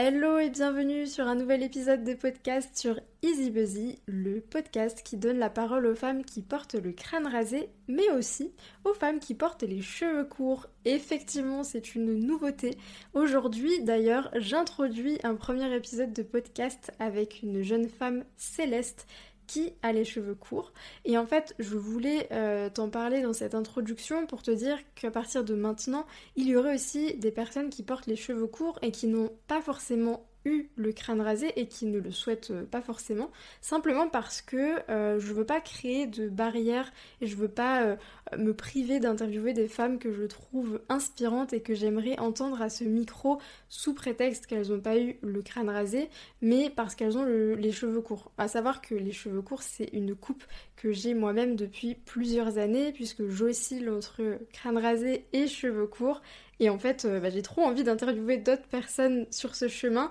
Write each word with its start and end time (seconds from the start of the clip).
Hello 0.00 0.38
et 0.38 0.48
bienvenue 0.48 1.08
sur 1.08 1.26
un 1.26 1.34
nouvel 1.34 1.64
épisode 1.64 2.04
de 2.04 2.14
podcast 2.14 2.78
sur 2.78 3.00
Easy 3.22 3.50
Buzzy, 3.50 3.98
le 4.06 4.40
podcast 4.40 5.02
qui 5.02 5.16
donne 5.16 5.40
la 5.40 5.50
parole 5.50 5.86
aux 5.86 5.96
femmes 5.96 6.24
qui 6.24 6.40
portent 6.40 6.76
le 6.76 6.92
crâne 6.92 7.26
rasé, 7.26 7.68
mais 7.88 8.08
aussi 8.10 8.52
aux 8.84 8.94
femmes 8.94 9.18
qui 9.18 9.34
portent 9.34 9.64
les 9.64 9.82
cheveux 9.82 10.24
courts. 10.24 10.68
Effectivement, 10.84 11.64
c'est 11.64 11.96
une 11.96 12.14
nouveauté. 12.14 12.78
Aujourd'hui, 13.12 13.82
d'ailleurs, 13.82 14.30
j'introduis 14.36 15.18
un 15.24 15.34
premier 15.34 15.74
épisode 15.74 16.12
de 16.12 16.22
podcast 16.22 16.92
avec 17.00 17.42
une 17.42 17.62
jeune 17.62 17.88
femme 17.88 18.22
céleste 18.36 19.08
qui 19.48 19.72
a 19.82 19.92
les 19.92 20.04
cheveux 20.04 20.36
courts. 20.36 20.72
Et 21.04 21.18
en 21.18 21.26
fait, 21.26 21.56
je 21.58 21.76
voulais 21.76 22.28
euh, 22.30 22.70
t'en 22.70 22.88
parler 22.88 23.22
dans 23.22 23.32
cette 23.32 23.56
introduction 23.56 24.26
pour 24.26 24.42
te 24.42 24.52
dire 24.52 24.78
qu'à 24.94 25.10
partir 25.10 25.42
de 25.42 25.54
maintenant, 25.54 26.06
il 26.36 26.46
y 26.46 26.54
aurait 26.54 26.74
aussi 26.74 27.16
des 27.16 27.32
personnes 27.32 27.70
qui 27.70 27.82
portent 27.82 28.06
les 28.06 28.14
cheveux 28.14 28.46
courts 28.46 28.78
et 28.82 28.92
qui 28.92 29.08
n'ont 29.08 29.32
pas 29.48 29.60
forcément 29.60 30.27
le 30.76 30.92
crâne 30.92 31.20
rasé 31.20 31.52
et 31.56 31.66
qui 31.66 31.86
ne 31.86 31.98
le 31.98 32.10
souhaitent 32.10 32.50
euh, 32.50 32.64
pas 32.64 32.80
forcément, 32.80 33.30
simplement 33.60 34.08
parce 34.08 34.42
que 34.42 34.78
euh, 34.90 35.18
je 35.18 35.32
veux 35.32 35.44
pas 35.44 35.60
créer 35.60 36.06
de 36.06 36.28
barrières 36.28 36.92
et 37.20 37.26
je 37.26 37.36
veux 37.36 37.48
pas 37.48 37.82
euh, 37.82 37.96
me 38.36 38.54
priver 38.54 39.00
d'interviewer 39.00 39.52
des 39.52 39.68
femmes 39.68 39.98
que 39.98 40.12
je 40.12 40.24
trouve 40.24 40.80
inspirantes 40.88 41.52
et 41.52 41.60
que 41.60 41.74
j'aimerais 41.74 42.18
entendre 42.18 42.62
à 42.62 42.68
ce 42.70 42.84
micro 42.84 43.38
sous 43.68 43.94
prétexte 43.94 44.46
qu'elles 44.46 44.68
n'ont 44.68 44.80
pas 44.80 44.98
eu 44.98 45.16
le 45.22 45.42
crâne 45.42 45.70
rasé, 45.70 46.08
mais 46.42 46.70
parce 46.70 46.94
qu'elles 46.94 47.16
ont 47.18 47.24
les 47.24 47.72
cheveux 47.72 48.00
courts. 48.00 48.30
À 48.38 48.48
savoir 48.48 48.80
que 48.80 48.94
les 48.94 49.12
cheveux 49.12 49.42
courts, 49.42 49.62
c'est 49.62 49.90
une 49.92 50.14
coupe 50.14 50.44
que 50.76 50.92
j'ai 50.92 51.14
moi-même 51.14 51.56
depuis 51.56 51.94
plusieurs 51.94 52.58
années, 52.58 52.92
puisque 52.92 53.26
j'oscille 53.28 53.90
entre 53.90 54.38
crâne 54.52 54.78
rasé 54.78 55.26
et 55.32 55.46
cheveux 55.46 55.86
courts. 55.86 56.22
Et 56.60 56.70
en 56.70 56.78
fait, 56.78 57.06
bah, 57.06 57.30
j'ai 57.30 57.42
trop 57.42 57.62
envie 57.62 57.84
d'interviewer 57.84 58.38
d'autres 58.38 58.66
personnes 58.66 59.26
sur 59.30 59.54
ce 59.54 59.68
chemin 59.68 60.10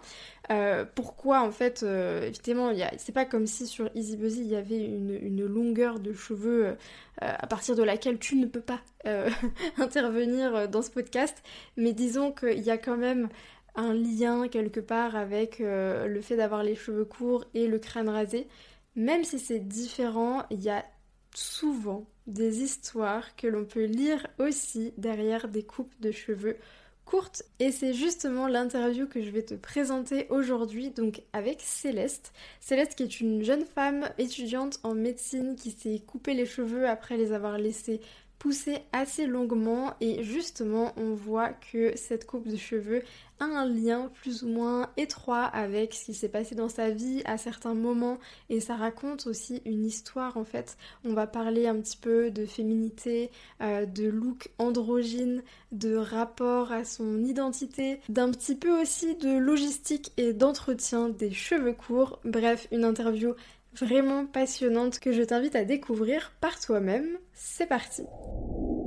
euh, 0.49 0.85
pourquoi 0.95 1.41
en 1.41 1.51
fait, 1.51 1.83
euh, 1.83 2.27
évidemment, 2.27 2.71
c'est 2.97 3.11
pas 3.11 3.25
comme 3.25 3.47
si 3.47 3.67
sur 3.67 3.89
Easy 3.95 4.15
Buzzy 4.15 4.41
il 4.41 4.47
y 4.47 4.55
avait 4.55 4.77
une, 4.77 5.45
longueur 5.45 5.99
de 5.99 6.13
cheveux 6.13 6.67
euh, 6.67 6.75
à 7.19 7.47
partir 7.47 7.75
de 7.75 7.83
laquelle 7.83 8.17
tu 8.17 8.35
ne 8.37 8.45
peux 8.45 8.61
pas 8.61 8.79
intervenir 9.77 10.67
dans 10.69 10.81
ce 10.81 10.89
podcast, 10.89 11.41
mais 11.75 11.93
disons 11.93 12.31
qu'il 12.31 12.59
y 12.59 12.69
a 12.69 12.77
quand 12.77 12.97
même 12.97 13.29
un 13.75 13.93
lien 13.93 14.47
quelque 14.47 14.79
part 14.79 15.15
avec 15.15 15.59
le 15.59 16.19
fait 16.21 16.35
d'avoir 16.35 16.63
les 16.63 16.75
cheveux 16.75 17.05
courts 17.05 17.45
et 17.53 17.67
le 17.67 17.79
crâne 17.79 18.09
rasé. 18.09 18.47
Même 18.95 19.23
si 19.23 19.39
c'est 19.39 19.59
différent, 19.59 20.43
il 20.49 20.61
y 20.61 20.69
a 20.69 20.83
souvent 21.33 22.05
des 22.27 22.61
histoires 22.61 23.35
que 23.35 23.47
l'on 23.47 23.65
peut 23.65 23.85
lire 23.85 24.27
aussi 24.37 24.93
derrière 24.97 25.47
des 25.47 25.63
coupes 25.63 25.93
de 25.99 26.11
cheveux 26.11 26.57
courte 27.07 27.43
et 27.59 27.71
c'est 27.71 27.93
justement 27.93 28.47
l'interview 28.47 29.07
que 29.07 29.21
je 29.21 29.29
vais 29.29 29.41
te 29.41 29.53
présenter 29.53 30.27
aujourd'hui 30.29 30.91
donc 30.91 31.21
avec 31.31 31.61
Céleste. 31.61 32.33
Céleste 32.59 32.95
qui 32.95 33.03
est 33.03 33.21
une 33.21 33.43
jeune 33.43 33.63
femme 33.63 34.09
étudiante 34.17 34.79
en 34.83 34.93
médecine 34.93 35.55
qui 35.55 35.71
s'est 35.71 36.03
coupé 36.05 36.33
les 36.33 36.45
cheveux 36.45 36.87
après 36.87 37.15
les 37.15 37.31
avoir 37.31 37.57
laissés 37.57 38.01
pousser 38.39 38.79
assez 38.91 39.25
longuement 39.25 39.93
et 39.99 40.23
justement 40.23 40.93
on 40.97 41.13
voit 41.13 41.49
que 41.49 41.95
cette 41.95 42.25
coupe 42.25 42.47
de 42.47 42.55
cheveux 42.55 43.03
a 43.39 43.45
un 43.45 43.65
lien 43.65 44.09
plus 44.21 44.43
ou 44.43 44.47
moins 44.47 44.89
étroit 44.97 45.43
avec 45.43 45.93
ce 45.93 46.05
qui 46.05 46.13
s'est 46.13 46.29
passé 46.29 46.55
dans 46.55 46.69
sa 46.69 46.89
vie 46.89 47.21
à 47.25 47.37
certains 47.37 47.73
moments 47.73 48.17
et 48.49 48.59
ça 48.59 48.75
raconte 48.75 49.27
aussi 49.27 49.61
une 49.65 49.85
histoire 49.85 50.37
en 50.37 50.43
fait. 50.43 50.77
On 51.03 51.13
va 51.13 51.27
parler 51.27 51.67
un 51.67 51.75
petit 51.75 51.97
peu 51.97 52.31
de 52.31 52.45
féminité, 52.45 53.29
euh, 53.61 53.85
de 53.85 54.07
look 54.07 54.49
androgyne, 54.57 55.43
de 55.71 55.95
rapport 55.95 56.71
à 56.71 56.83
son 56.83 57.23
identité, 57.23 57.99
d'un 58.09 58.31
petit 58.31 58.55
peu 58.55 58.81
aussi 58.81 59.15
de 59.15 59.37
logistique 59.37 60.13
et 60.17 60.33
d'entretien 60.33 61.09
des 61.09 61.31
cheveux 61.31 61.73
courts. 61.73 62.19
Bref, 62.23 62.67
une 62.71 62.83
interview 62.83 63.33
vraiment 63.79 64.25
passionnante 64.25 64.99
que 64.99 65.11
je 65.11 65.23
t'invite 65.23 65.55
à 65.55 65.65
découvrir 65.65 66.31
par 66.41 66.59
toi-même. 66.59 67.17
C'est 67.33 67.67
parti 67.67 68.03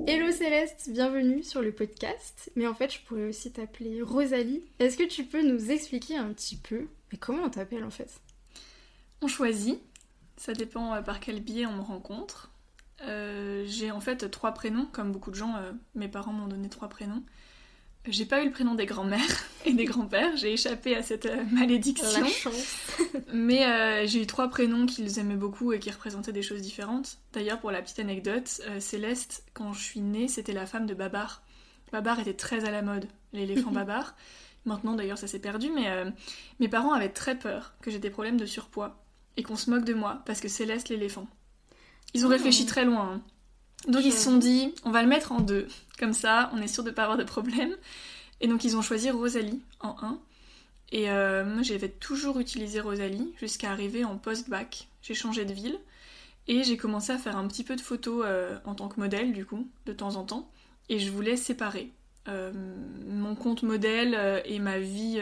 Hello 0.07 0.31
Céleste, 0.33 0.91
bienvenue 0.93 1.43
sur 1.43 1.63
le 1.63 1.73
podcast. 1.73 2.51
Mais 2.57 2.67
en 2.67 2.75
fait, 2.75 2.93
je 2.93 3.01
pourrais 3.01 3.29
aussi 3.29 3.53
t'appeler 3.53 4.03
Rosalie. 4.03 4.65
Est-ce 4.79 4.97
que 4.97 5.07
tu 5.07 5.25
peux 5.25 5.43
nous 5.43 5.71
expliquer 5.71 6.17
un 6.17 6.33
petit 6.33 6.57
peu 6.57 6.89
mais 7.13 7.19
comment 7.19 7.45
on 7.45 7.51
t'appelle 7.51 7.85
en 7.85 7.91
fait? 7.91 8.21
On 9.23 9.27
choisit, 9.27 9.81
ça 10.37 10.53
dépend 10.53 10.95
euh, 10.95 11.03
par 11.03 11.21
quel 11.21 11.41
biais 11.41 11.67
on 11.67 11.73
me 11.73 11.83
rencontre. 11.83 12.51
Euh, 13.03 13.65
j'ai 13.67 13.91
en 13.91 14.01
fait 14.01 14.31
trois 14.31 14.53
prénoms, 14.53 14.87
comme 14.87 15.13
beaucoup 15.13 15.31
de 15.31 15.37
gens, 15.37 15.57
euh, 15.57 15.73
mes 15.95 16.09
parents 16.09 16.33
m'ont 16.33 16.49
donné 16.49 16.69
trois 16.69 16.89
prénoms. 16.89 17.23
J'ai 18.09 18.25
pas 18.25 18.43
eu 18.43 18.47
le 18.47 18.51
prénom 18.51 18.75
des 18.75 18.87
grands-mères 18.87 19.45
et 19.67 19.75
des 19.75 19.85
grands-pères, 19.85 20.37
j'ai 20.37 20.55
échappé 20.55 20.97
à 20.97 21.03
cette 21.03 21.27
euh, 21.27 21.45
malédiction. 21.53 22.27
Mais 23.35 23.67
euh, 23.67 24.07
j'ai 24.07 24.23
eu 24.23 24.27
trois 24.27 24.49
prénoms 24.49 24.87
qu'ils 24.87 25.19
aimaient 25.19 25.37
beaucoup 25.37 25.73
et 25.73 25.79
qui 25.79 25.91
représentaient 25.91 26.33
des 26.33 26.43
choses 26.43 26.63
différentes. 26.63 27.19
D'ailleurs, 27.35 27.61
pour 27.61 27.71
la 27.71 27.83
petite 27.83 27.99
anecdote, 27.99 28.63
euh, 28.69 28.81
Céleste, 28.81 29.45
quand 29.53 29.75
je 29.75 29.83
suis 29.83 30.01
née, 30.01 30.29
c'était 30.29 30.55
la 30.55 30.65
femme 30.65 30.87
de 30.87 30.95
Babar. 30.95 31.43
Babar 31.93 32.19
était 32.21 32.35
très 32.35 32.65
à 32.65 32.71
la 32.71 32.81
mode, 32.81 33.07
l'éléphant 33.35 33.71
Babar. 33.73 34.17
Maintenant, 34.65 34.95
d'ailleurs, 34.95 35.19
ça 35.19 35.27
s'est 35.27 35.39
perdu, 35.39 35.71
mais 35.75 35.89
mes 36.59 36.69
parents 36.69 36.93
avaient 36.93 37.09
très 37.09 37.39
peur 37.39 37.73
que 37.81 37.91
j'ai 37.91 37.99
des 37.99 38.11
problèmes 38.11 38.37
de 38.37 38.45
surpoids 38.45 39.03
et 39.39 39.43
qu'on 39.43 39.57
se 39.57 39.71
moque 39.71 39.87
de 39.87 39.95
moi 39.95 40.23
parce 40.27 40.41
que 40.41 40.49
Céleste 40.49 40.91
l'éléphant. 40.91 41.27
Ils 42.13 42.27
ont 42.27 42.29
oh. 42.29 42.33
réfléchi 42.33 42.67
très 42.67 42.85
loin. 42.85 43.15
Hein. 43.15 43.23
Donc 43.89 44.05
ils 44.05 44.13
se 44.13 44.21
sont 44.21 44.37
dit, 44.37 44.75
on 44.85 44.91
va 44.91 45.03
le 45.03 45.09
mettre 45.09 45.33
en 45.33 45.41
deux. 45.41 45.67
Comme 45.99 46.13
ça, 46.13 46.51
on 46.55 46.61
est 46.61 46.69
sûr 46.69 46.85
de 46.85 46.91
pas 46.91 47.03
avoir 47.03 47.19
de 47.19 47.25
problème. 47.25 47.75
Et 48.41 48.49
donc 48.49 48.65
ils 48.65 48.77
ont 48.77 48.83
choisi 48.83 49.11
Rosalie 49.11 49.61
en 49.81 49.97
1. 50.03 50.19
Et 50.93 51.11
euh, 51.11 51.45
moi 51.45 51.63
j'avais 51.63 51.89
toujours 51.89 52.41
utilisé 52.41 52.81
Rosalie 52.81 53.33
jusqu'à 53.39 53.71
arriver 53.71 54.05
en 54.05 54.17
post-bac. 54.17 54.89
J'ai 55.03 55.15
changé 55.15 55.45
de 55.45 55.53
ville 55.53 55.79
et 56.49 56.65
j'ai 56.65 56.77
commencé 56.77 57.13
à 57.13 57.19
faire 57.19 57.37
un 57.37 57.47
petit 57.47 57.65
peu 57.65 57.77
de 57.77 57.81
photos 57.81 58.25
euh, 58.27 58.59
en 58.65 58.75
tant 58.75 58.89
que 58.89 58.99
modèle 58.99 59.33
du 59.33 59.47
coup, 59.47 59.69
de 59.87 59.93
temps 59.93 60.17
en 60.17 60.25
temps. 60.25 60.51
Et 60.89 60.99
je 60.99 61.11
voulais 61.11 61.37
séparer 61.37 61.93
euh, 62.29 62.53
mon 63.07 63.35
compte 63.35 63.63
modèle 63.63 64.43
et 64.45 64.59
ma 64.59 64.79
vie 64.79 65.21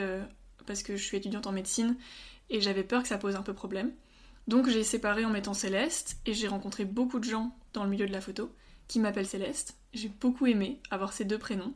parce 0.67 0.83
que 0.83 0.97
je 0.97 1.03
suis 1.03 1.17
étudiante 1.17 1.47
en 1.47 1.53
médecine 1.53 1.97
et 2.51 2.61
j'avais 2.61 2.85
peur 2.85 3.03
que 3.03 3.09
ça 3.09 3.19
pose 3.19 3.37
un 3.37 3.43
peu 3.43 3.53
problème. 3.53 3.93
Donc 4.49 4.67
j'ai 4.67 4.83
séparé 4.83 5.27
en 5.27 5.31
mettant 5.31 5.53
Céleste 5.53 6.17
et 6.25 6.33
j'ai 6.33 6.49
rencontré 6.49 6.87
beaucoup 6.87 7.19
de 7.19 7.25
gens 7.25 7.55
dans 7.75 7.85
le 7.85 7.91
milieu 7.91 8.07
de 8.07 8.13
la 8.13 8.23
photo 8.23 8.51
qui 8.89 8.99
m'appellent 8.99 9.27
Céleste. 9.27 9.77
J'ai 9.93 10.09
beaucoup 10.09 10.47
aimé 10.47 10.81
avoir 10.91 11.13
ces 11.13 11.27
deux 11.27 11.37
prénoms 11.37 11.75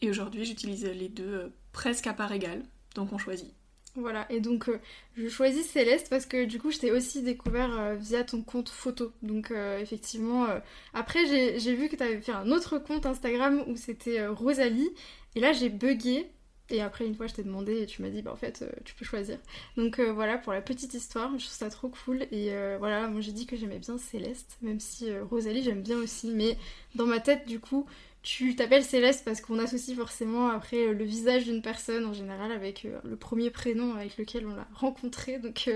et 0.00 0.08
aujourd'hui 0.08 0.44
j'utilise 0.44 0.84
les 0.84 1.08
deux 1.08 1.34
euh, 1.34 1.48
presque 1.72 2.06
à 2.06 2.12
part 2.12 2.32
égale, 2.32 2.62
donc 2.94 3.12
on 3.12 3.18
choisit. 3.18 3.52
Voilà, 3.96 4.30
et 4.30 4.38
donc 4.38 4.68
euh, 4.68 4.78
je 5.16 5.26
choisis 5.28 5.66
Céleste 5.66 6.06
parce 6.08 6.24
que 6.24 6.44
du 6.44 6.60
coup 6.60 6.70
je 6.70 6.78
t'ai 6.78 6.92
aussi 6.92 7.22
découvert 7.22 7.76
euh, 7.76 7.96
via 7.96 8.22
ton 8.22 8.42
compte 8.42 8.68
photo. 8.68 9.12
Donc 9.22 9.50
effectivement, 9.50 10.46
après 10.94 11.26
j'ai 11.26 11.74
vu 11.74 11.88
que 11.88 11.96
tu 11.96 12.02
avais 12.04 12.20
fait 12.20 12.30
un 12.30 12.52
autre 12.52 12.78
compte 12.78 13.06
Instagram 13.06 13.64
où 13.66 13.76
c'était 13.76 14.24
Rosalie, 14.28 14.90
et 15.34 15.40
là 15.40 15.52
j'ai 15.52 15.68
bugué 15.68 16.30
et 16.70 16.82
après, 16.82 17.06
une 17.06 17.14
fois, 17.14 17.26
je 17.26 17.34
t'ai 17.34 17.42
demandé 17.42 17.80
et 17.80 17.86
tu 17.86 18.02
m'as 18.02 18.10
dit, 18.10 18.20
bah 18.20 18.32
en 18.32 18.36
fait, 18.36 18.60
euh, 18.62 18.70
tu 18.84 18.94
peux 18.94 19.04
choisir. 19.04 19.38
Donc 19.76 19.98
euh, 19.98 20.12
voilà, 20.12 20.36
pour 20.36 20.52
la 20.52 20.60
petite 20.60 20.92
histoire, 20.94 21.30
je 21.38 21.44
trouve 21.44 21.56
ça 21.56 21.70
trop 21.70 21.88
cool. 21.88 22.22
Et 22.30 22.52
euh, 22.52 22.76
voilà, 22.78 23.08
moi 23.08 23.20
j'ai 23.20 23.32
dit 23.32 23.46
que 23.46 23.56
j'aimais 23.56 23.78
bien 23.78 23.96
Céleste, 23.96 24.58
même 24.60 24.80
si 24.80 25.10
Rosalie, 25.18 25.62
j'aime 25.62 25.82
bien 25.82 25.96
aussi. 25.98 26.28
Mais 26.28 26.58
dans 26.94 27.06
ma 27.06 27.20
tête, 27.20 27.46
du 27.46 27.58
coup, 27.58 27.86
tu 28.22 28.56
t'appelles 28.56 28.84
Céleste 28.84 29.24
parce 29.24 29.40
qu'on 29.40 29.58
associe 29.58 29.96
forcément 29.96 30.48
après 30.48 30.92
le 30.92 31.04
visage 31.04 31.44
d'une 31.44 31.62
personne 31.62 32.04
en 32.04 32.12
général 32.12 32.52
avec 32.52 32.82
le 32.82 33.16
premier 33.16 33.50
prénom 33.50 33.94
avec 33.94 34.18
lequel 34.18 34.46
on 34.46 34.54
l'a 34.54 34.66
rencontré. 34.74 35.38
Donc 35.38 35.70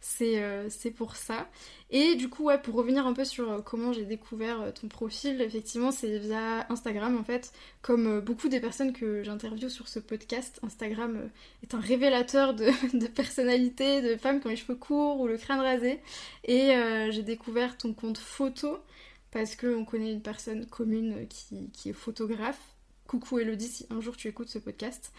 c'est 0.00 0.90
pour 0.96 1.16
ça. 1.16 1.48
Et 1.90 2.16
du 2.16 2.28
coup, 2.28 2.44
ouais, 2.44 2.58
pour 2.58 2.74
revenir 2.74 3.06
un 3.06 3.12
peu 3.12 3.24
sur 3.24 3.50
euh, 3.50 3.60
comment 3.60 3.92
j'ai 3.92 4.04
découvert 4.04 4.60
euh, 4.60 4.70
ton 4.72 4.88
profil, 4.88 5.40
effectivement, 5.40 5.92
c'est 5.92 6.18
via 6.18 6.66
Instagram 6.68 7.16
en 7.16 7.22
fait. 7.22 7.52
Comme 7.80 8.06
euh, 8.08 8.20
beaucoup 8.20 8.48
des 8.48 8.58
personnes 8.58 8.92
que 8.92 9.22
j'interviewe 9.22 9.68
sur 9.68 9.86
ce 9.86 10.00
podcast, 10.00 10.58
Instagram 10.64 11.30
est 11.62 11.74
un 11.74 11.80
révélateur 11.80 12.54
de, 12.54 12.66
de 12.98 13.06
personnalités, 13.06 14.02
de 14.02 14.16
femmes 14.16 14.40
qui 14.40 14.48
les 14.48 14.56
cheveux 14.56 14.74
courts 14.74 15.20
ou 15.20 15.28
le 15.28 15.36
crâne 15.38 15.60
rasé. 15.60 16.00
Et 16.44 16.72
j'ai 17.10 17.22
découvert 17.22 17.76
ton 17.76 17.92
compte 17.92 18.18
photo 18.18 18.78
parce 19.36 19.54
qu'on 19.54 19.84
connaît 19.84 20.14
une 20.14 20.22
personne 20.22 20.64
commune 20.64 21.28
qui, 21.28 21.68
qui 21.70 21.90
est 21.90 21.92
photographe 21.92 22.58
Coucou 23.06 23.38
Elodie, 23.38 23.68
si 23.68 23.86
un 23.90 24.00
jour 24.00 24.16
tu 24.16 24.28
écoutes 24.28 24.48
ce 24.48 24.58
podcast. 24.58 25.12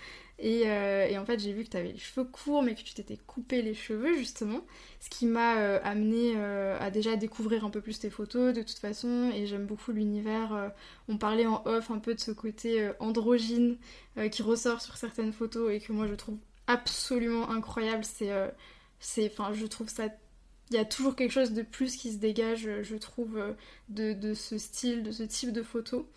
Euh, 0.43 1.05
et, 1.05 1.19
en 1.19 1.23
fait, 1.23 1.39
j'ai 1.39 1.53
vu 1.53 1.63
que 1.63 1.69
tu 1.69 1.77
avais 1.77 1.91
les 1.91 1.99
cheveux 1.99 2.25
courts, 2.25 2.63
mais 2.63 2.73
que 2.73 2.81
tu 2.81 2.95
t'étais 2.95 3.17
coupé 3.27 3.61
les 3.61 3.75
cheveux, 3.75 4.17
justement. 4.17 4.61
Ce 4.99 5.11
qui 5.11 5.27
m'a 5.27 5.57
euh, 5.57 5.79
amené 5.83 6.33
euh, 6.35 6.79
à 6.79 6.89
déjà 6.89 7.15
découvrir 7.15 7.63
un 7.63 7.69
peu 7.69 7.79
plus 7.79 7.99
tes 7.99 8.09
photos, 8.09 8.55
de 8.55 8.63
toute 8.63 8.79
façon. 8.79 9.31
Et 9.35 9.45
j'aime 9.45 9.67
beaucoup 9.67 9.91
l'univers. 9.91 10.71
on 11.09 11.17
parlait 11.19 11.45
en 11.45 11.61
off 11.65 11.91
un 11.91 11.99
peu 11.99 12.15
de 12.15 12.19
ce 12.19 12.31
côté 12.31 12.89
androgyne 12.99 13.77
qui 14.31 14.41
ressort 14.41 14.81
sur 14.81 14.97
certaines 14.97 15.31
photos 15.31 15.71
et 15.71 15.79
que 15.79 15.93
moi 15.93 16.07
je 16.07 16.15
trouve 16.15 16.39
absolument 16.65 17.51
incroyable. 17.51 18.03
C'est. 18.03 18.31
c'est 18.99 19.27
enfin, 19.31 19.53
je 19.53 19.67
trouve 19.67 19.89
ça 19.89 20.09
il 20.71 20.75
y 20.75 20.79
a 20.79 20.85
toujours 20.85 21.15
quelque 21.15 21.31
chose 21.31 21.53
de 21.53 21.61
plus 21.61 21.95
qui 21.95 22.11
se 22.11 22.17
dégage, 22.17 22.67
je 22.81 22.95
trouve, 22.95 23.39
de, 23.89 24.13
de, 24.13 24.33
ce 24.33 24.57
style, 24.57 25.03
de 25.03 25.11
ce 25.11 25.23
type 25.23 25.53
de 25.53 25.63
photo. 25.63 26.07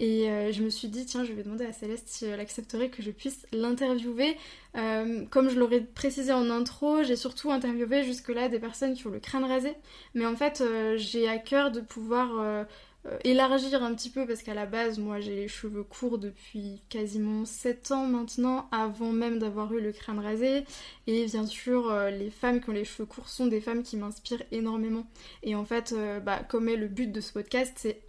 Et 0.00 0.30
euh, 0.30 0.50
je 0.50 0.62
me 0.62 0.70
suis 0.70 0.88
dit, 0.88 1.04
tiens, 1.04 1.24
je 1.24 1.32
vais 1.34 1.42
demander 1.42 1.66
à 1.66 1.74
Céleste 1.74 2.08
si 2.08 2.24
elle 2.24 2.40
accepterait 2.40 2.88
que 2.88 3.02
je 3.02 3.10
puisse 3.10 3.46
l'interviewer. 3.52 4.34
Euh, 4.76 5.26
comme 5.28 5.50
je 5.50 5.58
l'aurais 5.58 5.82
précisé 5.82 6.32
en 6.32 6.48
intro, 6.48 7.02
j'ai 7.02 7.16
surtout 7.16 7.52
interviewé 7.52 8.02
jusque-là 8.02 8.48
des 8.48 8.58
personnes 8.58 8.94
qui 8.94 9.06
ont 9.06 9.10
le 9.10 9.20
crâne 9.20 9.44
rasé. 9.44 9.74
Mais 10.14 10.24
en 10.24 10.34
fait, 10.34 10.62
euh, 10.62 10.96
j'ai 10.96 11.28
à 11.28 11.36
cœur 11.36 11.70
de 11.70 11.80
pouvoir 11.82 12.66
euh, 13.06 13.16
élargir 13.24 13.82
un 13.82 13.94
petit 13.94 14.10
peu 14.10 14.26
parce 14.26 14.42
qu'à 14.42 14.52
la 14.52 14.66
base, 14.66 14.98
moi 14.98 15.20
j'ai 15.20 15.34
les 15.34 15.48
cheveux 15.48 15.82
courts 15.82 16.18
depuis 16.18 16.82
quasiment 16.90 17.46
7 17.46 17.92
ans 17.92 18.06
maintenant, 18.06 18.68
avant 18.72 19.10
même 19.12 19.38
d'avoir 19.38 19.72
eu 19.72 19.80
le 19.80 19.92
crâne 19.92 20.18
rasé. 20.18 20.64
Et 21.06 21.24
bien 21.24 21.46
sûr, 21.46 21.90
euh, 21.90 22.10
les 22.10 22.30
femmes 22.30 22.60
qui 22.60 22.68
ont 22.68 22.74
les 22.74 22.84
cheveux 22.84 23.06
courts 23.06 23.30
sont 23.30 23.46
des 23.46 23.62
femmes 23.62 23.82
qui 23.82 23.96
m'inspirent 23.96 24.42
énormément. 24.52 25.06
Et 25.42 25.54
en 25.54 25.64
fait, 25.64 25.92
euh, 25.92 26.20
bah, 26.20 26.42
comme 26.46 26.68
est 26.68 26.76
le 26.76 26.88
but 26.88 27.10
de 27.10 27.22
ce 27.22 27.32
podcast, 27.32 27.72
c'est 27.76 28.02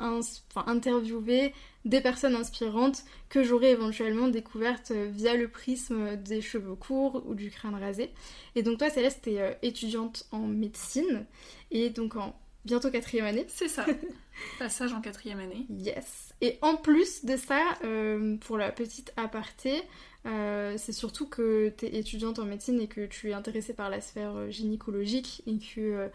interviewer 0.55 1.53
des 1.85 2.01
personnes 2.01 2.35
inspirantes 2.35 3.03
que 3.29 3.43
j'aurais 3.43 3.71
éventuellement 3.71 4.27
découvertes 4.27 4.91
via 4.91 5.35
le 5.35 5.47
prisme 5.47 6.17
des 6.17 6.41
cheveux 6.41 6.75
courts 6.75 7.23
ou 7.25 7.33
du 7.33 7.49
crâne 7.49 7.75
rasé. 7.75 8.11
Et 8.55 8.61
donc 8.61 8.77
toi 8.77 8.89
Céleste, 8.89 9.21
t'es 9.23 9.57
étudiante 9.63 10.27
en 10.31 10.41
médecine 10.41 11.25
et 11.71 11.89
donc 11.89 12.17
en 12.17 12.35
bientôt 12.65 12.89
quatrième 12.89 13.25
année. 13.25 13.45
C'est 13.47 13.67
ça. 13.67 13.85
Passage 14.59 14.93
en 14.93 15.01
quatrième 15.01 15.39
année. 15.39 15.65
Yes. 15.69 16.33
Et 16.41 16.57
en 16.61 16.75
plus 16.75 17.25
de 17.25 17.37
ça, 17.37 17.61
euh, 17.83 18.37
pour 18.37 18.57
la 18.57 18.71
petite 18.71 19.13
aparté, 19.17 19.81
euh, 20.25 20.75
c'est 20.77 20.91
surtout 20.91 21.27
que 21.27 21.73
tu 21.77 21.85
es 21.85 21.99
étudiante 21.99 22.39
en 22.39 22.45
médecine 22.45 22.79
et 22.79 22.87
que 22.87 23.05
tu 23.05 23.29
es 23.29 23.33
intéressée 23.33 23.73
par 23.73 23.89
la 23.89 24.01
sphère 24.01 24.35
euh, 24.35 24.49
gynécologique 24.49 25.43
et 25.47 25.57
que 25.57 26.09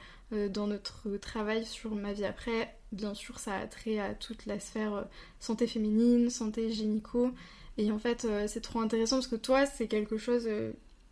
dans 0.48 0.66
notre 0.66 1.18
travail 1.18 1.64
sur 1.64 1.94
ma 1.94 2.12
vie 2.12 2.24
après, 2.24 2.76
bien 2.90 3.14
sûr, 3.14 3.38
ça 3.38 3.54
a 3.54 3.66
trait 3.68 4.00
à 4.00 4.12
toute 4.12 4.46
la 4.46 4.58
sphère 4.58 5.06
santé 5.38 5.68
féminine, 5.68 6.30
santé 6.30 6.72
gynéco. 6.72 7.30
Et 7.78 7.92
en 7.92 7.98
fait, 8.00 8.26
c'est 8.48 8.60
trop 8.60 8.80
intéressant 8.80 9.18
parce 9.18 9.28
que 9.28 9.36
toi, 9.36 9.66
c'est 9.66 9.86
quelque 9.86 10.18
chose. 10.18 10.48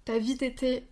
T'as 0.04 0.18
vite 0.18 0.42
été 0.42 0.82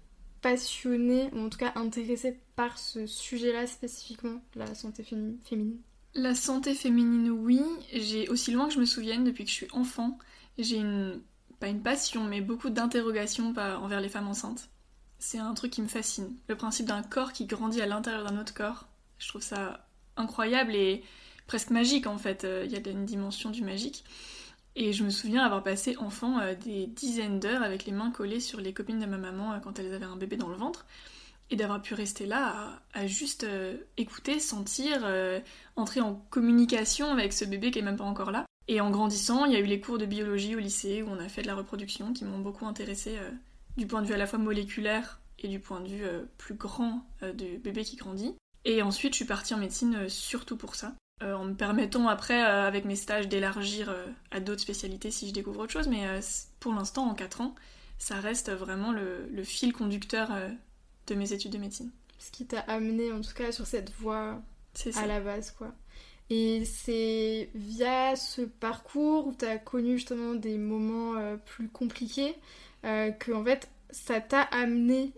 passionnée, 0.40 1.30
ou 1.32 1.40
en 1.40 1.48
tout 1.48 1.58
cas 1.58 1.72
intéressée 1.74 2.38
par 2.56 2.78
ce 2.78 3.06
sujet-là 3.06 3.66
spécifiquement, 3.66 4.42
la 4.54 4.74
santé 4.74 5.02
féminine 5.02 5.78
La 6.14 6.34
santé 6.34 6.74
féminine, 6.74 7.30
oui. 7.30 7.60
J'ai 7.92 8.28
aussi 8.28 8.52
loin 8.52 8.68
que 8.68 8.74
je 8.74 8.80
me 8.80 8.84
souvienne, 8.84 9.24
depuis 9.24 9.44
que 9.44 9.50
je 9.50 9.54
suis 9.54 9.68
enfant, 9.72 10.18
j'ai 10.58 10.76
une 10.76 11.20
pas 11.62 11.68
une 11.68 11.82
passion, 11.82 12.24
mais 12.24 12.40
beaucoup 12.40 12.70
d'interrogations 12.70 13.54
envers 13.56 14.00
les 14.00 14.08
femmes 14.08 14.26
enceintes. 14.26 14.68
C'est 15.20 15.38
un 15.38 15.54
truc 15.54 15.70
qui 15.70 15.80
me 15.80 15.86
fascine. 15.86 16.34
Le 16.48 16.56
principe 16.56 16.86
d'un 16.86 17.04
corps 17.04 17.32
qui 17.32 17.46
grandit 17.46 17.80
à 17.80 17.86
l'intérieur 17.86 18.24
d'un 18.24 18.40
autre 18.40 18.52
corps, 18.52 18.88
je 19.18 19.28
trouve 19.28 19.42
ça 19.42 19.86
incroyable 20.16 20.74
et 20.74 21.04
presque 21.46 21.70
magique 21.70 22.08
en 22.08 22.18
fait. 22.18 22.42
Euh, 22.42 22.64
il 22.66 22.72
y 22.72 22.76
a 22.76 22.90
une 22.90 23.04
dimension 23.04 23.50
du 23.50 23.62
magique. 23.62 24.02
Et 24.74 24.92
je 24.92 25.04
me 25.04 25.10
souviens 25.10 25.44
avoir 25.44 25.62
passé 25.62 25.96
enfant 25.98 26.40
euh, 26.40 26.54
des 26.56 26.86
dizaines 26.86 27.38
d'heures 27.38 27.62
avec 27.62 27.84
les 27.84 27.92
mains 27.92 28.10
collées 28.10 28.40
sur 28.40 28.60
les 28.60 28.72
copines 28.72 28.98
de 28.98 29.06
ma 29.06 29.18
maman 29.18 29.52
euh, 29.52 29.58
quand 29.58 29.78
elles 29.78 29.94
avaient 29.94 30.04
un 30.04 30.16
bébé 30.16 30.36
dans 30.36 30.48
le 30.48 30.56
ventre. 30.56 30.84
Et 31.52 31.56
d'avoir 31.56 31.80
pu 31.80 31.94
rester 31.94 32.26
là 32.26 32.80
à, 32.94 33.06
juste 33.06 33.44
euh, 33.44 33.76
écouter, 33.96 34.40
sentir, 34.40 35.06
entrer 35.76 36.00
en 36.00 36.14
communication 36.30 37.12
avec 37.12 37.32
ce 37.32 37.44
bébé 37.44 37.70
qui 37.70 37.78
est 37.78 37.82
même 37.82 37.96
pas 37.96 38.04
encore 38.04 38.30
là. 38.30 38.46
Et 38.68 38.80
en 38.80 38.90
grandissant, 38.90 39.44
il 39.44 39.52
y 39.52 39.56
a 39.56 39.60
eu 39.60 39.64
les 39.64 39.80
cours 39.80 39.98
de 39.98 40.06
biologie 40.06 40.56
au 40.56 40.58
lycée 40.58 41.02
où 41.02 41.08
on 41.08 41.18
a 41.18 41.28
fait 41.28 41.42
de 41.42 41.46
la 41.46 41.54
reproduction 41.54 42.12
qui 42.12 42.24
m'ont 42.24 42.38
beaucoup 42.38 42.66
intéressée 42.66 43.18
du 43.76 43.86
point 43.86 44.02
de 44.02 44.06
vue 44.06 44.14
à 44.14 44.18
la 44.18 44.26
fois 44.26 44.38
moléculaire 44.38 45.20
et 45.38 45.48
du 45.48 45.60
point 45.60 45.80
de 45.80 45.88
vue 45.88 46.04
plus 46.38 46.54
grand 46.54 47.04
du 47.34 47.58
bébé 47.58 47.84
qui 47.84 47.96
grandit. 47.96 48.34
Et 48.64 48.80
ensuite, 48.80 49.12
je 49.12 49.16
suis 49.16 49.24
partie 49.26 49.52
en 49.52 49.58
médecine 49.58 50.08
surtout 50.08 50.56
pour 50.56 50.74
ça. 50.74 50.94
Euh, 51.22 51.34
en 51.34 51.44
me 51.44 51.54
permettant 51.54 52.08
après, 52.08 52.42
euh, 52.42 52.66
avec 52.66 52.84
mes 52.84 52.96
stages, 52.96 53.28
d'élargir 53.28 53.90
euh, 53.90 54.06
à 54.30 54.40
d'autres 54.40 54.60
spécialités 54.60 55.10
si 55.10 55.28
je 55.28 55.32
découvre 55.32 55.60
autre 55.60 55.72
chose. 55.72 55.88
Mais 55.88 56.04
pour 56.58 56.72
l'instant, 56.74 57.06
en 57.08 57.14
4 57.14 57.40
ans, 57.42 57.54
ça 57.98 58.16
reste 58.16 58.50
vraiment 58.50 58.92
le, 58.92 59.44
fil 59.44 59.72
conducteur 59.72 60.30
de 61.06 61.14
mes 61.14 61.32
études 61.32 61.52
de 61.52 61.58
médecine. 61.58 61.90
Ce 62.18 62.30
qui 62.30 62.46
t'a 62.46 62.60
amené 62.60 63.12
en 63.12 63.20
tout 63.20 63.34
cas 63.34 63.52
sur 63.52 63.66
cette 63.66 63.92
voie 63.92 64.40
à 64.96 65.06
la 65.06 65.20
base, 65.20 65.50
quoi. 65.50 65.72
Et 66.30 66.64
c'est 66.64 67.50
via 67.54 68.16
ce 68.16 68.42
parcours 68.42 69.26
où 69.26 69.34
tu 69.34 69.44
as 69.44 69.58
connu 69.58 69.98
justement 69.98 70.34
des 70.34 70.56
moments 70.56 71.36
plus 71.44 71.68
compliqués 71.68 72.34
que 72.82 73.32
en 73.32 73.44
fait 73.44 73.68
ça 73.90 74.20
t'a 74.20 74.42
amené 74.42 75.12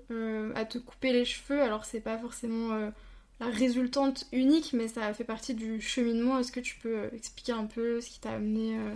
à 0.57 0.65
te 0.65 0.79
couper 0.79 1.13
les 1.13 1.25
cheveux. 1.25 1.63
Alors 1.63 1.85
c'est 1.85 2.01
pas 2.01 2.19
forcément 2.19 2.91
la 3.41 3.47
résultante 3.47 4.27
unique, 4.33 4.73
mais 4.73 4.89
ça 4.89 5.13
fait 5.13 5.25
partie 5.25 5.55
du 5.55 5.81
cheminement. 5.81 6.39
Est-ce 6.39 6.53
que 6.53 6.61
tu 6.61 6.77
peux 6.77 6.99
euh, 6.99 7.11
expliquer 7.13 7.53
un 7.53 7.67
peu 7.67 8.01
ce 8.01 8.09
qui 8.09 8.21
t'a 8.21 8.33
amené 8.33 8.79
euh, 8.79 8.95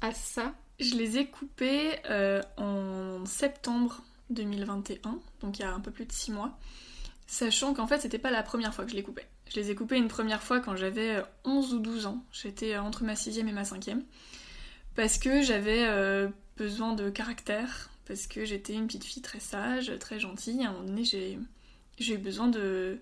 à 0.00 0.12
ça? 0.12 0.54
Je 0.78 0.94
les 0.94 1.18
ai 1.18 1.26
coupés 1.26 1.90
euh, 2.08 2.42
en 2.56 3.24
septembre 3.26 4.02
2021, 4.30 5.18
donc 5.40 5.58
il 5.58 5.62
y 5.62 5.64
a 5.64 5.72
un 5.72 5.80
peu 5.80 5.90
plus 5.90 6.06
de 6.06 6.12
6 6.12 6.32
mois, 6.32 6.58
sachant 7.26 7.74
qu'en 7.74 7.86
fait 7.86 8.00
c'était 8.00 8.18
pas 8.18 8.30
la 8.30 8.42
première 8.42 8.74
fois 8.74 8.84
que 8.84 8.90
je 8.90 8.96
les 8.96 9.02
coupais. 9.02 9.26
Je 9.50 9.60
les 9.60 9.70
ai 9.70 9.74
coupés 9.74 9.96
une 9.96 10.08
première 10.08 10.42
fois 10.42 10.60
quand 10.60 10.76
j'avais 10.76 11.22
11 11.44 11.74
ou 11.74 11.78
12 11.78 12.06
ans, 12.06 12.24
j'étais 12.32 12.76
entre 12.78 13.04
ma 13.04 13.16
6 13.16 13.38
et 13.38 13.42
ma 13.42 13.64
5 13.64 13.90
parce 14.94 15.18
que 15.18 15.42
j'avais 15.42 15.86
besoin 16.56 16.94
de 16.94 17.08
caractère, 17.10 17.90
parce 18.06 18.26
que 18.26 18.44
j'étais 18.44 18.74
une 18.74 18.86
petite 18.86 19.04
fille 19.04 19.22
très 19.22 19.40
sage, 19.40 19.92
très 19.98 20.20
gentille, 20.20 20.64
à 20.64 20.70
un 20.70 20.72
moment 20.72 20.84
donné 20.84 21.04
j'ai 21.04 21.38
eu 21.98 22.18
besoin 22.18 22.48
de 22.48 22.98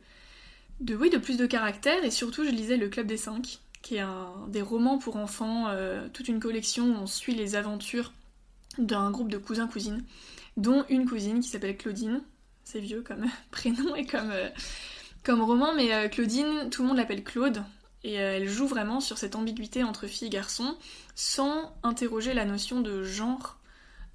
de, 0.81 0.95
oui, 0.95 1.11
de 1.11 1.19
plus 1.19 1.37
de 1.37 1.47
caractère 1.47 2.05
et 2.05 2.11
surtout 2.11 2.45
je 2.45 2.51
lisais 2.51 2.77
Le 2.77 2.89
Club 2.89 3.07
des 3.07 3.17
Cinq, 3.17 3.61
qui 3.83 3.97
est 3.97 4.01
un 4.01 4.33
des 4.49 4.63
romans 4.63 4.99
pour 4.99 5.17
enfants, 5.17 5.69
euh, 5.69 6.09
toute 6.13 6.29
une 6.29 6.41
collection 6.41 6.87
où 6.87 6.95
on 6.95 7.07
suit 7.07 7.35
les 7.35 7.55
aventures 7.55 8.13
d'un 8.79 9.11
groupe 9.11 9.31
de 9.31 9.39
cousins-cousines, 9.39 10.03
dont 10.61 10.85
une 10.89 11.09
cousine 11.09 11.41
qui 11.41 11.49
s'appelle 11.49 11.77
Claudine, 11.77 12.23
c'est 12.65 12.81
vieux 12.81 13.03
comme 13.03 13.27
prénom 13.51 13.95
et 13.95 14.07
comme, 14.07 14.31
euh, 14.31 14.49
comme 15.25 15.43
roman, 15.43 15.75
mais 15.75 15.93
euh, 15.93 16.09
Claudine, 16.09 16.69
tout 16.71 16.83
le 16.83 16.89
monde 16.89 16.99
l'appelle 16.99 17.25
Claude, 17.25 17.63
et 18.03 18.15
elle 18.15 18.49
joue 18.49 18.67
vraiment 18.67 19.01
sur 19.01 19.19
cette 19.19 19.37
ambiguïté 19.37 19.85
entre 19.85 20.07
fille 20.07 20.29
et 20.29 20.31
garçon, 20.31 20.77
sans 21.15 21.77
interroger 21.83 22.33
la 22.33 22.45
notion 22.47 22.81
de 22.81 23.03
genre 23.03 23.59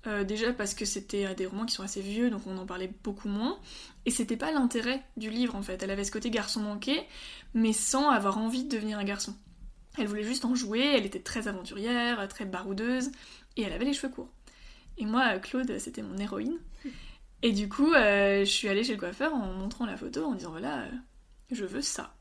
euh, 0.07 0.23
déjà 0.23 0.53
parce 0.53 0.73
que 0.73 0.85
c'était 0.85 1.33
des 1.35 1.45
romans 1.45 1.65
qui 1.65 1.73
sont 1.73 1.83
assez 1.83 2.01
vieux, 2.01 2.29
donc 2.29 2.41
on 2.47 2.57
en 2.57 2.65
parlait 2.65 2.91
beaucoup 3.03 3.27
moins. 3.27 3.59
Et 4.05 4.11
c'était 4.11 4.37
pas 4.37 4.51
l'intérêt 4.51 5.03
du 5.17 5.29
livre 5.29 5.55
en 5.55 5.61
fait. 5.61 5.81
Elle 5.83 5.91
avait 5.91 6.03
ce 6.03 6.11
côté 6.11 6.29
garçon 6.31 6.61
manqué, 6.61 7.03
mais 7.53 7.73
sans 7.73 8.09
avoir 8.09 8.37
envie 8.37 8.63
de 8.63 8.69
devenir 8.75 8.97
un 8.97 9.03
garçon. 9.03 9.35
Elle 9.97 10.07
voulait 10.07 10.23
juste 10.23 10.45
en 10.45 10.55
jouer, 10.55 10.81
elle 10.81 11.05
était 11.05 11.21
très 11.21 11.47
aventurière, 11.47 12.27
très 12.27 12.45
baroudeuse, 12.45 13.11
et 13.55 13.61
elle 13.61 13.73
avait 13.73 13.85
les 13.85 13.93
cheveux 13.93 14.11
courts. 14.11 14.29
Et 14.97 15.05
moi, 15.05 15.39
Claude, 15.39 15.77
c'était 15.79 16.01
mon 16.01 16.17
héroïne. 16.17 16.59
Et 17.41 17.51
du 17.51 17.69
coup, 17.69 17.93
euh, 17.93 18.39
je 18.39 18.49
suis 18.49 18.67
allée 18.67 18.83
chez 18.83 18.93
le 18.93 18.99
coiffeur 18.99 19.33
en 19.33 19.53
montrant 19.53 19.85
la 19.85 19.97
photo, 19.97 20.25
en 20.25 20.33
disant 20.33 20.51
voilà, 20.51 20.83
euh, 20.83 20.91
je 21.51 21.65
veux 21.65 21.81
ça. 21.81 22.15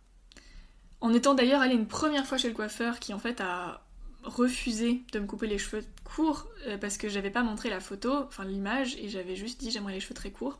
En 1.01 1.13
étant 1.13 1.35
d'ailleurs 1.35 1.61
allée 1.61 1.75
une 1.75 1.87
première 1.87 2.27
fois 2.27 2.39
chez 2.39 2.49
le 2.49 2.55
coiffeur 2.55 2.99
qui 2.99 3.15
en 3.15 3.19
fait 3.19 3.41
a 3.41 3.87
refusé 4.23 5.03
de 5.13 5.19
me 5.19 5.27
couper 5.27 5.47
les 5.47 5.59
cheveux 5.59 5.85
courts 6.03 6.49
euh, 6.67 6.79
parce 6.79 6.97
que 6.97 7.09
j'avais 7.09 7.31
pas 7.31 7.43
montré 7.43 7.69
la 7.71 7.81
photo, 7.81 8.13
enfin 8.27 8.45
l'image, 8.45 8.97
et 8.97 9.09
j'avais 9.09 9.37
juste 9.37 9.61
dit 9.61 9.71
j'aimerais 9.71 9.95
les 9.95 10.01
cheveux 10.01 10.15
très 10.15 10.31
courts. 10.31 10.59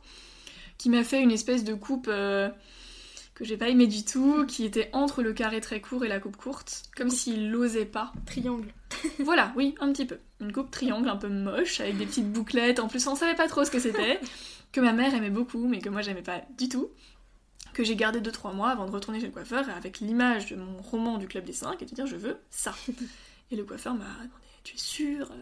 Qui 0.77 0.89
m'a 0.89 1.03
fait 1.03 1.21
une 1.21 1.31
espèce 1.31 1.63
de 1.63 1.73
coupe 1.73 2.07
que 2.07 2.51
j'ai 3.41 3.57
pas 3.57 3.69
aimé 3.69 3.87
du 3.87 4.03
tout, 4.03 4.45
qui 4.45 4.65
était 4.65 4.89
entre 4.93 5.21
le 5.21 5.31
carré 5.31 5.61
très 5.61 5.79
court 5.79 6.03
et 6.03 6.07
la 6.07 6.19
coupe 6.19 6.37
courte, 6.37 6.83
comme 6.97 7.09
s'il 7.09 7.51
l'osait 7.51 7.85
pas. 7.85 8.11
Triangle. 8.25 8.73
Voilà, 9.19 9.53
oui, 9.55 9.75
un 9.79 9.91
petit 9.91 10.05
peu. 10.05 10.19
Une 10.41 10.51
coupe 10.51 10.71
triangle 10.71 11.09
un 11.09 11.15
peu 11.15 11.29
moche, 11.29 11.79
avec 11.79 11.97
des 11.97 12.05
petites 12.05 12.31
bouclettes. 12.31 12.79
En 12.79 12.87
plus, 12.87 13.05
on 13.07 13.15
savait 13.15 13.35
pas 13.35 13.47
trop 13.47 13.63
ce 13.63 13.71
que 13.71 13.79
c'était. 13.79 14.19
que 14.71 14.81
ma 14.81 14.93
mère 14.93 15.13
aimait 15.13 15.29
beaucoup, 15.29 15.67
mais 15.67 15.79
que 15.79 15.89
moi 15.89 16.01
j'aimais 16.01 16.21
pas 16.21 16.41
du 16.57 16.67
tout 16.67 16.89
que 17.75 17.83
j'ai 17.83 17.95
gardé 17.95 18.21
2-3 18.21 18.55
mois 18.55 18.69
avant 18.69 18.85
de 18.85 18.91
retourner 18.91 19.19
chez 19.19 19.27
le 19.27 19.33
coiffeur 19.33 19.69
avec 19.69 19.99
l'image 19.99 20.47
de 20.47 20.55
mon 20.55 20.81
roman 20.81 21.17
du 21.17 21.27
Club 21.27 21.43
des 21.43 21.53
5 21.53 21.81
et 21.81 21.85
de 21.85 21.93
dire 21.93 22.07
je 22.07 22.15
veux 22.15 22.39
ça. 22.49 22.73
Et 23.51 23.55
le 23.55 23.63
coiffeur 23.63 23.93
m'a 23.93 24.05
demandé 24.05 24.29
Tu 24.63 24.75
es 24.75 24.79
sûr 24.79 25.29
euh, 25.31 25.35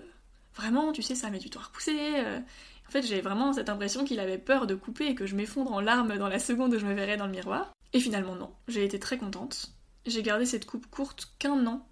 Vraiment 0.55 0.91
Tu 0.91 1.01
sais, 1.01 1.15
ça 1.15 1.29
met 1.29 1.39
du 1.39 1.49
temps 1.49 1.61
à 1.61 1.63
repousser 1.63 1.95
euh? 2.17 2.39
En 2.87 2.91
fait, 2.91 3.03
j'ai 3.03 3.21
vraiment 3.21 3.53
cette 3.53 3.69
impression 3.69 4.03
qu'il 4.03 4.19
avait 4.19 4.37
peur 4.37 4.67
de 4.67 4.75
couper 4.75 5.07
et 5.07 5.15
que 5.15 5.25
je 5.25 5.35
m'effondre 5.35 5.71
en 5.71 5.79
larmes 5.79 6.17
dans 6.17 6.27
la 6.27 6.37
seconde 6.37 6.73
où 6.73 6.79
je 6.79 6.85
me 6.85 6.93
verrais 6.93 7.17
dans 7.17 7.27
le 7.27 7.31
miroir. 7.31 7.71
Et 7.93 7.99
finalement, 7.99 8.35
non. 8.35 8.51
J'ai 8.67 8.83
été 8.83 8.99
très 8.99 9.17
contente. 9.17 9.71
J'ai 10.05 10.21
gardé 10.21 10.45
cette 10.45 10.65
coupe 10.65 10.87
courte 10.87 11.31
qu'un 11.39 11.65
an 11.65 11.87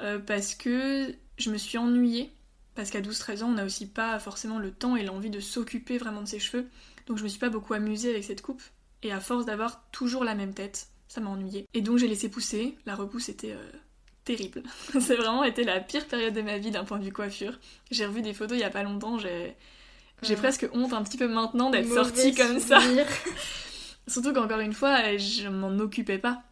euh, 0.00 0.18
parce 0.18 0.54
que 0.54 1.14
je 1.38 1.50
me 1.50 1.56
suis 1.56 1.78
ennuyée. 1.78 2.32
Parce 2.74 2.90
qu'à 2.90 3.00
12-13 3.00 3.42
ans, 3.42 3.48
on 3.48 3.54
n'a 3.54 3.64
aussi 3.64 3.86
pas 3.86 4.18
forcément 4.18 4.58
le 4.58 4.70
temps 4.70 4.96
et 4.96 5.02
l'envie 5.02 5.30
de 5.30 5.40
s'occuper 5.40 5.96
vraiment 5.96 6.20
de 6.20 6.28
ses 6.28 6.38
cheveux. 6.38 6.66
Donc 7.06 7.16
je 7.16 7.22
me 7.22 7.28
suis 7.28 7.38
pas 7.38 7.48
beaucoup 7.48 7.72
amusée 7.72 8.10
avec 8.10 8.24
cette 8.24 8.42
coupe. 8.42 8.62
Et 9.02 9.12
à 9.12 9.20
force 9.20 9.46
d'avoir 9.46 9.88
toujours 9.92 10.24
la 10.24 10.34
même 10.34 10.52
tête, 10.52 10.88
ça 11.08 11.20
m'a 11.20 11.30
ennuyée. 11.30 11.66
Et 11.72 11.80
donc 11.80 11.96
j'ai 11.98 12.08
laissé 12.08 12.28
pousser. 12.28 12.76
La 12.84 12.94
repousse 12.94 13.30
était 13.30 13.56
terrible. 14.24 14.62
c'est 15.00 15.16
vraiment 15.16 15.44
été 15.44 15.64
la 15.64 15.80
pire 15.80 16.06
période 16.06 16.34
de 16.34 16.42
ma 16.42 16.58
vie 16.58 16.70
d'un 16.70 16.84
point 16.84 16.98
de 16.98 17.04
vue 17.04 17.12
coiffure. 17.12 17.58
J'ai 17.90 18.04
revu 18.04 18.20
des 18.20 18.34
photos 18.34 18.58
il 18.58 18.60
y 18.60 18.64
a 18.64 18.70
pas 18.70 18.82
longtemps, 18.82 19.18
j'ai 19.18 19.56
j'ai 20.22 20.36
presque 20.36 20.68
honte 20.72 20.92
un 20.92 21.02
petit 21.02 21.18
peu 21.18 21.28
maintenant 21.28 21.70
d'être 21.70 21.92
sortie 21.92 22.34
comme 22.34 22.58
ça. 22.58 22.78
Surtout 24.08 24.32
qu'encore 24.32 24.60
une 24.60 24.72
fois, 24.72 25.16
je 25.16 25.48
m'en 25.48 25.78
occupais 25.78 26.18
pas. 26.18 26.42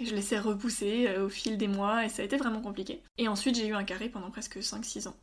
Je 0.00 0.14
laissais 0.14 0.38
repousser 0.38 1.06
euh, 1.08 1.26
au 1.26 1.28
fil 1.28 1.56
des 1.56 1.68
mois 1.68 2.04
et 2.04 2.08
ça 2.08 2.22
a 2.22 2.24
été 2.24 2.36
vraiment 2.36 2.60
compliqué. 2.60 3.00
Et 3.18 3.28
ensuite 3.28 3.56
j'ai 3.56 3.66
eu 3.66 3.74
un 3.74 3.84
carré 3.84 4.08
pendant 4.08 4.30
presque 4.30 4.58
5-6 4.58 5.08
ans. 5.08 5.16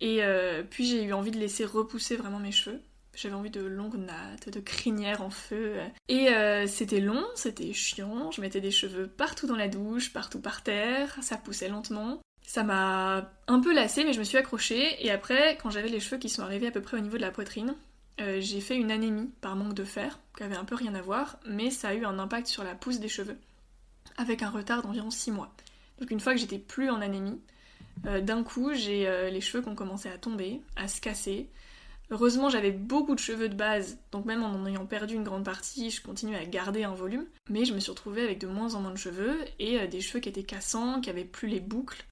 Et 0.00 0.22
euh, 0.22 0.62
puis 0.68 0.86
j'ai 0.86 1.02
eu 1.02 1.12
envie 1.12 1.30
de 1.30 1.38
laisser 1.38 1.64
repousser 1.64 2.16
vraiment 2.16 2.38
mes 2.38 2.52
cheveux. 2.52 2.80
J'avais 3.14 3.34
envie 3.34 3.50
de 3.50 3.60
longues 3.60 3.98
nattes, 3.98 4.48
de 4.48 4.60
crinières 4.60 5.22
en 5.22 5.30
feu. 5.30 5.76
Et 6.08 6.28
euh, 6.28 6.66
c'était 6.66 7.00
long, 7.00 7.24
c'était 7.34 7.72
chiant. 7.72 8.30
Je 8.30 8.40
mettais 8.40 8.60
des 8.60 8.70
cheveux 8.70 9.08
partout 9.08 9.46
dans 9.46 9.56
la 9.56 9.68
douche, 9.68 10.12
partout 10.12 10.40
par 10.40 10.62
terre. 10.62 11.18
Ça 11.20 11.36
poussait 11.36 11.68
lentement. 11.68 12.20
Ça 12.46 12.62
m'a 12.62 13.32
un 13.48 13.60
peu 13.60 13.74
lassée, 13.74 14.04
mais 14.04 14.12
je 14.12 14.20
me 14.20 14.24
suis 14.24 14.38
accrochée. 14.38 15.04
Et 15.04 15.10
après, 15.10 15.58
quand 15.60 15.70
j'avais 15.70 15.88
les 15.88 16.00
cheveux 16.00 16.18
qui 16.18 16.28
sont 16.28 16.42
arrivés 16.42 16.68
à 16.68 16.70
peu 16.70 16.80
près 16.80 16.96
au 16.96 17.00
niveau 17.00 17.16
de 17.16 17.22
la 17.22 17.30
poitrine, 17.30 17.74
j'ai 18.18 18.60
fait 18.60 18.76
une 18.76 18.90
anémie 18.90 19.30
par 19.40 19.56
manque 19.56 19.74
de 19.74 19.84
fer, 19.84 20.18
qui 20.36 20.42
avait 20.42 20.56
un 20.56 20.64
peu 20.64 20.74
rien 20.74 20.94
à 20.94 21.00
voir, 21.00 21.38
mais 21.46 21.70
ça 21.70 21.88
a 21.88 21.94
eu 21.94 22.04
un 22.04 22.18
impact 22.18 22.48
sur 22.48 22.64
la 22.64 22.74
pousse 22.74 23.00
des 23.00 23.08
cheveux, 23.08 23.38
avec 24.16 24.42
un 24.42 24.50
retard 24.50 24.82
d'environ 24.82 25.10
6 25.10 25.30
mois. 25.30 25.54
Donc 25.98 26.10
une 26.10 26.20
fois 26.20 26.32
que 26.32 26.40
j'étais 26.40 26.58
plus 26.58 26.90
en 26.90 27.00
anémie, 27.00 27.40
euh, 28.06 28.20
d'un 28.20 28.42
coup 28.42 28.72
j'ai 28.74 29.06
euh, 29.06 29.30
les 29.30 29.40
cheveux 29.40 29.62
qui 29.62 29.68
ont 29.68 29.74
commencé 29.74 30.08
à 30.08 30.18
tomber, 30.18 30.60
à 30.76 30.88
se 30.88 31.00
casser. 31.00 31.50
Heureusement 32.10 32.48
j'avais 32.48 32.72
beaucoup 32.72 33.14
de 33.14 33.20
cheveux 33.20 33.48
de 33.48 33.54
base, 33.54 33.98
donc 34.10 34.24
même 34.24 34.42
en 34.42 34.50
en 34.50 34.66
ayant 34.66 34.86
perdu 34.86 35.14
une 35.14 35.22
grande 35.22 35.44
partie, 35.44 35.90
je 35.90 36.02
continuais 36.02 36.36
à 36.36 36.44
garder 36.44 36.82
un 36.82 36.94
volume, 36.94 37.26
mais 37.48 37.64
je 37.64 37.72
me 37.72 37.78
suis 37.78 37.90
retrouvée 37.90 38.22
avec 38.22 38.40
de 38.40 38.48
moins 38.48 38.74
en 38.74 38.80
moins 38.80 38.90
de 38.90 38.98
cheveux 38.98 39.38
et 39.60 39.86
des 39.86 40.00
cheveux 40.00 40.18
qui 40.18 40.28
étaient 40.28 40.42
cassants, 40.42 41.00
qui 41.00 41.10
avaient 41.10 41.24
plus 41.24 41.46
les 41.46 41.60
boucles. 41.60 42.04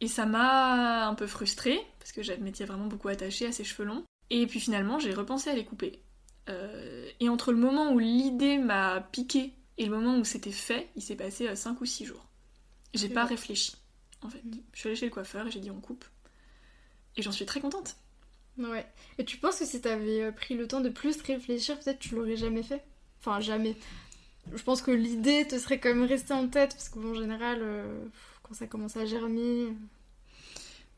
et 0.00 0.06
ça 0.06 0.24
m'a 0.24 1.08
un 1.08 1.14
peu 1.14 1.26
frustrée, 1.26 1.80
parce 1.98 2.12
que 2.12 2.22
je 2.22 2.64
vraiment 2.64 2.86
beaucoup 2.86 3.08
attachée 3.08 3.46
à 3.46 3.52
ces 3.52 3.64
cheveux 3.64 3.88
longs. 3.88 4.04
Et 4.30 4.46
puis 4.46 4.60
finalement, 4.60 4.98
j'ai 4.98 5.12
repensé 5.12 5.50
à 5.50 5.54
les 5.54 5.64
couper. 5.64 6.00
Euh, 6.48 7.06
et 7.20 7.28
entre 7.28 7.52
le 7.52 7.58
moment 7.58 7.92
où 7.92 7.98
l'idée 7.98 8.58
m'a 8.58 9.00
piqué 9.12 9.52
et 9.82 9.86
le 9.86 9.90
moment 9.90 10.16
où 10.16 10.24
c'était 10.24 10.52
fait, 10.52 10.88
il 10.94 11.02
s'est 11.02 11.16
passé 11.16 11.54
5 11.54 11.70
euh, 11.70 11.74
ou 11.80 11.84
6 11.84 12.04
jours. 12.04 12.24
J'ai 12.94 13.08
pas 13.08 13.24
réfléchi, 13.24 13.74
en 14.20 14.28
fait. 14.28 14.44
Mm. 14.44 14.58
Je 14.72 14.78
suis 14.78 14.88
allée 14.88 14.96
chez 14.96 15.06
le 15.06 15.10
coiffeur 15.10 15.48
et 15.48 15.50
j'ai 15.50 15.58
dit 15.58 15.72
on 15.72 15.80
coupe. 15.80 16.04
Et 17.16 17.22
j'en 17.22 17.32
suis 17.32 17.46
très 17.46 17.60
contente. 17.60 17.96
Ouais. 18.58 18.86
Et 19.18 19.24
tu 19.24 19.38
penses 19.38 19.58
que 19.58 19.64
si 19.64 19.80
t'avais 19.80 20.22
euh, 20.22 20.30
pris 20.30 20.54
le 20.54 20.68
temps 20.68 20.80
de 20.80 20.88
plus 20.88 21.20
réfléchir, 21.22 21.80
peut-être 21.80 21.98
tu 21.98 22.14
l'aurais 22.14 22.36
jamais 22.36 22.62
fait? 22.62 22.84
Enfin, 23.18 23.40
jamais. 23.40 23.76
Je 24.54 24.62
pense 24.62 24.82
que 24.82 24.92
l'idée 24.92 25.48
te 25.48 25.58
serait 25.58 25.80
quand 25.80 25.88
même 25.88 26.04
restée 26.04 26.34
en 26.34 26.46
tête, 26.46 26.74
parce 26.74 26.88
qu'en 26.88 27.14
général, 27.14 27.60
quand 28.42 28.54
ça 28.54 28.66
commence 28.66 28.96
à 28.96 29.04
germer, 29.04 29.68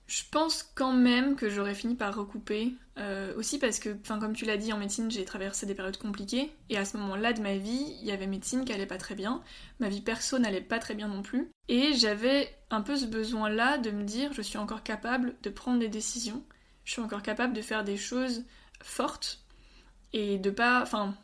je 0.07 0.23
pense 0.31 0.63
quand 0.75 0.93
même 0.93 1.35
que 1.35 1.49
j'aurais 1.49 1.75
fini 1.75 1.95
par 1.95 2.15
recouper. 2.15 2.75
Euh, 2.97 3.35
aussi 3.37 3.59
parce 3.59 3.79
que, 3.79 3.89
comme 4.07 4.35
tu 4.35 4.45
l'as 4.45 4.59
dit, 4.59 4.73
en 4.73 4.79
médecine, 4.79 5.11
j'ai 5.11 5.25
traversé 5.25 5.67
des 5.67 5.75
périodes 5.75 5.97
compliquées. 5.97 6.53
Et 6.69 6.77
à 6.77 6.85
ce 6.85 6.97
moment-là 6.99 7.33
de 7.33 7.41
ma 7.41 7.57
vie, 7.57 7.97
il 8.01 8.07
y 8.07 8.13
avait 8.13 8.27
médecine 8.27 8.65
qui 8.65 8.73
allait 8.73 8.87
pas 8.87 8.99
très 8.99 9.15
bien. 9.15 9.43
Ma 9.81 9.89
vie 9.89 10.03
perso 10.03 10.39
n'allait 10.39 10.61
pas 10.61 10.79
très 10.79 10.95
bien 10.95 11.09
non 11.09 11.23
plus. 11.23 11.51
Et 11.69 11.95
j'avais 11.95 12.55
un 12.71 12.83
peu 12.83 12.97
ce 12.97 13.07
besoin-là 13.07 13.79
de 13.79 13.91
me 13.91 14.05
dire, 14.05 14.33
je 14.33 14.43
suis 14.43 14.59
encore 14.59 14.83
capable 14.83 15.35
de 15.43 15.51
prendre 15.51 15.79
des 15.79 15.89
décisions. 15.89 16.45
Je 16.85 16.93
suis 16.93 17.03
encore 17.03 17.23
capable 17.23 17.55
de 17.55 17.63
faire 17.63 17.83
des 17.83 17.97
choses 17.97 18.45
fortes. 18.83 19.43
Et 20.13 20.39
de 20.39 20.51
pas. 20.51 20.83
Enfin. 20.83 21.15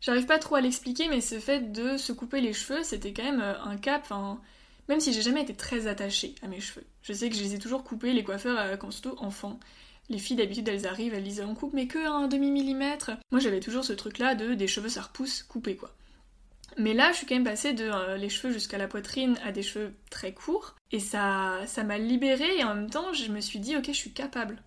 J'arrive 0.00 0.26
pas 0.26 0.38
trop 0.38 0.56
à 0.56 0.60
l'expliquer, 0.60 1.08
mais 1.08 1.20
ce 1.20 1.38
fait 1.38 1.72
de 1.72 1.96
se 1.96 2.12
couper 2.12 2.40
les 2.40 2.52
cheveux, 2.52 2.82
c'était 2.82 3.12
quand 3.12 3.22
même 3.22 3.40
un 3.40 3.76
cap. 3.76 4.02
Enfin, 4.02 4.40
même 4.88 5.00
si 5.00 5.12
j'ai 5.12 5.22
jamais 5.22 5.42
été 5.42 5.54
très 5.54 5.86
attachée 5.86 6.34
à 6.42 6.48
mes 6.48 6.60
cheveux. 6.60 6.84
Je 7.02 7.12
sais 7.12 7.28
que 7.28 7.36
je 7.36 7.42
les 7.42 7.54
ai 7.54 7.58
toujours 7.58 7.84
coupés, 7.84 8.12
les 8.12 8.24
coiffeurs, 8.24 8.58
euh, 8.58 8.76
quand 8.76 8.90
surtout 8.90 9.16
enfant. 9.18 9.58
Les 10.08 10.18
filles 10.18 10.36
d'habitude 10.36 10.68
elles 10.68 10.86
arrivent, 10.86 11.14
elles 11.14 11.22
disent 11.22 11.44
on 11.46 11.54
coupe 11.54 11.72
mais 11.72 11.86
que 11.86 11.98
un 11.98 12.26
demi 12.28 12.50
millimètre. 12.50 13.12
Moi 13.30 13.40
j'avais 13.40 13.60
toujours 13.60 13.84
ce 13.84 13.92
truc 13.92 14.18
là 14.18 14.34
de 14.34 14.54
des 14.54 14.66
cheveux 14.66 14.88
ça 14.88 15.02
repousse 15.02 15.42
coupés 15.42 15.76
quoi. 15.76 15.94
Mais 16.76 16.92
là 16.92 17.12
je 17.12 17.18
suis 17.18 17.26
quand 17.26 17.34
même 17.34 17.44
passée 17.44 17.72
de 17.72 17.84
euh, 17.84 18.16
les 18.16 18.28
cheveux 18.28 18.52
jusqu'à 18.52 18.78
la 18.78 18.88
poitrine 18.88 19.38
à 19.44 19.52
des 19.52 19.62
cheveux 19.62 19.94
très 20.10 20.34
courts 20.34 20.74
et 20.90 20.98
ça 20.98 21.60
ça 21.66 21.84
m'a 21.84 21.98
libérée 21.98 22.58
et 22.58 22.64
en 22.64 22.74
même 22.74 22.90
temps 22.90 23.12
je 23.12 23.30
me 23.30 23.40
suis 23.40 23.60
dit 23.60 23.76
ok 23.76 23.86
je 23.86 23.92
suis 23.92 24.12
capable. 24.12 24.62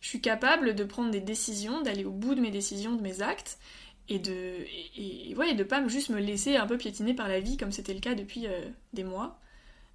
Je 0.00 0.08
suis 0.08 0.20
capable 0.20 0.74
de 0.74 0.84
prendre 0.84 1.10
des 1.10 1.20
décisions, 1.20 1.82
d'aller 1.82 2.04
au 2.04 2.12
bout 2.12 2.36
de 2.36 2.40
mes 2.40 2.50
décisions, 2.52 2.94
de 2.94 3.02
mes 3.02 3.22
actes 3.22 3.58
et 4.08 4.20
de 4.20 4.64
et, 4.96 5.54
de 5.54 5.64
pas 5.64 5.86
juste 5.88 6.10
me 6.10 6.20
laisser 6.20 6.56
un 6.56 6.66
peu 6.66 6.78
piétiner 6.78 7.12
par 7.12 7.28
la 7.28 7.40
vie 7.40 7.56
comme 7.56 7.72
c'était 7.72 7.94
le 7.94 8.00
cas 8.00 8.14
depuis 8.14 8.46
euh, 8.46 8.68
des 8.92 9.04
mois 9.04 9.40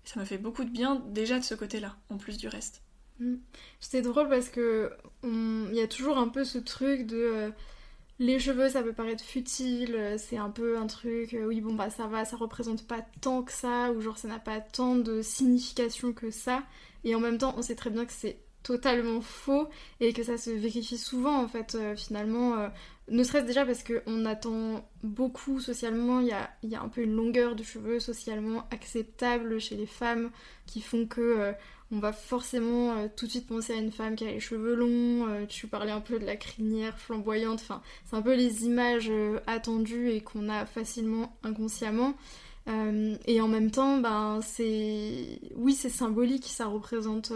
ça 0.03 0.19
m'a 0.19 0.25
fait 0.25 0.37
beaucoup 0.37 0.63
de 0.63 0.69
bien 0.69 1.03
déjà 1.09 1.39
de 1.39 1.43
ce 1.43 1.55
côté-là, 1.55 1.95
en 2.09 2.17
plus 2.17 2.37
du 2.37 2.47
reste. 2.47 2.81
Mm. 3.19 3.35
C'était 3.79 4.01
drôle 4.01 4.29
parce 4.29 4.49
que 4.49 4.91
il 5.23 5.73
y 5.73 5.81
a 5.81 5.87
toujours 5.87 6.17
un 6.17 6.27
peu 6.27 6.43
ce 6.43 6.57
truc 6.57 7.05
de 7.05 7.17
euh, 7.17 7.49
les 8.19 8.39
cheveux 8.39 8.69
ça 8.69 8.81
peut 8.81 8.93
paraître 8.93 9.23
futile, 9.23 9.95
euh, 9.95 10.17
c'est 10.17 10.37
un 10.37 10.49
peu 10.49 10.77
un 10.77 10.87
truc, 10.87 11.33
euh, 11.33 11.45
oui 11.45 11.61
bon 11.61 11.73
bah 11.73 11.89
ça 11.89 12.07
va, 12.07 12.25
ça 12.25 12.35
représente 12.35 12.87
pas 12.87 13.01
tant 13.21 13.43
que 13.43 13.51
ça, 13.51 13.91
ou 13.91 14.01
genre 14.01 14.17
ça 14.17 14.27
n'a 14.27 14.39
pas 14.39 14.59
tant 14.59 14.95
de 14.95 15.21
signification 15.21 16.13
que 16.13 16.31
ça, 16.31 16.63
et 17.03 17.15
en 17.15 17.19
même 17.19 17.37
temps 17.37 17.53
on 17.57 17.61
sait 17.61 17.75
très 17.75 17.91
bien 17.91 18.05
que 18.05 18.13
c'est 18.13 18.39
totalement 18.63 19.21
faux 19.21 19.69
et 19.99 20.13
que 20.13 20.23
ça 20.23 20.37
se 20.37 20.51
vérifie 20.51 20.97
souvent 20.99 21.41
en 21.41 21.47
fait 21.47 21.75
finalement 21.95 22.69
ne 23.11 23.23
serait-ce 23.23 23.45
déjà 23.45 23.65
parce 23.65 23.83
qu'on 23.83 24.25
attend 24.25 24.89
beaucoup 25.03 25.59
socialement, 25.59 26.21
il 26.21 26.27
y 26.27 26.75
a, 26.75 26.81
un 26.81 26.87
peu 26.87 27.01
une 27.01 27.13
longueur 27.13 27.55
de 27.55 27.63
cheveux 27.63 27.99
socialement 27.99 28.65
acceptable 28.71 29.59
chez 29.59 29.75
les 29.75 29.85
femmes 29.85 30.31
qui 30.65 30.81
font 30.81 31.05
que 31.05 31.21
euh, 31.21 31.51
on 31.91 31.99
va 31.99 32.13
forcément 32.13 32.93
euh, 32.93 33.07
tout 33.13 33.25
de 33.25 33.31
suite 33.31 33.47
penser 33.47 33.73
à 33.73 33.75
une 33.75 33.91
femme 33.91 34.15
qui 34.15 34.25
a 34.25 34.31
les 34.31 34.39
cheveux 34.39 34.75
longs. 34.75 35.27
Euh, 35.27 35.45
tu 35.45 35.67
parlais 35.67 35.91
un 35.91 35.99
peu 35.99 36.19
de 36.19 36.25
la 36.25 36.37
crinière 36.37 36.97
flamboyante, 36.97 37.59
enfin 37.61 37.81
c'est 38.05 38.15
un 38.15 38.21
peu 38.21 38.33
les 38.33 38.63
images 38.63 39.11
attendues 39.45 40.11
et 40.11 40.21
qu'on 40.21 40.47
a 40.47 40.65
facilement 40.65 41.37
inconsciemment. 41.43 42.13
et 43.27 43.41
en 43.41 43.47
même 43.49 43.71
temps, 43.71 43.97
ben 43.97 44.39
c'est 44.41 45.41
oui 45.55 45.73
c'est 45.73 45.89
symbolique, 45.89 46.45
ça 46.45 46.67
représente. 46.67 47.33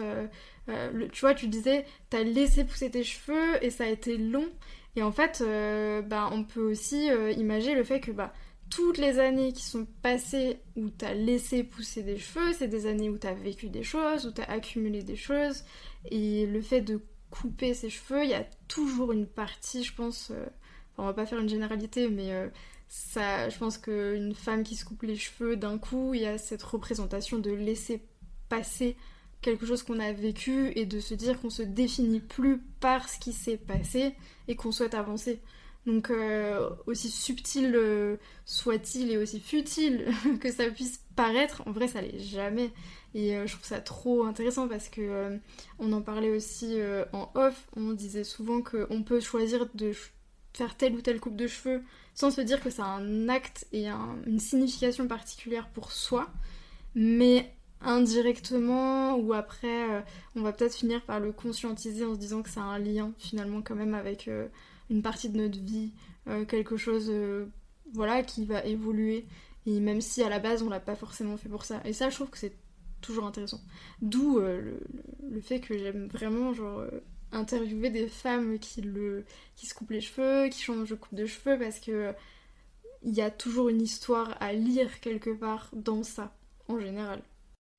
tu 1.11 1.19
vois, 1.19 1.33
tu 1.33 1.47
disais, 1.47 1.85
t'as 2.09 2.23
laissé 2.23 2.63
pousser 2.63 2.89
tes 2.89 3.03
cheveux 3.03 3.61
et 3.61 3.69
ça 3.71 3.83
a 3.83 3.87
été 3.87 4.17
long. 4.17 4.47
Et 4.95 5.03
en 5.03 5.11
fait, 5.11 5.41
euh, 5.41 6.01
bah, 6.01 6.29
on 6.31 6.43
peut 6.43 6.61
aussi 6.61 7.09
euh, 7.11 7.31
imaginer 7.31 7.75
le 7.75 7.83
fait 7.83 7.99
que 7.99 8.11
bah, 8.11 8.33
toutes 8.69 8.97
les 8.97 9.19
années 9.19 9.51
qui 9.53 9.63
sont 9.63 9.85
passées 10.01 10.59
où 10.75 10.89
tu 10.89 11.05
as 11.05 11.13
laissé 11.13 11.63
pousser 11.63 12.03
des 12.03 12.17
cheveux, 12.17 12.53
c'est 12.53 12.67
des 12.67 12.87
années 12.87 13.09
où 13.09 13.17
tu 13.17 13.27
as 13.27 13.33
vécu 13.33 13.69
des 13.69 13.83
choses, 13.83 14.25
où 14.25 14.31
tu 14.31 14.41
as 14.41 14.49
accumulé 14.49 15.03
des 15.03 15.15
choses. 15.15 15.63
Et 16.11 16.45
le 16.45 16.61
fait 16.61 16.81
de 16.81 17.01
couper 17.29 17.73
ses 17.73 17.89
cheveux, 17.89 18.23
il 18.23 18.29
y 18.29 18.35
a 18.35 18.45
toujours 18.67 19.11
une 19.11 19.27
partie, 19.27 19.83
je 19.83 19.93
pense, 19.93 20.31
euh, 20.31 20.45
on 20.97 21.05
va 21.05 21.13
pas 21.13 21.25
faire 21.25 21.39
une 21.39 21.49
généralité, 21.49 22.07
mais 22.07 22.31
ça, 22.87 23.49
je 23.49 23.57
pense 23.57 23.77
qu'une 23.77 24.33
femme 24.33 24.63
qui 24.63 24.77
se 24.77 24.85
coupe 24.85 25.03
les 25.03 25.17
cheveux 25.17 25.57
d'un 25.57 25.77
coup, 25.77 26.13
il 26.13 26.21
y 26.21 26.25
a 26.25 26.37
cette 26.37 26.63
représentation 26.63 27.37
de 27.37 27.51
laisser 27.51 28.01
passer 28.47 28.95
quelque 29.41 29.65
chose 29.65 29.83
qu'on 29.83 29.99
a 29.99 30.11
vécu 30.11 30.71
et 30.75 30.85
de 30.85 30.99
se 30.99 31.13
dire 31.13 31.39
qu'on 31.39 31.49
se 31.49 31.61
définit 31.61 32.19
plus 32.19 32.59
par 32.79 33.09
ce 33.09 33.19
qui 33.19 33.33
s'est 33.33 33.57
passé 33.57 34.15
et 34.47 34.55
qu'on 34.55 34.71
souhaite 34.71 34.93
avancer. 34.93 35.39
Donc 35.85 36.09
euh, 36.09 36.69
aussi 36.87 37.09
subtil 37.09 37.73
euh, 37.75 38.17
soit-il 38.45 39.11
et 39.11 39.17
aussi 39.17 39.39
futile 39.39 40.05
que 40.41 40.51
ça 40.51 40.69
puisse 40.69 41.03
paraître, 41.15 41.61
en 41.67 41.71
vrai 41.71 41.87
ça 41.87 42.01
l'est 42.01 42.19
jamais. 42.19 42.71
Et 43.13 43.35
euh, 43.35 43.45
je 43.45 43.53
trouve 43.53 43.65
ça 43.65 43.79
trop 43.79 44.23
intéressant 44.23 44.67
parce 44.67 44.89
que 44.89 45.39
on 45.77 45.93
en 45.93 46.01
parlait 46.01 46.31
aussi 46.31 46.77
en 47.13 47.29
off, 47.35 47.67
on 47.75 47.91
disait 47.91 48.23
souvent 48.23 48.61
qu'on 48.61 49.03
peut 49.03 49.19
choisir 49.19 49.67
de 49.75 49.91
faire 50.53 50.75
telle 50.75 50.95
ou 50.95 51.01
telle 51.01 51.19
coupe 51.19 51.35
de 51.35 51.47
cheveux 51.47 51.83
sans 52.15 52.31
se 52.31 52.41
dire 52.41 52.61
que 52.61 52.69
ça 52.69 52.85
a 52.85 52.87
un 52.87 53.29
acte 53.29 53.67
et 53.71 53.87
une 53.87 54.39
signification 54.39 55.07
particulière 55.07 55.69
pour 55.69 55.91
soi. 55.91 56.29
Mais 56.95 57.54
indirectement 57.81 59.15
ou 59.15 59.33
après 59.33 59.89
euh, 59.91 60.01
on 60.35 60.41
va 60.41 60.51
peut-être 60.51 60.75
finir 60.75 61.01
par 61.03 61.19
le 61.19 61.31
conscientiser 61.31 62.05
en 62.05 62.15
se 62.15 62.19
disant 62.19 62.41
que 62.41 62.59
a 62.59 62.63
un 62.63 62.79
lien 62.79 63.13
finalement 63.17 63.61
quand 63.61 63.75
même 63.75 63.93
avec 63.93 64.27
euh, 64.27 64.47
une 64.89 65.01
partie 65.01 65.29
de 65.29 65.37
notre 65.37 65.59
vie, 65.59 65.91
euh, 66.27 66.45
quelque 66.45 66.77
chose 66.77 67.11
voilà 67.93 68.23
qui 68.23 68.45
va 68.45 68.63
évoluer 68.65 69.25
et 69.65 69.79
même 69.79 70.01
si 70.01 70.23
à 70.23 70.29
la 70.29 70.39
base 70.39 70.61
on 70.63 70.69
l'a 70.69 70.79
pas 70.79 70.95
forcément 70.95 71.37
fait 71.37 71.49
pour 71.49 71.65
ça. 71.65 71.81
Et 71.85 71.93
ça 71.93 72.09
je 72.09 72.15
trouve 72.15 72.29
que 72.29 72.37
c'est 72.37 72.55
toujours 73.01 73.25
intéressant. 73.25 73.61
D'où 74.01 74.39
le, 74.39 74.79
le, 75.29 75.41
fait 75.41 75.59
que 75.59 75.77
j'aime 75.77 76.07
vraiment 76.07 76.53
genre 76.53 76.83
interviewer 77.31 77.89
des 77.89 78.07
femmes 78.07 78.57
qui 78.59 78.81
le 78.81 79.25
qui 79.55 79.67
se 79.67 79.73
coupent 79.73 79.91
les 79.91 80.01
cheveux, 80.01 80.49
qui 80.49 80.61
changent 80.61 80.89
de 80.89 80.95
coupe 80.95 81.15
de 81.15 81.25
cheveux 81.25 81.59
parce 81.59 81.79
que 81.79 82.13
il 83.03 83.13
y 83.13 83.21
a 83.21 83.29
toujours 83.29 83.69
une 83.69 83.81
histoire 83.81 84.35
à 84.39 84.53
lire 84.53 84.99
quelque 84.99 85.29
part 85.29 85.69
dans 85.73 86.03
ça 86.03 86.35
en 86.67 86.79
général. 86.79 87.21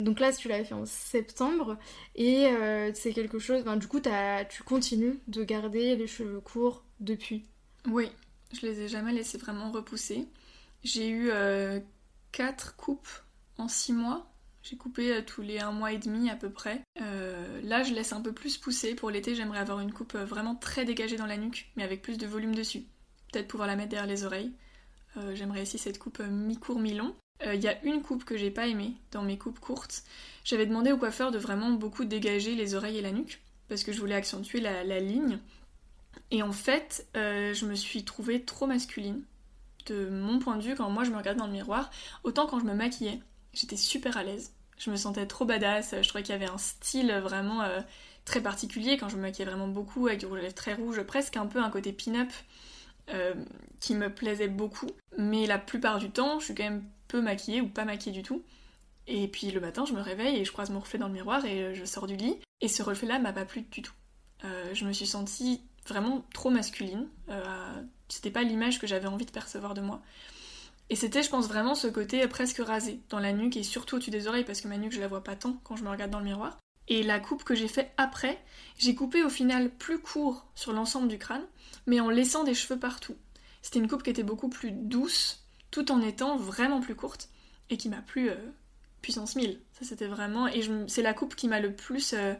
Donc 0.00 0.20
là, 0.20 0.32
tu 0.32 0.48
l'avais 0.48 0.64
fait 0.64 0.74
en 0.74 0.84
septembre 0.84 1.78
et 2.14 2.46
euh, 2.46 2.90
c'est 2.94 3.12
quelque 3.12 3.38
chose. 3.38 3.64
Du 3.64 3.88
coup, 3.88 4.00
tu 4.00 4.62
continues 4.62 5.20
de 5.26 5.42
garder 5.42 5.96
les 5.96 6.06
cheveux 6.06 6.40
courts 6.40 6.84
depuis. 7.00 7.44
Oui, 7.88 8.10
je 8.52 8.66
les 8.66 8.82
ai 8.82 8.88
jamais 8.88 9.12
laissés 9.12 9.38
vraiment 9.38 9.70
repousser. 9.70 10.26
J'ai 10.84 11.08
eu 11.08 11.30
euh, 11.30 11.80
4 12.32 12.76
coupes 12.76 13.08
en 13.58 13.68
6 13.68 13.92
mois. 13.92 14.30
J'ai 14.62 14.76
coupé 14.76 15.12
euh, 15.12 15.22
tous 15.22 15.42
les 15.42 15.58
1 15.58 15.72
mois 15.72 15.92
et 15.92 15.98
demi 15.98 16.30
à 16.30 16.36
peu 16.36 16.50
près. 16.50 16.82
Euh, 17.00 17.60
là, 17.62 17.82
je 17.82 17.94
laisse 17.94 18.12
un 18.12 18.20
peu 18.20 18.32
plus 18.32 18.58
pousser. 18.58 18.94
Pour 18.94 19.10
l'été, 19.10 19.34
j'aimerais 19.34 19.58
avoir 19.58 19.80
une 19.80 19.92
coupe 19.92 20.14
vraiment 20.16 20.54
très 20.54 20.84
dégagée 20.84 21.16
dans 21.16 21.26
la 21.26 21.36
nuque, 21.36 21.70
mais 21.76 21.84
avec 21.84 22.02
plus 22.02 22.18
de 22.18 22.26
volume 22.26 22.54
dessus. 22.54 22.84
Peut-être 23.32 23.48
pouvoir 23.48 23.66
la 23.66 23.76
mettre 23.76 23.90
derrière 23.90 24.08
les 24.08 24.24
oreilles. 24.24 24.52
J'aimerais 25.32 25.62
essayer 25.62 25.78
cette 25.78 25.98
coupe 25.98 26.20
mi-court, 26.20 26.78
mi-long. 26.78 27.16
Il 27.44 27.62
y 27.62 27.68
a 27.68 27.82
une 27.84 28.02
coupe 28.02 28.24
que 28.24 28.36
j'ai 28.36 28.50
pas 28.50 28.66
aimée 28.66 28.94
dans 29.12 29.22
mes 29.22 29.38
coupes 29.38 29.60
courtes. 29.60 30.02
J'avais 30.44 30.66
demandé 30.66 30.90
au 30.90 30.96
coiffeur 30.96 31.30
de 31.30 31.38
vraiment 31.38 31.70
beaucoup 31.70 32.04
dégager 32.04 32.54
les 32.54 32.74
oreilles 32.74 32.98
et 32.98 33.02
la 33.02 33.12
nuque 33.12 33.40
parce 33.68 33.84
que 33.84 33.92
je 33.92 34.00
voulais 34.00 34.14
accentuer 34.14 34.60
la, 34.60 35.00
ligne. 35.00 35.38
Et 36.30 36.42
en 36.42 36.52
fait, 36.52 37.06
je 37.14 37.66
me 37.66 37.74
suis 37.74 38.04
trouvée 38.04 38.42
trop 38.42 38.66
masculine 38.66 39.22
de 39.86 40.08
mon 40.08 40.38
point 40.38 40.56
de 40.56 40.62
vue 40.62 40.74
quand 40.74 40.88
moi 40.88 41.04
je 41.04 41.10
me 41.10 41.16
regardais 41.18 41.38
dans 41.38 41.46
le 41.46 41.52
miroir. 41.52 41.90
Autant 42.24 42.46
quand 42.46 42.58
je 42.58 42.64
me 42.64 42.74
maquillais, 42.74 43.20
j'étais 43.52 43.76
super 43.76 44.16
à 44.16 44.24
l'aise. 44.24 44.52
Je 44.78 44.90
me 44.90 44.96
sentais 44.96 45.26
trop 45.26 45.44
badass. 45.44 45.94
Je 46.00 46.08
trouvais 46.08 46.24
qu'il 46.24 46.32
y 46.32 46.36
avait 46.36 46.50
un 46.50 46.58
style 46.58 47.12
vraiment 47.22 47.62
très 48.26 48.42
particulier 48.42 48.98
quand 48.98 49.08
je 49.08 49.16
me 49.16 49.22
maquillais 49.22 49.46
vraiment 49.46 49.68
beaucoup 49.68 50.08
avec 50.08 50.20
du 50.20 50.26
rouge 50.26 50.40
très 50.54 50.74
rouge, 50.74 51.00
presque 51.02 51.38
un 51.38 51.46
peu 51.46 51.62
un 51.62 51.70
côté 51.70 51.92
pin-up 51.92 52.28
euh, 53.08 53.34
qui 53.80 53.94
me 53.94 54.12
plaisait 54.12 54.48
beaucoup. 54.48 54.90
Mais 55.16 55.46
la 55.46 55.58
plupart 55.58 55.98
du 55.98 56.10
temps, 56.10 56.38
je 56.40 56.46
suis 56.46 56.54
quand 56.54 56.64
même 56.64 56.84
peu 57.08 57.20
maquillée 57.20 57.60
ou 57.60 57.68
pas 57.68 57.84
maquillée 57.84 58.12
du 58.12 58.22
tout. 58.22 58.42
Et 59.06 59.28
puis 59.28 59.50
le 59.50 59.60
matin, 59.60 59.84
je 59.84 59.92
me 59.92 60.00
réveille 60.00 60.36
et 60.36 60.44
je 60.44 60.52
croise 60.52 60.70
mon 60.70 60.80
reflet 60.80 60.98
dans 60.98 61.08
le 61.08 61.14
miroir 61.14 61.44
et 61.44 61.62
euh, 61.62 61.74
je 61.74 61.84
sors 61.84 62.06
du 62.06 62.16
lit. 62.16 62.36
Et 62.60 62.68
ce 62.68 62.82
reflet-là 62.82 63.18
m'a 63.18 63.32
pas 63.32 63.44
plu 63.44 63.62
du 63.62 63.82
tout. 63.82 63.92
Euh, 64.44 64.74
je 64.74 64.84
me 64.84 64.92
suis 64.92 65.06
sentie 65.06 65.62
vraiment 65.86 66.24
trop 66.34 66.50
masculine. 66.50 67.06
c'était 68.08 68.30
pas 68.30 68.42
l'image 68.42 68.80
que 68.80 68.86
j'avais 68.86 69.06
envie 69.06 69.26
de 69.26 69.30
percevoir 69.30 69.74
de 69.74 69.80
moi. 69.80 70.02
Et 70.88 70.96
c'était, 70.96 71.22
je 71.22 71.30
pense, 71.30 71.48
vraiment 71.48 71.74
ce 71.74 71.88
côté 71.88 72.26
presque 72.28 72.58
rasé 72.58 73.00
dans 73.08 73.18
la 73.18 73.32
nuque 73.32 73.56
et 73.56 73.62
surtout 73.62 73.96
au-dessus 73.96 74.10
des 74.10 74.28
oreilles 74.28 74.44
parce 74.44 74.60
que 74.60 74.68
ma 74.68 74.78
nuque, 74.78 74.92
je 74.92 75.00
la 75.00 75.08
vois 75.08 75.24
pas 75.24 75.36
tant 75.36 75.58
quand 75.64 75.76
je 75.76 75.84
me 75.84 75.90
regarde 75.90 76.10
dans 76.10 76.18
le 76.18 76.24
miroir. 76.24 76.58
Et 76.88 77.02
la 77.02 77.18
coupe 77.18 77.42
que 77.42 77.54
j'ai 77.54 77.68
fait 77.68 77.92
après, 77.96 78.38
j'ai 78.78 78.94
coupé 78.94 79.24
au 79.24 79.28
final 79.28 79.70
plus 79.70 79.98
court 79.98 80.46
sur 80.54 80.72
l'ensemble 80.72 81.08
du 81.08 81.18
crâne, 81.18 81.44
mais 81.86 81.98
en 81.98 82.10
laissant 82.10 82.44
des 82.44 82.54
cheveux 82.54 82.78
partout. 82.78 83.16
C'était 83.62 83.80
une 83.80 83.88
coupe 83.88 84.04
qui 84.04 84.10
était 84.10 84.22
beaucoup 84.22 84.48
plus 84.48 84.70
douce, 84.70 85.44
tout 85.70 85.92
en 85.92 86.00
étant 86.00 86.36
vraiment 86.36 86.80
plus 86.80 86.94
courte, 86.94 87.28
et 87.70 87.76
qui 87.76 87.88
m'a 87.88 88.02
plu 88.02 88.30
euh, 88.30 88.36
puissance 89.02 89.36
1000. 89.36 89.60
Ça 89.72 89.84
c'était 89.84 90.06
vraiment... 90.06 90.46
Et 90.48 90.62
c'est 90.88 91.02
la 91.02 91.14
coupe 91.14 91.34
qui 91.34 91.48
m'a 91.48 91.60
le 91.60 91.74
plus... 91.74 92.14
Euh, 92.14 92.34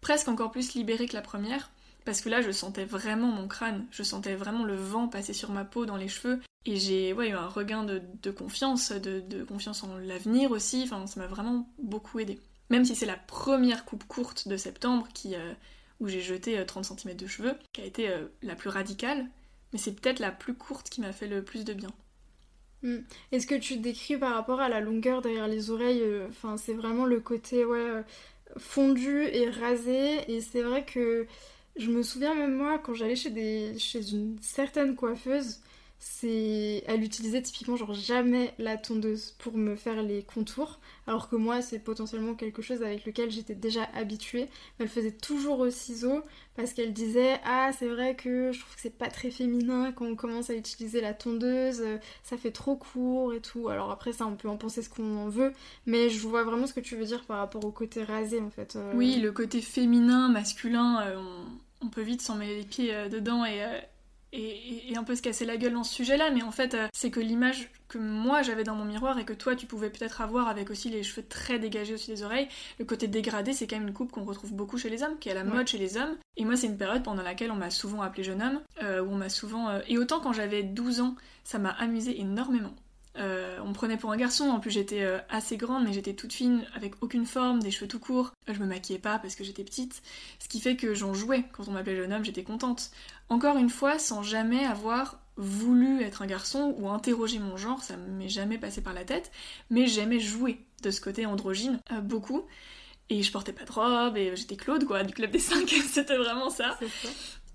presque 0.00 0.28
encore 0.28 0.50
plus 0.50 0.74
libérée 0.74 1.06
que 1.06 1.14
la 1.14 1.22
première, 1.22 1.70
parce 2.04 2.20
que 2.20 2.28
là 2.28 2.42
je 2.42 2.50
sentais 2.50 2.84
vraiment 2.84 3.28
mon 3.28 3.48
crâne, 3.48 3.86
je 3.90 4.02
sentais 4.02 4.34
vraiment 4.34 4.64
le 4.64 4.74
vent 4.74 5.08
passer 5.08 5.32
sur 5.32 5.50
ma 5.50 5.64
peau, 5.64 5.86
dans 5.86 5.96
les 5.96 6.08
cheveux, 6.08 6.40
et 6.66 6.76
j'ai 6.76 7.12
ouais, 7.12 7.30
eu 7.30 7.34
un 7.34 7.46
regain 7.46 7.84
de, 7.84 8.30
confiance, 8.30 8.92
de, 8.92 9.44
confiance 9.44 9.82
en 9.84 9.96
l'avenir 9.96 10.50
aussi, 10.50 10.82
enfin 10.84 11.06
ça 11.06 11.20
m'a 11.20 11.26
vraiment 11.26 11.68
beaucoup 11.78 12.18
aidé. 12.18 12.40
Même 12.68 12.84
si 12.84 12.96
c'est 12.96 13.06
la 13.06 13.16
première 13.16 13.84
coupe 13.84 14.04
courte 14.04 14.48
de 14.48 14.56
septembre 14.56 15.06
qui, 15.14 15.36
euh, 15.36 15.52
où 16.00 16.08
j'ai 16.08 16.20
jeté 16.20 16.64
30 16.64 16.90
euh, 16.90 16.96
cm 16.96 17.16
de 17.16 17.26
cheveux, 17.26 17.54
qui 17.72 17.80
a 17.80 17.84
été 17.84 18.10
la 18.42 18.56
plus 18.56 18.70
radicale, 18.70 19.26
mais 19.72 19.78
c'est 19.78 19.92
peut-être 19.92 20.18
la 20.18 20.32
plus 20.32 20.54
courte 20.54 20.90
qui 20.90 21.00
m'a 21.00 21.12
fait 21.12 21.28
le 21.28 21.44
plus 21.44 21.64
de 21.64 21.72
bien. 21.72 21.92
Hmm. 22.82 22.98
Est-ce 23.30 23.46
que 23.46 23.54
tu 23.54 23.76
décris 23.76 24.16
par 24.16 24.34
rapport 24.34 24.60
à 24.60 24.68
la 24.68 24.80
longueur 24.80 25.22
derrière 25.22 25.48
les 25.48 25.70
oreilles 25.70 26.02
Enfin, 26.28 26.56
c'est 26.56 26.74
vraiment 26.74 27.06
le 27.06 27.20
côté 27.20 27.64
ouais, 27.64 28.02
fondu 28.58 29.22
et 29.24 29.48
rasé. 29.50 30.30
Et 30.32 30.40
c'est 30.40 30.62
vrai 30.62 30.84
que 30.84 31.26
je 31.76 31.90
me 31.90 32.02
souviens 32.02 32.34
même 32.34 32.54
moi 32.54 32.78
quand 32.78 32.94
j'allais 32.94 33.16
chez, 33.16 33.30
des, 33.30 33.78
chez 33.78 34.12
une 34.12 34.36
certaine 34.40 34.94
coiffeuse, 34.94 35.60
c'est 36.04 36.82
elle 36.88 37.04
utilisait 37.04 37.42
typiquement 37.42 37.76
genre 37.76 37.94
jamais 37.94 38.54
la 38.58 38.76
tondeuse 38.76 39.36
pour 39.38 39.56
me 39.56 39.76
faire 39.76 40.02
les 40.02 40.24
contours 40.24 40.80
alors 41.06 41.28
que 41.28 41.36
moi 41.36 41.62
c'est 41.62 41.78
potentiellement 41.78 42.34
quelque 42.34 42.60
chose 42.60 42.82
avec 42.82 43.06
lequel 43.06 43.30
j'étais 43.30 43.54
déjà 43.54 43.84
habituée 43.94 44.48
elle 44.80 44.88
faisait 44.88 45.12
toujours 45.12 45.60
au 45.60 45.70
ciseau 45.70 46.22
parce 46.56 46.72
qu'elle 46.72 46.92
disait 46.92 47.38
ah 47.44 47.70
c'est 47.78 47.86
vrai 47.86 48.16
que 48.16 48.50
je 48.50 48.58
trouve 48.58 48.74
que 48.74 48.80
c'est 48.80 48.98
pas 48.98 49.10
très 49.10 49.30
féminin 49.30 49.92
quand 49.92 50.06
on 50.06 50.16
commence 50.16 50.50
à 50.50 50.54
utiliser 50.54 51.00
la 51.00 51.14
tondeuse 51.14 51.84
ça 52.24 52.36
fait 52.36 52.50
trop 52.50 52.74
court 52.74 53.32
et 53.32 53.40
tout 53.40 53.68
alors 53.68 53.92
après 53.92 54.12
ça 54.12 54.26
on 54.26 54.34
peut 54.34 54.48
en 54.48 54.56
penser 54.56 54.82
ce 54.82 54.90
qu'on 54.90 55.16
en 55.18 55.28
veut 55.28 55.52
mais 55.86 56.10
je 56.10 56.18
vois 56.26 56.42
vraiment 56.42 56.66
ce 56.66 56.74
que 56.74 56.80
tu 56.80 56.96
veux 56.96 57.04
dire 57.04 57.24
par 57.26 57.38
rapport 57.38 57.64
au 57.64 57.70
côté 57.70 58.02
rasé 58.02 58.40
en 58.40 58.50
fait 58.50 58.74
euh. 58.74 58.92
oui 58.96 59.20
le 59.20 59.30
côté 59.30 59.60
féminin 59.60 60.28
masculin 60.28 61.00
euh, 61.02 61.22
on, 61.80 61.90
peut 61.90 62.02
vite 62.02 62.22
s'en 62.22 62.34
mettre 62.34 62.54
les 62.54 62.64
pieds 62.64 62.92
euh, 62.92 63.08
dedans 63.08 63.44
et 63.44 63.62
et, 64.32 64.96
un 64.96 65.04
peu 65.04 65.14
se 65.14 65.22
casser 65.22 65.44
la 65.44 65.56
gueule 65.56 65.72
dans 65.72 65.84
ce 65.84 65.94
sujet-là, 65.94 66.30
mais 66.30 66.42
en 66.42 66.50
fait, 66.50 66.74
euh, 66.74 66.88
c'est 66.92 67.10
que 67.10 67.20
l'image 67.20 67.70
que 67.88 67.98
moi 67.98 68.42
j'avais 68.42 68.64
dans 68.64 68.74
mon 68.74 68.84
miroir 68.84 69.18
et 69.18 69.24
que 69.24 69.32
toi 69.32 69.54
tu 69.54 69.66
pouvais 69.66 69.90
peut-être 69.90 70.20
avoir 70.20 70.48
avec 70.48 70.70
aussi 70.70 70.88
les 70.88 71.02
cheveux 71.02 71.26
très 71.26 71.58
dégagés 71.58 71.94
au-dessus 71.94 72.10
des 72.10 72.22
oreilles, 72.22 72.48
le 72.78 72.84
côté 72.84 73.06
dégradé, 73.06 73.52
c'est 73.52 73.66
quand 73.66 73.76
même 73.76 73.88
une 73.88 73.94
coupe 73.94 74.12
qu'on 74.12 74.24
retrouve 74.24 74.52
beaucoup 74.54 74.78
chez 74.78 74.88
les 74.88 75.02
hommes, 75.02 75.18
qui 75.18 75.28
est 75.28 75.32
à 75.32 75.34
la 75.34 75.44
mode 75.44 75.66
chez 75.66 75.78
les 75.78 75.96
hommes. 75.96 76.16
Et 76.36 76.44
moi, 76.44 76.56
c'est 76.56 76.66
une 76.66 76.78
période 76.78 77.02
pendant 77.02 77.22
laquelle 77.22 77.50
on 77.50 77.56
m'a 77.56 77.70
souvent 77.70 78.00
appelé 78.00 78.22
jeune 78.22 78.42
homme, 78.42 78.60
euh, 78.82 79.02
où 79.02 79.10
on 79.10 79.16
m'a 79.16 79.28
souvent. 79.28 79.68
Euh, 79.68 79.80
et 79.88 79.98
autant 79.98 80.20
quand 80.20 80.32
j'avais 80.32 80.62
12 80.62 81.00
ans, 81.00 81.16
ça 81.44 81.58
m'a 81.58 81.70
amusé 81.70 82.18
énormément. 82.20 82.74
Euh, 83.18 83.58
on 83.62 83.68
me 83.68 83.74
prenait 83.74 83.96
pour 83.96 84.10
un 84.10 84.16
garçon, 84.16 84.44
en 84.44 84.58
plus 84.58 84.70
j'étais 84.70 85.02
euh, 85.02 85.18
assez 85.28 85.56
grande, 85.56 85.84
mais 85.84 85.92
j'étais 85.92 86.14
toute 86.14 86.32
fine, 86.32 86.64
avec 86.74 86.94
aucune 87.02 87.26
forme, 87.26 87.60
des 87.60 87.70
cheveux 87.70 87.88
tout 87.88 87.98
courts. 87.98 88.32
Je 88.48 88.58
me 88.58 88.66
maquillais 88.66 88.98
pas 88.98 89.18
parce 89.18 89.34
que 89.34 89.44
j'étais 89.44 89.64
petite, 89.64 90.02
ce 90.38 90.48
qui 90.48 90.60
fait 90.60 90.76
que 90.76 90.94
j'en 90.94 91.12
jouais. 91.12 91.44
Quand 91.52 91.68
on 91.68 91.72
m'appelait 91.72 91.96
jeune 91.96 92.12
homme, 92.12 92.24
j'étais 92.24 92.42
contente. 92.42 92.90
Encore 93.28 93.58
une 93.58 93.70
fois, 93.70 93.98
sans 93.98 94.22
jamais 94.22 94.64
avoir 94.64 95.18
voulu 95.36 96.02
être 96.02 96.22
un 96.22 96.26
garçon 96.26 96.74
ou 96.78 96.88
interroger 96.88 97.38
mon 97.38 97.56
genre, 97.56 97.82
ça 97.82 97.96
m'est 97.96 98.28
jamais 98.28 98.58
passé 98.58 98.82
par 98.82 98.92
la 98.92 99.04
tête, 99.04 99.30
mais 99.70 99.86
j'aimais 99.86 100.20
jouer 100.20 100.60
de 100.82 100.90
ce 100.90 101.00
côté 101.00 101.26
androgyne 101.26 101.80
euh, 101.92 102.00
beaucoup. 102.00 102.46
Et 103.10 103.22
je 103.22 103.30
portais 103.30 103.52
pas 103.52 103.64
de 103.64 103.72
robe, 103.72 104.16
et 104.16 104.34
j'étais 104.36 104.56
Claude, 104.56 104.84
quoi, 104.84 105.02
du 105.02 105.12
Club 105.12 105.30
des 105.30 105.38
5, 105.38 105.68
c'était 105.86 106.16
vraiment 106.16 106.48
ça. 106.48 106.78
ça. 106.80 107.08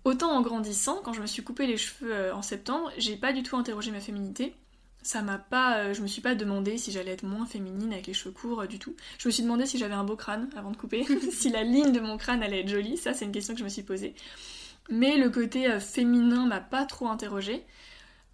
Autant 0.04 0.32
en 0.32 0.42
grandissant, 0.42 1.02
quand 1.04 1.14
je 1.14 1.22
me 1.22 1.26
suis 1.26 1.44
coupé 1.44 1.66
les 1.66 1.78
cheveux 1.78 2.32
en 2.32 2.44
septembre, 2.44 2.92
j'ai 2.98 3.18
pas 3.18 3.34
du 3.34 3.42
tout 3.42 3.58
interrogé 3.58 3.92
ma 3.92 4.00
féminité 4.00 4.56
ça 5.04 5.22
m'a 5.22 5.38
pas. 5.38 5.78
Euh, 5.78 5.94
je 5.94 6.02
me 6.02 6.08
suis 6.08 6.22
pas 6.22 6.36
demandé 6.36 6.78
si 6.78 6.92
j'allais 6.92 7.12
être 7.12 7.24
moins 7.24 7.46
féminine 7.46 7.94
avec 7.94 8.08
les 8.08 8.14
cheveux 8.14 8.34
courts 8.34 8.62
euh, 8.62 8.68
du 8.68 8.80
tout. 8.80 8.96
Je 9.18 9.28
me 9.28 9.32
suis 9.32 9.44
demandé 9.44 9.66
si 9.66 9.78
j'avais 9.78 9.94
un 9.94 10.04
beau 10.04 10.16
crâne 10.16 10.50
avant 10.56 10.72
de 10.72 10.78
couper, 10.78 11.06
si 11.32 11.50
la 11.50 11.64
ligne 11.64 11.92
de 11.92 12.00
mon 12.00 12.18
crâne 12.18 12.44
allait 12.44 12.62
être 12.62 12.70
jolie, 12.70 12.98
ça 12.98 13.14
c'est 13.14 13.26
une 13.26 13.32
question 13.32 13.54
que 13.54 13.60
je 13.60 13.64
me 13.64 13.70
suis 13.70 13.84
posée. 13.84 14.16
Mais 14.90 15.18
le 15.18 15.30
côté 15.30 15.68
euh, 15.68 15.80
féminin 15.80 16.46
m'a 16.46 16.62
pas 16.62 16.86
trop 16.86 17.08
interrogée. 17.08 17.64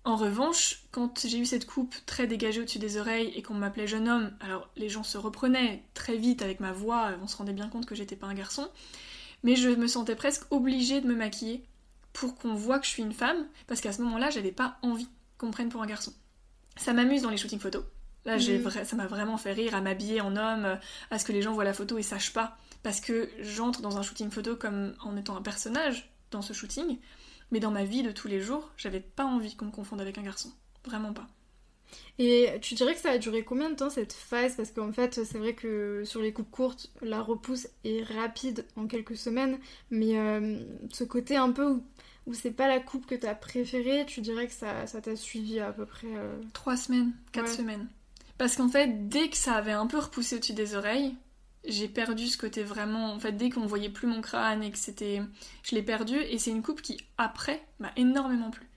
En 0.05 0.17
revanche, 0.17 0.83
quand 0.91 1.25
j'ai 1.25 1.37
eu 1.37 1.45
cette 1.45 1.65
coupe 1.65 1.95
très 2.05 2.27
dégagée 2.27 2.59
au-dessus 2.59 2.79
des 2.79 2.97
oreilles 2.97 3.31
et 3.35 3.41
qu'on 3.41 3.53
m'appelait 3.53 3.87
jeune 3.87 4.09
homme, 4.09 4.31
alors 4.41 4.69
les 4.75 4.89
gens 4.89 5.03
se 5.03 5.17
reprenaient 5.17 5.81
très 5.93 6.17
vite 6.17 6.41
avec 6.41 6.59
ma 6.59 6.73
voix, 6.73 7.11
on 7.21 7.27
se 7.27 7.37
rendait 7.37 7.53
bien 7.53 7.69
compte 7.69 7.85
que 7.85 7.95
j'étais 7.95 8.17
pas 8.17 8.27
un 8.27 8.33
garçon, 8.33 8.67
mais 9.43 9.55
je 9.55 9.69
me 9.69 9.87
sentais 9.87 10.15
presque 10.15 10.43
obligée 10.51 10.99
de 10.99 11.07
me 11.07 11.15
maquiller 11.15 11.63
pour 12.11 12.35
qu'on 12.35 12.53
voit 12.53 12.79
que 12.79 12.85
je 12.85 12.91
suis 12.91 13.03
une 13.03 13.13
femme, 13.13 13.47
parce 13.65 13.79
qu'à 13.79 13.93
ce 13.93 14.01
moment-là, 14.01 14.29
j'avais 14.29 14.51
pas 14.51 14.77
envie 14.81 15.07
qu'on 15.37 15.47
me 15.47 15.51
prenne 15.51 15.69
pour 15.69 15.81
un 15.81 15.87
garçon. 15.87 16.13
Ça 16.75 16.93
m'amuse 16.93 17.21
dans 17.21 17.29
les 17.29 17.37
shootings 17.37 17.59
photos. 17.59 17.83
Là, 18.25 18.37
j'ai 18.37 18.57
mhm. 18.57 18.69
ça 18.69 18.95
m'a 18.95 19.07
vraiment 19.07 19.37
fait 19.37 19.51
rire 19.51 19.75
à 19.75 19.81
m'habiller 19.81 20.21
en 20.21 20.35
homme, 20.37 20.79
à 21.11 21.19
ce 21.19 21.25
que 21.25 21.33
les 21.33 21.41
gens 21.41 21.53
voient 21.53 21.65
la 21.65 21.73
photo 21.73 21.97
et 21.97 22.03
sachent 22.03 22.33
pas. 22.33 22.57
Parce 22.81 22.99
que 22.99 23.29
j'entre 23.39 23.81
dans 23.81 23.97
un 23.97 24.01
shooting 24.01 24.31
photo 24.31 24.55
comme 24.55 24.93
en 25.03 25.17
étant 25.17 25.35
un 25.35 25.41
personnage 25.41 26.09
dans 26.31 26.41
ce 26.41 26.53
shooting, 26.53 26.97
mais 27.51 27.59
dans 27.59 27.71
ma 27.71 27.83
vie 27.83 28.03
de 28.03 28.11
tous 28.11 28.27
les 28.27 28.39
jours, 28.39 28.71
j'avais 28.77 28.99
pas 28.99 29.25
envie 29.25 29.55
qu'on 29.55 29.65
me 29.65 29.71
confonde 29.71 30.01
avec 30.01 30.17
un 30.17 30.23
garçon. 30.23 30.51
Vraiment 30.85 31.13
pas. 31.13 31.27
Et 32.19 32.49
tu 32.61 32.75
dirais 32.75 32.93
que 32.93 32.99
ça 32.99 33.11
a 33.11 33.17
duré 33.17 33.43
combien 33.43 33.69
de 33.69 33.75
temps 33.75 33.89
cette 33.89 34.13
phase? 34.13 34.55
Parce 34.55 34.71
qu'en 34.71 34.91
fait, 34.91 35.23
c'est 35.23 35.37
vrai 35.37 35.53
que 35.53 36.03
sur 36.05 36.21
les 36.21 36.33
coupes 36.33 36.49
courtes, 36.49 36.91
la 37.01 37.21
repousse 37.21 37.67
est 37.83 38.03
rapide 38.03 38.65
en 38.75 38.87
quelques 38.87 39.17
semaines, 39.17 39.59
mais 39.91 40.17
euh, 40.17 40.59
ce 40.91 41.03
côté 41.03 41.35
un 41.35 41.51
peu 41.51 41.67
où 41.67 41.83
ou 42.25 42.33
c'est 42.33 42.51
pas 42.51 42.67
la 42.67 42.79
coupe 42.79 43.05
que 43.05 43.15
t'as 43.15 43.35
préférée, 43.35 44.05
tu 44.05 44.21
dirais 44.21 44.47
que 44.47 44.53
ça, 44.53 44.85
t'a 44.85 45.15
suivi 45.15 45.59
à 45.59 45.71
peu 45.71 45.85
près 45.85 46.07
euh, 46.07 46.39
Trois 46.53 46.77
semaines, 46.77 47.11
quatre 47.31 47.49
semaines. 47.49 47.87
Parce 48.37 48.55
qu'en 48.55 48.69
fait, 48.69 49.07
dès 49.09 49.29
que 49.29 49.37
ça 49.37 49.55
avait 49.55 49.71
un 49.71 49.87
peu 49.87 49.99
repoussé 49.99 50.35
au-dessus 50.35 50.53
des 50.53 50.75
oreilles, 50.75 51.15
j'ai 51.65 51.87
perdu 51.87 52.27
ce 52.27 52.37
côté 52.37 52.63
vraiment. 52.63 53.13
En 53.13 53.19
fait, 53.19 53.33
dès 53.33 53.49
qu'on 53.49 53.65
voyait 53.65 53.89
plus 53.89 54.07
mon 54.07 54.21
crâne 54.21 54.63
et 54.63 54.71
que 54.71 54.77
c'était. 54.77 55.21
Je 55.63 55.75
l'ai 55.75 55.83
perdu, 55.83 56.17
et 56.17 56.37
c'est 56.37 56.51
une 56.51 56.63
coupe 56.63 56.81
qui, 56.81 56.97
après, 57.17 57.65
m'a 57.79 57.91
énormément 57.95 58.51
plu. 58.51 58.67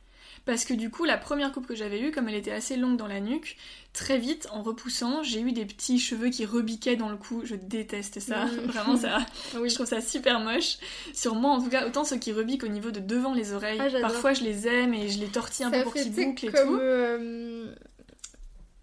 Parce 0.46 0.64
que 0.64 0.74
du 0.74 0.90
coup, 0.90 1.04
la 1.04 1.18
première 1.18 1.50
coupe 1.50 1.66
que 1.66 1.74
j'avais 1.74 2.00
eue, 2.00 2.12
comme 2.12 2.28
elle 2.28 2.36
était 2.36 2.52
assez 2.52 2.76
longue 2.76 2.96
dans 2.96 3.08
la 3.08 3.18
nuque, 3.18 3.56
très 3.92 4.16
vite, 4.16 4.46
en 4.52 4.62
repoussant, 4.62 5.24
j'ai 5.24 5.40
eu 5.40 5.50
des 5.50 5.66
petits 5.66 5.98
cheveux 5.98 6.28
qui 6.30 6.46
rebiquaient 6.46 6.94
dans 6.94 7.08
le 7.08 7.16
cou. 7.16 7.42
Je 7.44 7.56
déteste 7.56 8.20
ça. 8.20 8.44
Vraiment, 8.66 8.96
ça. 8.96 9.18
Je 9.52 9.74
trouve 9.74 9.86
ça 9.86 10.00
super 10.00 10.38
moche. 10.38 10.78
Sur 11.12 11.34
moi, 11.34 11.50
en 11.50 11.60
tout 11.60 11.68
cas, 11.68 11.84
autant 11.84 12.04
ceux 12.04 12.16
qui 12.16 12.32
rebiquent 12.32 12.62
au 12.62 12.68
niveau 12.68 12.92
de 12.92 13.00
devant 13.00 13.34
les 13.34 13.52
oreilles. 13.52 13.80
Ah, 13.80 14.00
parfois, 14.00 14.34
je 14.34 14.44
les 14.44 14.68
aime 14.68 14.94
et 14.94 15.08
je 15.08 15.18
les 15.18 15.26
tortille 15.26 15.66
un 15.66 15.70
peu 15.72 15.82
pour 15.82 15.94
qu'ils 15.94 16.12
bouclent 16.12 16.46
et 16.46 16.52
tout. 16.52 16.78
Euh, 16.80 17.74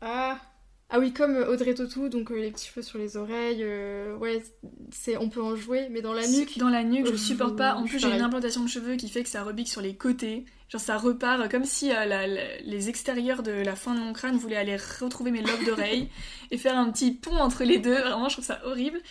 ah. 0.02 0.38
Ah 0.96 1.00
oui, 1.00 1.12
comme 1.12 1.38
Audrey 1.38 1.74
Tautou, 1.74 2.08
donc 2.08 2.32
euh, 2.32 2.36
les 2.36 2.52
petits 2.52 2.68
cheveux 2.68 2.84
sur 2.84 3.00
les 3.00 3.18
oreilles, 3.18 3.64
euh, 3.64 4.16
ouais, 4.18 4.44
c'est, 4.92 5.18
on 5.18 5.28
peut 5.28 5.42
en 5.42 5.56
jouer, 5.56 5.88
mais 5.90 6.04
dans 6.04 6.14
la 6.14 6.28
nuque. 6.28 6.60
Dans 6.60 6.70
la 6.70 6.84
nuque, 6.84 7.08
je 7.08 7.16
supporte 7.16 7.58
pas. 7.58 7.74
En 7.74 7.86
plus, 7.86 7.98
j'ai 7.98 8.12
une 8.12 8.22
implantation 8.22 8.62
de 8.62 8.70
cheveux 8.70 8.96
qui 8.96 9.10
fait 9.10 9.24
que 9.24 9.30
ça 9.30 9.42
rebique 9.42 9.68
sur 9.68 9.82
les 9.82 9.96
côtés. 9.96 10.46
Genre, 10.70 10.80
ça 10.80 11.00
repart 11.00 11.50
comme 11.50 11.66
si 11.66 11.92
euh, 11.92 12.38
les 12.64 12.90
extérieurs 12.90 13.42
de 13.42 13.54
la 13.54 13.76
fin 13.76 13.96
de 13.96 14.02
mon 14.02 14.14
crâne 14.14 14.38
voulaient 14.38 14.56
aller 14.56 14.78
retrouver 15.02 15.32
mes 15.32 15.42
lobes 15.42 15.66
d'oreilles 15.66 16.10
et 16.52 16.60
faire 16.60 16.78
un 16.78 16.92
petit 16.92 17.10
pont 17.10 17.38
entre 17.38 17.64
les 17.64 17.80
deux. 17.80 18.00
Vraiment, 18.00 18.30
je 18.30 18.36
trouve 18.36 18.46
ça 18.46 18.62
horrible. 18.64 19.02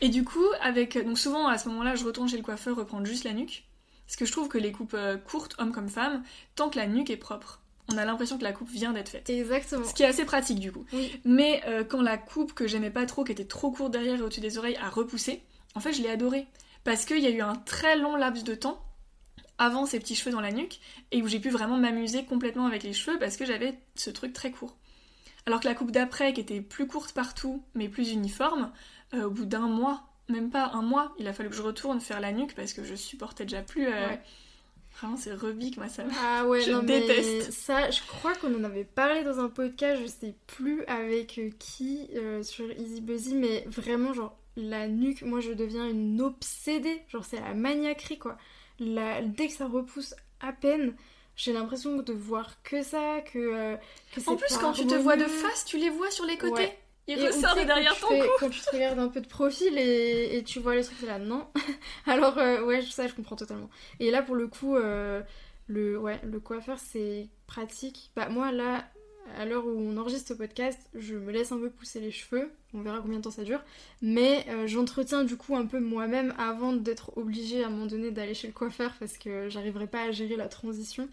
Et 0.00 0.08
du 0.08 0.24
coup, 0.24 0.46
avec. 0.60 0.98
Donc, 0.98 1.16
souvent, 1.16 1.46
à 1.46 1.58
ce 1.58 1.68
moment-là, 1.68 1.94
je 1.94 2.04
retourne 2.04 2.28
chez 2.28 2.38
le 2.38 2.42
coiffeur 2.42 2.74
reprendre 2.74 3.06
juste 3.06 3.22
la 3.22 3.34
nuque. 3.34 3.68
Parce 4.04 4.16
que 4.16 4.24
je 4.24 4.32
trouve 4.32 4.48
que 4.48 4.58
les 4.58 4.72
coupes 4.72 4.96
courtes, 5.28 5.54
hommes 5.58 5.70
comme 5.70 5.88
femmes, 5.88 6.24
tant 6.56 6.70
que 6.70 6.76
la 6.76 6.88
nuque 6.88 7.10
est 7.10 7.16
propre, 7.16 7.59
on 7.92 7.98
a 7.98 8.04
l'impression 8.04 8.38
que 8.38 8.44
la 8.44 8.52
coupe 8.52 8.68
vient 8.70 8.92
d'être 8.92 9.08
faite. 9.10 9.28
Exactement. 9.30 9.84
Ce 9.84 9.94
qui 9.94 10.02
est 10.02 10.06
assez 10.06 10.24
pratique 10.24 10.58
du 10.60 10.72
coup. 10.72 10.84
Oui. 10.92 11.20
Mais 11.24 11.62
euh, 11.66 11.84
quand 11.84 12.02
la 12.02 12.18
coupe 12.18 12.52
que 12.54 12.66
j'aimais 12.66 12.90
pas 12.90 13.06
trop, 13.06 13.24
qui 13.24 13.32
était 13.32 13.44
trop 13.44 13.70
courte 13.70 13.92
derrière 13.92 14.18
et 14.18 14.22
au-dessus 14.22 14.40
des 14.40 14.58
oreilles, 14.58 14.76
a 14.82 14.88
repoussé, 14.88 15.42
en 15.74 15.80
fait 15.80 15.92
je 15.92 16.02
l'ai 16.02 16.10
adorée. 16.10 16.46
Parce 16.84 17.04
qu'il 17.04 17.18
y 17.18 17.26
a 17.26 17.30
eu 17.30 17.40
un 17.42 17.54
très 17.56 17.96
long 17.96 18.16
laps 18.16 18.42
de 18.44 18.54
temps 18.54 18.82
avant 19.58 19.84
ces 19.84 19.98
petits 20.00 20.14
cheveux 20.14 20.30
dans 20.32 20.40
la 20.40 20.50
nuque 20.52 20.80
et 21.12 21.20
où 21.22 21.28
j'ai 21.28 21.38
pu 21.40 21.50
vraiment 21.50 21.76
m'amuser 21.76 22.24
complètement 22.24 22.64
avec 22.66 22.82
les 22.82 22.94
cheveux 22.94 23.18
parce 23.18 23.36
que 23.36 23.44
j'avais 23.44 23.78
ce 23.94 24.08
truc 24.10 24.32
très 24.32 24.50
court. 24.50 24.76
Alors 25.46 25.60
que 25.60 25.68
la 25.68 25.74
coupe 25.74 25.90
d'après, 25.90 26.32
qui 26.32 26.40
était 26.40 26.60
plus 26.62 26.86
courte 26.86 27.12
partout 27.12 27.62
mais 27.74 27.88
plus 27.88 28.12
uniforme, 28.12 28.72
euh, 29.14 29.24
au 29.24 29.30
bout 29.30 29.44
d'un 29.44 29.66
mois, 29.68 30.04
même 30.28 30.48
pas 30.50 30.70
un 30.72 30.80
mois, 30.82 31.14
il 31.18 31.26
a 31.28 31.32
fallu 31.34 31.50
que 31.50 31.56
je 31.56 31.62
retourne 31.62 32.00
faire 32.00 32.20
la 32.20 32.32
nuque 32.32 32.54
parce 32.54 32.72
que 32.72 32.84
je 32.84 32.94
supportais 32.94 33.44
déjà 33.44 33.60
plus. 33.62 33.86
euh, 33.88 34.06
Ouais. 34.08 34.20
Vraiment, 35.00 35.16
c'est 35.16 35.32
rebique, 35.34 35.76
moi 35.78 35.88
ça. 35.88 36.04
Ah 36.22 36.46
ouais, 36.46 36.60
Je 36.66 36.72
non, 36.72 36.82
mais 36.82 37.00
déteste. 37.00 37.52
ça, 37.52 37.90
je 37.90 38.00
crois 38.06 38.34
qu'on 38.34 38.54
en 38.54 38.64
avait 38.64 38.84
parlé 38.84 39.24
dans 39.24 39.38
un 39.40 39.48
podcast, 39.48 40.00
je 40.02 40.06
sais 40.06 40.34
plus 40.46 40.84
avec 40.86 41.38
euh, 41.38 41.50
qui 41.58 42.08
euh, 42.16 42.42
sur 42.42 42.70
Easy 42.72 43.00
Buzzy, 43.00 43.34
mais 43.34 43.64
vraiment, 43.66 44.12
genre, 44.12 44.36
la 44.56 44.88
nuque, 44.88 45.22
moi 45.22 45.40
je 45.40 45.52
deviens 45.52 45.88
une 45.88 46.20
obsédée. 46.20 47.02
Genre, 47.08 47.24
c'est 47.24 47.40
la 47.40 47.54
maniaquerie 47.54 48.18
quoi. 48.18 48.36
La- 48.78 49.22
dès 49.22 49.46
que 49.48 49.54
ça 49.54 49.66
repousse 49.66 50.14
à 50.40 50.52
peine, 50.52 50.94
j'ai 51.36 51.52
l'impression 51.52 51.96
de 51.96 52.12
voir 52.12 52.62
que 52.62 52.82
ça, 52.82 53.20
que. 53.22 53.38
euh, 53.38 53.76
que 54.14 54.20
En 54.28 54.36
plus, 54.36 54.56
quand 54.58 54.72
tu 54.72 54.86
te 54.86 54.94
vois 54.94 55.16
de 55.16 55.24
face, 55.24 55.64
tu 55.64 55.78
les 55.78 55.88
vois 55.90 56.10
sur 56.10 56.24
les 56.26 56.36
côtés. 56.36 56.52
Ouais. 56.64 56.78
Et 57.12 57.16
tu 57.16 57.32
sais, 57.32 57.64
derrière 57.66 57.94
quand 58.00 58.08
ton 58.08 58.14
cou. 58.16 58.22
fais- 58.22 58.28
Quand 58.38 58.50
tu 58.50 58.60
te 58.60 58.70
regardes 58.70 58.98
un 58.98 59.08
peu 59.08 59.20
de 59.20 59.26
profil 59.28 59.76
et, 59.78 60.36
et 60.36 60.42
tu 60.44 60.60
vois 60.60 60.74
les 60.76 60.84
trucs, 60.84 61.02
là, 61.02 61.18
non. 61.18 61.46
Alors, 62.06 62.38
euh, 62.38 62.64
ouais, 62.64 62.82
ça, 62.82 63.06
je 63.06 63.14
comprends 63.14 63.36
totalement. 63.36 63.70
Et 63.98 64.10
là, 64.10 64.22
pour 64.22 64.34
le 64.36 64.46
coup, 64.48 64.76
euh, 64.76 65.22
le, 65.68 65.98
ouais, 65.98 66.20
le 66.24 66.40
coiffeur, 66.40 66.78
c'est 66.78 67.28
pratique. 67.46 68.10
Bah, 68.16 68.28
moi, 68.28 68.52
là, 68.52 68.84
à 69.38 69.44
l'heure 69.44 69.64
où 69.66 69.70
on 69.70 69.96
enregistre 69.96 70.28
ce 70.28 70.34
podcast, 70.34 70.78
je 70.94 71.14
me 71.14 71.30
laisse 71.30 71.52
un 71.52 71.58
peu 71.58 71.70
pousser 71.70 72.00
les 72.00 72.10
cheveux. 72.10 72.50
On 72.74 72.80
verra 72.82 73.00
combien 73.00 73.18
de 73.18 73.22
temps 73.24 73.30
ça 73.30 73.44
dure. 73.44 73.60
Mais 74.02 74.44
euh, 74.48 74.66
j'entretiens 74.66 75.22
du 75.24 75.36
coup 75.36 75.54
un 75.56 75.66
peu 75.66 75.78
moi-même 75.78 76.34
avant 76.38 76.72
d'être 76.72 77.16
obligée 77.16 77.62
à 77.62 77.66
un 77.68 77.70
moment 77.70 77.86
donné 77.86 78.10
d'aller 78.10 78.34
chez 78.34 78.46
le 78.48 78.52
coiffeur 78.52 78.92
parce 78.98 79.18
que 79.18 79.48
j'arriverai 79.48 79.86
pas 79.86 80.02
à 80.02 80.10
gérer 80.10 80.36
la 80.36 80.48
transition. 80.48 81.08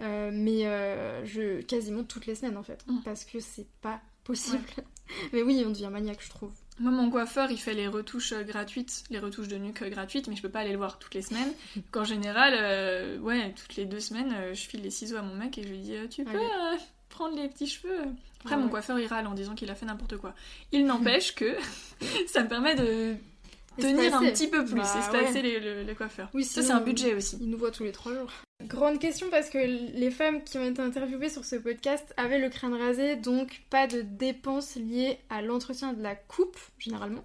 Euh, 0.00 0.30
mais 0.32 0.66
euh, 0.66 1.24
je 1.24 1.60
quasiment 1.62 2.02
toutes 2.02 2.26
les 2.26 2.34
semaines 2.34 2.56
en 2.56 2.62
fait. 2.62 2.84
Mm. 2.88 2.98
Parce 3.04 3.24
que 3.24 3.40
c'est 3.40 3.66
pas 3.80 4.00
possible. 4.24 4.64
mais 5.32 5.42
oui, 5.42 5.62
on 5.66 5.70
devient 5.70 5.88
maniaque, 5.90 6.22
je 6.22 6.30
trouve. 6.30 6.52
Moi, 6.80 6.90
mon 6.90 7.10
coiffeur, 7.10 7.50
il 7.50 7.58
fait 7.58 7.74
les 7.74 7.86
retouches 7.86 8.32
euh, 8.32 8.42
gratuites, 8.44 9.04
les 9.10 9.18
retouches 9.18 9.48
de 9.48 9.56
nuque 9.58 9.82
euh, 9.82 9.90
gratuites, 9.90 10.26
mais 10.28 10.36
je 10.36 10.42
peux 10.42 10.48
pas 10.48 10.60
aller 10.60 10.72
le 10.72 10.78
voir 10.78 10.98
toutes 10.98 11.14
les 11.14 11.22
semaines. 11.22 11.52
Qu'en 11.90 12.04
général, 12.04 12.54
euh, 12.56 13.18
ouais, 13.18 13.54
toutes 13.54 13.76
les 13.76 13.84
deux 13.84 14.00
semaines, 14.00 14.32
euh, 14.34 14.54
je 14.54 14.62
file 14.66 14.82
les 14.82 14.90
ciseaux 14.90 15.16
à 15.18 15.22
mon 15.22 15.34
mec 15.34 15.58
et 15.58 15.62
je 15.62 15.68
lui 15.68 15.78
dis 15.78 15.94
Tu 16.10 16.24
peux 16.24 16.36
euh, 16.36 16.76
prendre 17.10 17.36
les 17.36 17.48
petits 17.48 17.66
cheveux? 17.66 18.00
Après, 18.40 18.56
mon 18.56 18.64
ouais. 18.64 18.70
coiffeur, 18.70 18.98
il 18.98 19.06
râle 19.06 19.26
en 19.26 19.34
disant 19.34 19.54
qu'il 19.54 19.70
a 19.70 19.74
fait 19.74 19.86
n'importe 19.86 20.16
quoi. 20.16 20.34
Il 20.72 20.86
n'empêche 20.86 21.34
que 21.34 21.56
ça 22.26 22.42
me 22.42 22.48
permet 22.48 22.74
de 22.74 23.14
tenir 23.78 24.14
un 24.14 24.20
petit 24.30 24.48
peu 24.48 24.64
plus, 24.64 24.74
Bah 24.76 25.10
ouais. 25.12 25.42
les, 25.42 25.60
le, 25.60 25.84
le 25.84 25.94
coiffeur. 25.94 26.28
Oui, 26.34 26.44
Ça, 26.44 26.62
c'est 26.62 26.72
un 26.72 26.80
budget 26.80 27.14
aussi. 27.14 27.38
Il 27.40 27.50
nous 27.50 27.58
voit 27.58 27.70
tous 27.70 27.84
les 27.84 27.92
trois 27.92 28.12
jours. 28.14 28.30
Grande 28.68 28.98
question 28.98 29.28
parce 29.30 29.50
que 29.50 29.58
les 29.58 30.10
femmes 30.10 30.42
qui 30.44 30.58
ont 30.58 30.64
été 30.64 30.80
interviewées 30.80 31.28
sur 31.28 31.44
ce 31.44 31.56
podcast 31.56 32.12
avaient 32.16 32.38
le 32.38 32.48
crâne 32.48 32.74
rasé, 32.74 33.16
donc 33.16 33.62
pas 33.70 33.86
de 33.86 34.02
dépenses 34.02 34.76
liées 34.76 35.18
à 35.30 35.42
l'entretien 35.42 35.92
de 35.92 36.02
la 36.02 36.14
coupe, 36.14 36.58
généralement. 36.78 37.24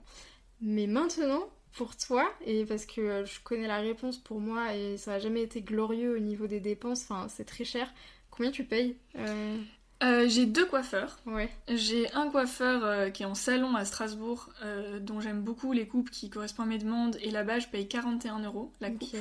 Mais 0.62 0.88
maintenant, 0.88 1.44
pour 1.74 1.96
toi, 1.96 2.28
et 2.46 2.66
parce 2.66 2.86
que 2.86 3.02
euh, 3.02 3.26
je 3.26 3.40
connais 3.44 3.68
la 3.68 3.78
réponse 3.78 4.18
pour 4.18 4.40
moi 4.40 4.74
et 4.76 4.98
ça 4.98 5.12
n'a 5.12 5.20
jamais 5.20 5.42
été 5.44 5.62
glorieux 5.62 6.16
au 6.16 6.20
niveau 6.20 6.48
des 6.48 6.60
dépenses, 6.60 7.04
enfin 7.04 7.28
c'est 7.30 7.46
très 7.46 7.64
cher, 7.66 7.92
combien 8.32 8.52
tu 8.52 8.64
payes 8.64 8.96
Euh, 9.18 9.58
Euh, 10.04 10.28
J'ai 10.28 10.46
deux 10.46 10.66
coiffeurs. 10.66 11.18
Ouais. 11.26 11.50
J'ai 11.68 12.12
un 12.14 12.30
coiffeur 12.30 12.84
euh, 12.86 13.10
qui 13.10 13.24
est 13.24 13.26
en 13.28 13.34
salon 13.36 13.76
à 13.76 13.84
Strasbourg, 13.86 14.50
euh, 14.64 15.00
dont 15.00 15.20
j'aime 15.22 15.42
beaucoup 15.42 15.72
les 15.74 15.88
coupes 15.88 16.10
qui 16.12 16.30
correspondent 16.30 16.68
à 16.68 16.70
mes 16.70 16.78
demandes, 16.78 17.18
et 17.22 17.32
là-bas 17.32 17.60
je 17.60 17.68
paye 17.68 17.88
41 17.88 18.40
euros 18.44 18.72
la 18.82 18.90
coupe. 18.92 19.16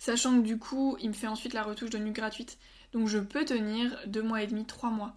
Sachant 0.00 0.40
que 0.40 0.46
du 0.46 0.58
coup, 0.58 0.96
il 1.00 1.08
me 1.10 1.14
fait 1.14 1.26
ensuite 1.26 1.52
la 1.52 1.62
retouche 1.62 1.90
de 1.90 1.98
nuque 1.98 2.16
gratuite. 2.16 2.56
Donc 2.92 3.06
je 3.06 3.18
peux 3.18 3.44
tenir 3.44 3.96
deux 4.06 4.22
mois 4.22 4.42
et 4.42 4.46
demi, 4.46 4.64
trois 4.64 4.88
mois. 4.90 5.14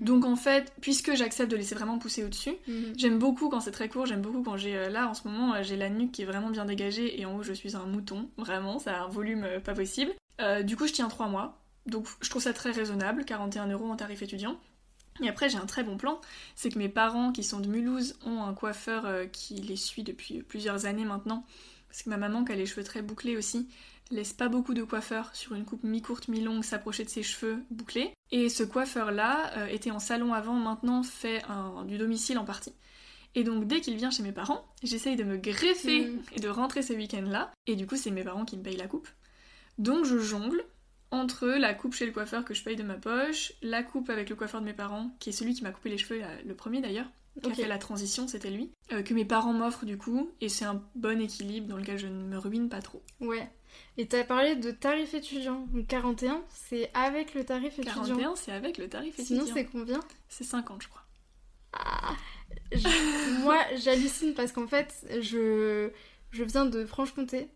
Donc 0.00 0.24
en 0.24 0.36
fait, 0.36 0.72
puisque 0.80 1.14
j'accepte 1.14 1.50
de 1.50 1.56
laisser 1.56 1.74
vraiment 1.74 1.98
pousser 1.98 2.24
au-dessus, 2.24 2.54
Mhm. 2.68 2.94
j'aime 2.96 3.18
beaucoup 3.18 3.48
quand 3.50 3.60
c'est 3.60 3.72
très 3.72 3.88
court, 3.88 4.06
j'aime 4.06 4.22
beaucoup 4.22 4.42
quand 4.42 4.56
j'ai 4.56 4.76
euh, 4.76 4.88
là 4.88 5.08
en 5.08 5.14
ce 5.14 5.26
moment, 5.28 5.54
euh, 5.54 5.62
j'ai 5.64 5.76
la 5.76 5.90
nuque 5.90 6.12
qui 6.12 6.22
est 6.22 6.24
vraiment 6.24 6.50
bien 6.50 6.64
dégagée 6.64 7.20
et 7.20 7.26
en 7.26 7.36
haut 7.36 7.42
je 7.42 7.52
suis 7.52 7.76
un 7.76 7.84
mouton, 7.84 8.30
vraiment, 8.38 8.78
ça 8.78 8.96
a 9.00 9.04
un 9.04 9.08
volume 9.08 9.42
euh, 9.44 9.60
pas 9.60 9.74
possible. 9.74 10.12
Euh, 10.40 10.62
du 10.62 10.76
coup, 10.76 10.86
je 10.86 10.92
tiens 10.92 11.08
trois 11.08 11.26
mois. 11.28 11.58
Donc 11.86 12.06
je 12.20 12.30
trouve 12.30 12.42
ça 12.42 12.52
très 12.52 12.70
raisonnable, 12.70 13.24
41 13.24 13.66
euros 13.66 13.90
en 13.90 13.96
tarif 13.96 14.22
étudiant. 14.22 14.56
Et 15.20 15.28
après, 15.28 15.48
j'ai 15.50 15.58
un 15.58 15.66
très 15.66 15.82
bon 15.82 15.96
plan, 15.96 16.20
c'est 16.54 16.70
que 16.70 16.78
mes 16.78 16.88
parents 16.88 17.32
qui 17.32 17.42
sont 17.44 17.58
de 17.60 17.66
Mulhouse 17.68 18.16
ont 18.24 18.42
un 18.44 18.54
coiffeur 18.54 19.30
qui 19.32 19.54
les 19.56 19.76
suit 19.76 20.04
depuis 20.04 20.42
plusieurs 20.42 20.86
années 20.86 21.04
maintenant. 21.04 21.44
Parce 21.88 22.02
que 22.04 22.08
ma 22.08 22.16
maman, 22.16 22.44
qui 22.44 22.52
a 22.52 22.54
les 22.54 22.64
cheveux 22.66 22.84
très 22.84 23.02
bouclés 23.02 23.36
aussi, 23.36 23.68
laisse 24.12 24.32
pas 24.32 24.48
beaucoup 24.48 24.74
de 24.74 24.82
coiffeurs 24.84 25.34
sur 25.34 25.54
une 25.54 25.64
coupe 25.64 25.82
mi-courte, 25.82 26.28
mi-longue 26.28 26.62
s'approcher 26.64 27.04
de 27.04 27.08
ses 27.08 27.22
cheveux 27.22 27.58
bouclés. 27.70 28.12
Et 28.30 28.48
ce 28.48 28.62
coiffeur-là 28.62 29.58
euh, 29.58 29.66
était 29.66 29.90
en 29.90 29.98
salon 29.98 30.32
avant, 30.34 30.54
maintenant 30.54 31.02
fait 31.02 31.42
un- 31.48 31.84
du 31.84 31.98
domicile 31.98 32.38
en 32.38 32.44
partie. 32.44 32.72
Et 33.34 33.44
donc 33.44 33.66
dès 33.66 33.80
qu'il 33.80 33.96
vient 33.96 34.10
chez 34.10 34.22
mes 34.22 34.32
parents, 34.32 34.64
j'essaye 34.82 35.16
de 35.16 35.24
me 35.24 35.36
greffer 35.38 36.06
Mm. 36.06 36.22
et 36.36 36.40
de 36.40 36.48
rentrer 36.48 36.82
ce 36.82 36.92
week-end-là. 36.92 37.50
Et 37.66 37.74
du 37.76 37.86
coup, 37.86 37.96
c'est 37.96 38.10
mes 38.10 38.22
parents 38.24 38.44
qui 38.44 38.56
me 38.58 38.62
payent 38.62 38.76
la 38.76 38.86
coupe. 38.86 39.08
Donc 39.78 40.04
je 40.04 40.18
jongle 40.18 40.62
entre 41.10 41.46
la 41.46 41.74
coupe 41.74 41.94
chez 41.94 42.06
le 42.06 42.12
coiffeur 42.12 42.44
que 42.44 42.54
je 42.54 42.62
paye 42.62 42.76
de 42.76 42.82
ma 42.82 42.94
poche, 42.94 43.52
la 43.62 43.82
coupe 43.82 44.08
avec 44.10 44.30
le 44.30 44.36
coiffeur 44.36 44.60
de 44.60 44.66
mes 44.66 44.72
parents, 44.74 45.14
qui 45.18 45.30
est 45.30 45.32
celui 45.32 45.54
qui 45.54 45.62
m'a 45.62 45.70
coupé 45.72 45.88
les 45.90 45.98
cheveux 45.98 46.20
le 46.44 46.54
premier 46.54 46.80
d'ailleurs, 46.80 47.06
qui 47.42 47.50
a 47.50 47.54
fait 47.54 47.68
la 47.68 47.78
transition, 47.78 48.28
c'était 48.28 48.50
lui, 48.50 48.70
euh, 48.92 49.02
que 49.02 49.12
mes 49.14 49.24
parents 49.24 49.52
m'offrent 49.54 49.84
du 49.86 49.96
coup, 49.98 50.30
et 50.42 50.48
c'est 50.50 50.64
un 50.66 50.82
bon 50.94 51.20
équilibre 51.20 51.66
dans 51.68 51.76
lequel 51.76 51.98
je 51.98 52.06
ne 52.06 52.22
me 52.24 52.36
ruine 52.38 52.68
pas 52.68 52.80
trop. 52.82 53.02
Ouais. 53.20 53.50
Et 53.98 54.06
t'as 54.06 54.24
parlé 54.24 54.56
de 54.56 54.70
tarif 54.70 55.14
étudiant. 55.14 55.66
Donc 55.72 55.86
41, 55.86 56.42
c'est 56.48 56.90
avec 56.94 57.34
le 57.34 57.44
tarif 57.44 57.74
étudiant. 57.78 57.94
41, 57.94 58.36
c'est 58.36 58.52
avec 58.52 58.78
le 58.78 58.88
tarif 58.88 59.16
Sinon, 59.16 59.40
étudiant. 59.44 59.54
c'est 59.54 59.64
combien? 59.66 60.00
C'est 60.28 60.44
50, 60.44 60.82
je 60.82 60.88
crois. 60.88 61.02
Je- 62.72 63.42
moi, 63.42 63.58
j'hallucine 63.76 64.34
parce 64.34 64.52
qu'en 64.52 64.66
fait, 64.66 65.06
je, 65.20 65.90
je 66.30 66.44
viens 66.44 66.64
de 66.66 66.84
Franche-Comté. 66.84 67.48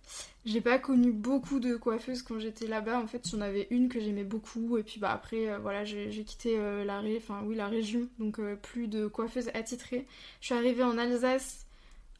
J'ai 0.44 0.61
pas 0.61 0.79
connu 0.79 1.11
beaucoup 1.11 1.59
de 1.59 1.76
coiffeuses 1.76 2.22
quand 2.22 2.38
j'étais 2.38 2.66
là-bas. 2.66 3.00
En 3.00 3.07
fait, 3.07 3.26
j'en 3.29 3.40
avais 3.40 3.66
une 3.70 3.88
que 3.88 3.98
j'aimais 4.00 4.24
beaucoup. 4.24 4.79
Et 4.79 4.83
puis 4.83 5.00
bah 5.00 5.11
après, 5.12 5.48
euh, 5.48 5.59
voilà, 5.59 5.85
j'ai 5.85 6.11
j'ai 6.12 6.22
quitté 6.24 6.57
euh, 6.59 6.85
la, 6.85 7.00
ré- 7.00 7.16
enfin, 7.20 7.42
oui, 7.44 7.57
la 7.57 7.66
région. 7.68 8.09
Donc 8.18 8.38
euh, 8.38 8.55
plus 8.57 8.88
de 8.88 9.07
coiffeuses 9.07 9.50
attitrées. 9.55 10.07
Je 10.40 10.46
suis 10.46 10.55
arrivée 10.55 10.85
en 10.85 10.98
Alsace. 10.98 11.65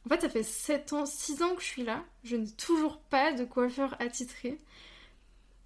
En 0.07 0.09
fait, 0.09 0.21
ça 0.21 0.29
fait 0.29 0.43
7 0.43 0.93
ans, 0.93 1.05
6 1.05 1.43
ans 1.43 1.53
que 1.53 1.61
je 1.61 1.67
suis 1.67 1.83
là. 1.83 2.01
Je 2.23 2.37
n'ai 2.37 2.49
toujours 2.49 2.97
pas 2.97 3.33
de 3.33 3.43
coiffeur 3.43 3.93
attitré. 3.99 4.57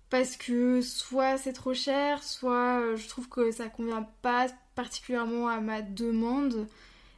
Parce 0.10 0.36
que 0.36 0.82
soit 0.82 1.38
c'est 1.38 1.54
trop 1.54 1.76
cher, 1.76 2.24
soit 2.24 2.82
euh, 2.82 2.98
je 2.98 3.08
trouve 3.08 3.30
que 3.30 3.52
ça 3.52 3.70
convient 3.70 4.10
pas 4.24 4.48
particulièrement 4.74 5.48
à 5.48 5.60
ma 5.62 5.84
demande. 5.84 6.68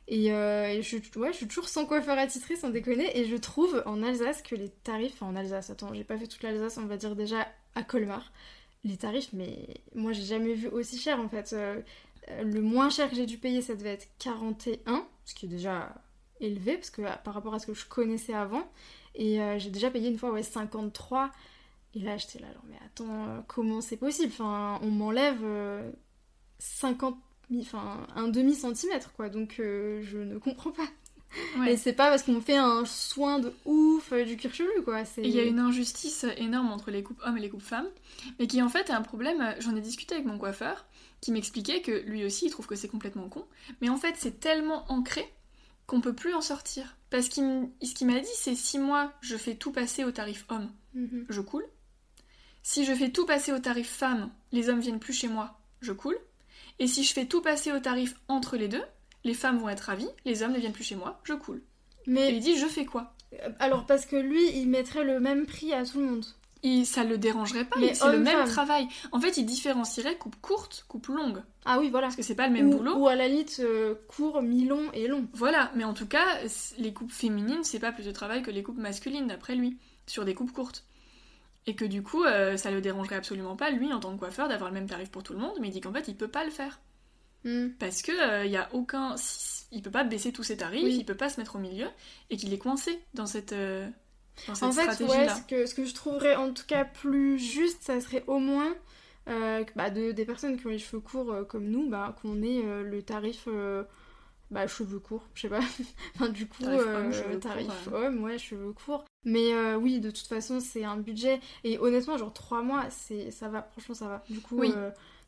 Et, 0.10 0.34
euh, 0.34 0.68
et 0.68 0.82
je, 0.82 0.98
ouais, 1.18 1.32
je 1.32 1.38
suis 1.38 1.48
toujours 1.48 1.70
sans 1.70 1.86
coiffeur 1.86 2.18
attitré, 2.18 2.58
sans 2.58 2.70
déconner. 2.70 3.18
Et 3.18 3.24
je 3.24 3.38
trouve 3.38 3.82
en 3.86 4.04
Alsace 4.04 4.42
que 4.42 4.56
les 4.56 4.68
tarifs. 4.68 5.14
Enfin, 5.14 5.28
en 5.28 5.38
Alsace, 5.38 5.70
attends, 5.70 5.94
j'ai 5.94 6.04
pas 6.04 6.18
fait 6.18 6.28
toute 6.28 6.44
l'Alsace, 6.44 6.78
on 6.78 6.88
va 6.88 6.98
dire 6.98 7.16
déjà 7.16 7.48
à 7.76 7.84
Colmar. 7.84 8.34
Les 8.84 8.98
tarifs, 8.98 9.30
mais 9.32 9.82
moi 9.96 10.12
j'ai 10.12 10.24
jamais 10.24 10.56
vu 10.56 10.68
aussi 10.68 11.00
cher 11.00 11.22
en 11.22 11.30
fait. 11.30 11.54
Euh, 11.54 11.80
le 12.44 12.60
moins 12.60 12.90
cher 12.90 13.10
que 13.10 13.16
j'ai 13.16 13.26
dû 13.26 13.38
payer, 13.38 13.62
ça 13.62 13.76
devait 13.76 13.94
être 13.94 14.10
41, 14.20 15.08
ce 15.24 15.34
qui 15.34 15.46
est 15.46 15.50
déjà 15.50 15.96
élevé 16.40 16.76
parce 16.76 16.90
que 16.90 17.02
euh, 17.02 17.10
par 17.24 17.34
rapport 17.34 17.54
à 17.54 17.60
ce 17.60 17.68
que 17.68 17.74
je 17.74 17.86
connaissais 17.86 18.34
avant. 18.34 18.64
Et 19.16 19.40
euh, 19.42 19.60
j'ai 19.60 19.70
déjà 19.70 19.90
payé 19.92 20.10
une 20.10 20.18
fois 20.18 20.32
ouais, 20.32 20.44
53. 20.44 21.32
Et 21.96 22.00
là 22.00 22.18
j'étais 22.18 22.40
là, 22.40 22.48
alors 22.50 22.64
mais 22.68 22.78
attends, 22.86 23.28
euh, 23.30 23.40
comment 23.48 23.80
c'est 23.82 23.98
possible? 23.98 24.32
Enfin, 24.34 24.80
on 24.82 24.90
m'enlève 24.90 25.40
euh, 25.44 25.92
50 26.60 27.18
mi- 27.50 27.62
enfin 27.62 28.08
un 28.16 28.28
demi 28.30 28.56
centimètre 28.56 29.12
quoi 29.14 29.30
donc 29.30 29.58
euh, 29.60 30.02
je 30.04 30.18
ne 30.18 30.38
comprends 30.38 30.72
pas 30.72 30.88
Ouais. 31.58 31.74
et 31.74 31.78
c'est 31.78 31.94
pas 31.94 32.12
parce 32.12 32.22
qu'on 32.22 32.42
fait 32.42 32.58
un 32.58 32.86
soin 32.86 33.40
de 33.40 33.52
ouf 33.66 34.14
du 34.14 34.38
cuir 34.38 34.54
chevelu 34.54 34.84
quoi 34.84 35.02
Il 35.18 35.30
y 35.32 35.40
a 35.40 35.44
une 35.44 35.58
injustice 35.58 36.28
énorme 36.38 36.72
entre 36.72 36.92
les 36.92 37.02
coupes 37.02 37.20
hommes 37.26 37.38
et 37.38 37.42
les 37.42 37.50
coupes 37.50 37.64
femmes, 37.64 37.88
mais 38.38 38.46
qui 38.46 38.62
en 38.62 38.70
fait 38.70 38.90
est 38.90 38.94
un 38.94 39.02
problème. 39.02 39.56
J'en 39.58 39.76
ai 39.76 39.82
discuté 39.82 40.14
avec 40.14 40.28
mon 40.28 40.38
coiffeur, 40.38 40.86
qui 41.22 41.32
m'expliquait 41.32 41.82
que 41.82 41.92
lui 42.06 42.24
aussi 42.24 42.46
il 42.46 42.50
trouve 42.52 42.68
que 42.68 42.76
c'est 42.76 42.88
complètement 42.88 43.30
con, 43.30 43.46
mais 43.82 43.90
en 43.90 43.98
fait 43.98 44.14
c'est 44.16 44.40
tellement 44.40 44.86
ancré 44.92 45.28
qu'on 45.88 46.02
peut 46.02 46.14
plus 46.14 46.34
en 46.34 46.42
sortir. 46.42 46.96
Parce 47.10 47.30
qu'il 47.30 47.70
ce 47.82 47.94
qu'il 47.94 48.08
m'a 48.08 48.20
dit, 48.20 48.28
c'est 48.36 48.56
si 48.56 48.80
moi 48.80 49.14
je 49.22 49.38
fais 49.38 49.56
tout 49.56 49.72
passer 49.72 50.04
au 50.04 50.12
tarif 50.12 50.46
homme, 50.50 50.72
Mhm. 50.94 51.26
je 51.30 51.42
coule. 51.42 51.66
Si 52.62 52.86
je 52.86 52.94
fais 52.94 53.10
tout 53.10 53.26
passer 53.26 53.52
au 53.52 53.60
tarif 53.60 53.90
femme, 53.90 54.32
les 54.52 54.70
hommes 54.70 54.80
viennent 54.80 55.00
plus 55.00 55.14
chez 55.14 55.28
moi, 55.28 55.60
je 55.82 55.92
coule. 55.92 56.18
Et 56.80 56.88
si 56.88 57.04
je 57.04 57.14
fais 57.14 57.26
tout 57.26 57.42
passer 57.42 57.72
au 57.72 57.80
tarif 57.80 58.16
entre 58.28 58.56
les 58.58 58.68
deux, 58.68 58.84
les 59.24 59.34
femmes 59.34 59.58
vont 59.60 59.70
être 59.70 59.82
ravies, 59.82 60.10
les 60.26 60.44
hommes 60.44 60.54
ne 60.54 60.60
viennent 60.60 60.72
plus 60.74 60.84
chez 60.84 60.96
moi, 60.96 61.20
je 61.24 61.34
coule. 61.34 61.62
Et 62.08 62.10
mais 62.12 62.34
il 62.36 62.40
dit 62.40 62.58
je 62.58 62.68
fais 62.68 62.86
quoi? 62.86 63.14
alors 63.60 63.86
parce 63.88 64.06
que 64.06 64.16
lui 64.16 64.48
il 64.58 64.70
mettrait 64.70 65.04
le 65.04 65.20
même 65.20 65.48
prix 65.48 65.74
à 65.74 65.84
tout 65.86 66.00
le 66.00 66.06
monde 66.06 66.26
il, 66.64 66.86
ça 66.86 67.04
le 67.04 67.18
dérangerait 67.18 67.66
pas, 67.66 67.78
Mais 67.80 67.94
c'est 67.94 68.12
le 68.12 68.20
même 68.20 68.48
travail. 68.48 68.88
En 69.12 69.20
fait, 69.20 69.38
il 69.38 69.46
différencierait 69.46 70.18
coupe 70.18 70.38
courte, 70.42 70.86
coupe 70.88 71.08
longue. 71.08 71.44
Ah 71.66 71.78
oui, 71.80 71.90
voilà. 71.90 72.08
Parce 72.08 72.16
que 72.16 72.24
c'est 72.24 72.36
pas 72.36 72.48
le 72.48 72.54
même 72.54 72.70
ou, 72.70 72.78
boulot. 72.78 72.96
ou 72.96 73.08
à 73.08 73.16
la 73.16 73.28
limite, 73.28 73.60
euh, 73.60 73.96
court, 74.08 74.42
mi-long 74.42 74.92
et 74.94 75.08
long. 75.08 75.28
Voilà, 75.34 75.72
mais 75.76 75.84
en 75.84 75.94
tout 75.94 76.08
cas, 76.08 76.26
les 76.78 76.94
coupes 76.94 77.12
féminines, 77.12 77.64
c'est 77.64 77.80
pas 77.80 77.92
plus 77.92 78.06
de 78.06 78.12
travail 78.12 78.42
que 78.42 78.52
les 78.52 78.64
coupes 78.64 78.78
masculines, 78.78 79.28
d'après 79.28 79.56
lui, 79.56 79.78
sur 80.08 80.26
des 80.26 80.34
coupes 80.34 80.52
courtes. 80.54 80.86
Et 81.66 81.76
que 81.76 81.86
du 81.86 82.02
coup, 82.04 82.24
euh, 82.24 82.58
ça 82.58 82.72
le 82.72 82.82
dérangerait 82.82 83.16
absolument 83.16 83.56
pas, 83.56 83.70
lui, 83.70 83.94
en 83.94 84.00
tant 84.00 84.14
que 84.14 84.20
coiffeur, 84.20 84.48
d'avoir 84.50 84.70
le 84.70 84.74
même 84.74 84.88
tarif 84.90 85.10
pour 85.10 85.24
tout 85.24 85.34
le 85.34 85.40
monde, 85.40 85.58
mais 85.62 85.68
il 85.70 85.72
dit 85.72 85.82
qu'en 85.82 85.94
fait, 85.94 86.08
il 86.08 86.16
peut 86.16 86.28
pas 86.28 86.44
le 86.44 86.52
faire. 86.52 86.80
Hmm. 87.46 87.70
Parce 87.80 88.02
que 88.02 88.12
euh, 88.12 88.46
il 88.46 88.52
y 88.52 88.58
a 88.58 88.70
aucun. 88.74 89.16
Il 89.72 89.82
peut 89.82 89.92
pas 89.92 90.04
baisser 90.04 90.32
tous 90.32 90.44
ses 90.44 90.58
tarifs, 90.58 90.84
Oui. 90.84 90.96
il 91.00 91.06
peut 91.06 91.16
pas 91.16 91.30
se 91.30 91.40
mettre 91.40 91.56
au 91.56 91.60
milieu, 91.60 91.88
et 92.30 92.38
qu'il 92.38 92.54
est 92.54 92.58
coincé 92.58 93.02
dans 93.14 93.26
cette, 93.26 93.54
euh, 93.54 93.90
dans 94.48 94.56
cette 94.56 94.64
En 94.64 94.72
fait, 94.72 95.04
ouais, 95.06 95.28
ce 95.30 95.42
que, 95.48 95.66
ce 95.66 95.74
que 95.76 95.86
je 95.86 95.94
trouverais 95.94 96.36
en 96.36 96.52
tout 96.54 96.66
cas 96.68 96.86
plus 96.86 97.38
juste, 97.40 97.82
ça 97.84 98.00
serait 98.02 98.24
au 98.28 98.40
moins 98.40 98.74
euh, 99.30 99.64
bah, 99.76 99.90
de, 99.90 100.12
des 100.12 100.26
personnes 100.26 100.58
qui 100.60 100.68
ont 100.68 100.70
les 100.72 100.80
cheveux 100.80 101.00
courts 101.02 101.32
euh, 101.32 101.44
comme 101.44 101.66
nous, 101.66 101.90
bah, 101.90 102.16
qu'on 102.22 102.42
ait 102.44 102.62
euh, 102.66 102.84
le 102.84 103.02
tarif 103.02 103.48
bah, 104.52 104.68
cheveux 104.68 105.00
courts, 105.00 105.28
je 105.34 105.42
sais 105.42 105.50
pas. 105.50 105.60
enfin, 106.16 106.30
du 106.30 106.46
coup, 106.48 106.64
Tarif 107.42 107.88
homme, 107.92 108.24
ouais, 108.24 108.38
cheveux 108.38 108.74
courts. 108.74 109.06
Mais 109.26 109.76
oui, 109.76 110.00
de 110.00 110.12
toute 110.12 110.28
façon, 110.28 110.60
c'est 110.60 110.84
un 110.84 110.98
budget. 110.98 111.40
Et 111.64 111.80
honnêtement, 111.80 112.18
genre 112.18 112.34
3 112.34 112.62
mois, 112.62 112.86
ça 112.90 113.50
va, 113.50 113.64
franchement, 113.72 113.96
ça 113.96 114.08
va. 114.08 114.24
Du 114.30 114.42
coup, 114.42 114.58
Oui. 114.60 114.72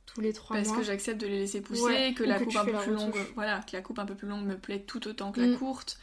tous 0.05 0.21
les 0.21 0.31
3 0.33 0.57
Parce 0.57 0.67
mois. 0.67 0.77
que 0.77 0.83
j'accepte 0.83 1.19
de 1.21 1.25
les 1.27 1.39
laisser 1.39 1.61
pousser, 1.61 1.81
Ouais, 1.83 2.13
que 2.15 2.23
la 2.23 2.39
coupe 2.39 2.55
un 2.55 2.65
peu 2.65 2.71
la 2.73 2.79
plus 2.79 2.93
longue, 2.93 3.15
voilà, 3.33 3.61
que 3.61 3.75
la 3.75 3.81
coupe 3.81 3.97
un 3.97 4.05
peu 4.05 4.13
plus 4.15 4.27
longue 4.27 4.45
me 4.45 4.57
plaît 4.57 4.81
tout 4.81 5.07
autant 5.07 5.31
que 5.31 5.41
la 5.41 5.47
Mm. 5.47 5.57
courte. 5.57 5.97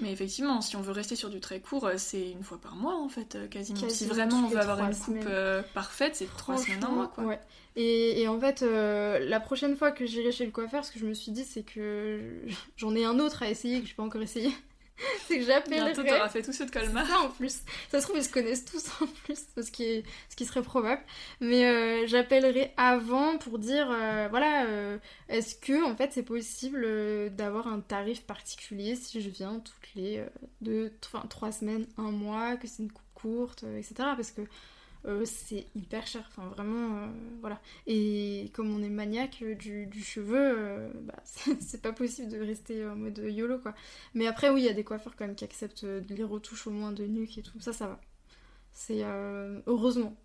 Mais 0.00 0.12
effectivement, 0.12 0.60
si 0.60 0.76
on 0.76 0.82
veut 0.82 0.92
rester 0.92 1.16
sur 1.16 1.30
du 1.30 1.40
très 1.40 1.60
court, 1.60 1.86
euh, 1.86 1.94
c'est 1.96 2.30
une 2.30 2.42
fois 2.42 2.58
par 2.58 2.76
mois 2.76 2.96
en 2.96 3.08
fait, 3.08 3.34
euh, 3.34 3.46
quasiment. 3.48 3.88
Si 3.88 4.04
vraiment 4.06 4.44
on 4.44 4.48
veut 4.48 4.58
avoir 4.58 4.78
une 4.80 4.94
coupe 4.94 5.06
semaines. 5.06 5.24
euh, 5.26 5.62
parfaite, 5.74 6.16
c'est 6.16 6.26
trois 6.36 6.58
semaines, 6.58 6.84
un 6.84 6.88
mois 6.90 7.08
quoi. 7.08 7.24
Ouais. 7.24 7.40
Et, 7.76 8.20
et 8.22 8.28
en 8.28 8.38
fait, 8.40 8.62
euh, 8.62 9.18
la 9.18 9.40
prochaine 9.40 9.76
fois 9.76 9.90
que 9.92 10.06
j'irai 10.06 10.32
chez 10.32 10.44
le 10.46 10.50
coiffeur, 10.52 10.84
ce 10.84 10.90
que 10.92 10.98
je 10.98 11.06
me 11.06 11.14
suis 11.14 11.32
dit, 11.32 11.44
c'est 11.44 11.62
que 11.62 12.20
j'en 12.76 12.94
ai 12.94 13.04
un 13.04 13.18
autre 13.18 13.42
à 13.42 13.48
essayer 13.50 13.80
que 13.80 13.86
je 13.86 13.92
n'ai 13.92 13.96
pas 13.96 14.02
encore 14.02 14.22
essayé. 14.22 14.50
c'est 15.26 15.38
que 15.38 15.44
j'appellerai. 15.44 15.92
Bientôt 15.92 16.02
t'auras 16.02 16.28
fait 16.28 16.42
tous 16.42 16.52
ceux 16.52 16.66
de 16.66 16.70
Colmar. 16.70 17.06
ça 17.06 17.18
en 17.18 17.28
plus. 17.28 17.60
Ça 17.90 18.00
se 18.00 18.06
trouve, 18.06 18.16
ils 18.16 18.24
se 18.24 18.30
connaissent 18.30 18.64
tous 18.64 18.84
en 19.00 19.06
plus, 19.06 19.38
ce 19.56 19.70
qui, 19.70 19.84
est, 19.84 20.04
ce 20.28 20.36
qui 20.36 20.44
serait 20.44 20.62
probable. 20.62 21.02
Mais 21.40 21.66
euh, 21.66 22.06
j'appellerai 22.06 22.72
avant 22.76 23.38
pour 23.38 23.58
dire, 23.58 23.88
euh, 23.90 24.28
voilà, 24.30 24.66
euh, 24.66 24.98
est-ce 25.28 25.54
que 25.54 25.84
en 25.84 25.94
fait 25.96 26.12
c'est 26.12 26.22
possible 26.22 26.82
euh, 26.84 27.28
d'avoir 27.28 27.66
un 27.66 27.80
tarif 27.80 28.22
particulier 28.22 28.96
si 28.96 29.20
je 29.20 29.28
viens 29.28 29.60
toutes 29.60 29.94
les 29.94 30.24
deux, 30.60 30.92
trois 31.28 31.52
semaines, 31.52 31.86
un 31.98 32.10
mois, 32.10 32.56
que 32.56 32.66
c'est 32.66 32.82
une 32.82 32.92
coupe 32.92 33.02
courte, 33.14 33.64
etc. 33.78 33.94
Parce 34.16 34.30
que 34.30 34.42
euh, 35.06 35.24
c'est 35.24 35.66
hyper 35.76 36.06
cher, 36.06 36.24
enfin 36.28 36.48
vraiment, 36.48 36.98
euh, 36.98 37.06
voilà. 37.40 37.60
Et 37.86 38.50
comme 38.54 38.74
on 38.74 38.82
est 38.82 38.88
maniaque 38.88 39.38
euh, 39.42 39.54
du, 39.54 40.02
cheveu, 40.02 40.90
bah, 41.02 41.22
c'est 41.60 41.80
pas 41.80 41.92
possible 41.92 42.30
de 42.30 42.40
rester 42.40 42.84
en 42.86 42.96
mode 42.96 43.18
YOLO 43.18 43.58
quoi. 43.58 43.74
Mais 44.14 44.26
après, 44.26 44.50
oui, 44.50 44.62
il 44.62 44.66
y 44.66 44.68
a 44.68 44.72
des 44.72 44.84
coiffeurs 44.84 45.14
quand 45.16 45.26
même 45.26 45.36
qui 45.36 45.44
acceptent 45.44 45.84
les 45.84 46.24
retouches 46.24 46.66
au 46.66 46.70
moins 46.70 46.92
de 46.92 47.04
nuque 47.06 47.38
et 47.38 47.42
tout. 47.42 47.60
Ça, 47.60 47.72
ça 47.72 47.86
va. 47.86 48.00
C'est 48.72 49.02
heureusement. 49.66 50.16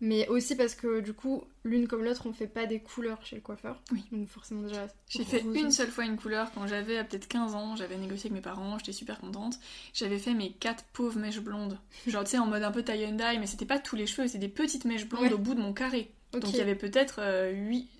Mais 0.00 0.28
aussi 0.28 0.54
parce 0.56 0.74
que 0.74 1.00
du 1.00 1.14
coup, 1.14 1.44
l'une 1.64 1.88
comme 1.88 2.04
l'autre, 2.04 2.26
on 2.26 2.32
fait 2.32 2.46
pas 2.46 2.66
des 2.66 2.80
couleurs 2.80 3.24
chez 3.24 3.34
le 3.36 3.40
coiffeur. 3.42 3.80
Oui. 3.92 4.04
Donc 4.12 4.28
forcément 4.28 4.62
déjà. 4.62 4.88
J'ai 5.08 5.24
fait 5.24 5.40
une 5.40 5.70
seule 5.70 5.88
fois 5.90 6.04
une 6.04 6.18
couleur 6.18 6.52
quand 6.52 6.66
j'avais 6.66 6.98
euh, 6.98 7.04
peut-être 7.04 7.26
15 7.28 7.54
ans, 7.54 7.76
j'avais 7.76 7.96
négocié 7.96 8.28
avec 8.30 8.32
mes 8.32 8.42
parents, 8.42 8.76
j'étais 8.78 8.92
super 8.92 9.18
contente. 9.18 9.58
J'avais 9.94 10.18
fait 10.18 10.34
mes 10.34 10.52
quatre 10.52 10.84
pauvres 10.92 11.18
mèches 11.18 11.40
blondes. 11.40 11.78
Genre 12.06 12.24
tu 12.24 12.32
sais 12.32 12.38
en 12.38 12.46
mode 12.46 12.62
un 12.62 12.72
peu 12.72 12.82
tie 12.82 13.06
and 13.06 13.12
dye, 13.16 13.38
mais 13.38 13.46
c'était 13.46 13.64
pas 13.64 13.78
tous 13.78 13.96
les 13.96 14.06
cheveux, 14.06 14.26
c'était 14.28 14.38
des 14.46 14.48
petites 14.52 14.84
mèches 14.84 15.06
blondes 15.08 15.22
Ouais. 15.22 15.32
au 15.32 15.38
bout 15.38 15.54
de 15.54 15.60
mon 15.60 15.72
carré. 15.72 16.10
Donc 16.32 16.48
il 16.50 16.56
y 16.56 16.60
avait 16.60 16.74
peut-être 16.74 17.20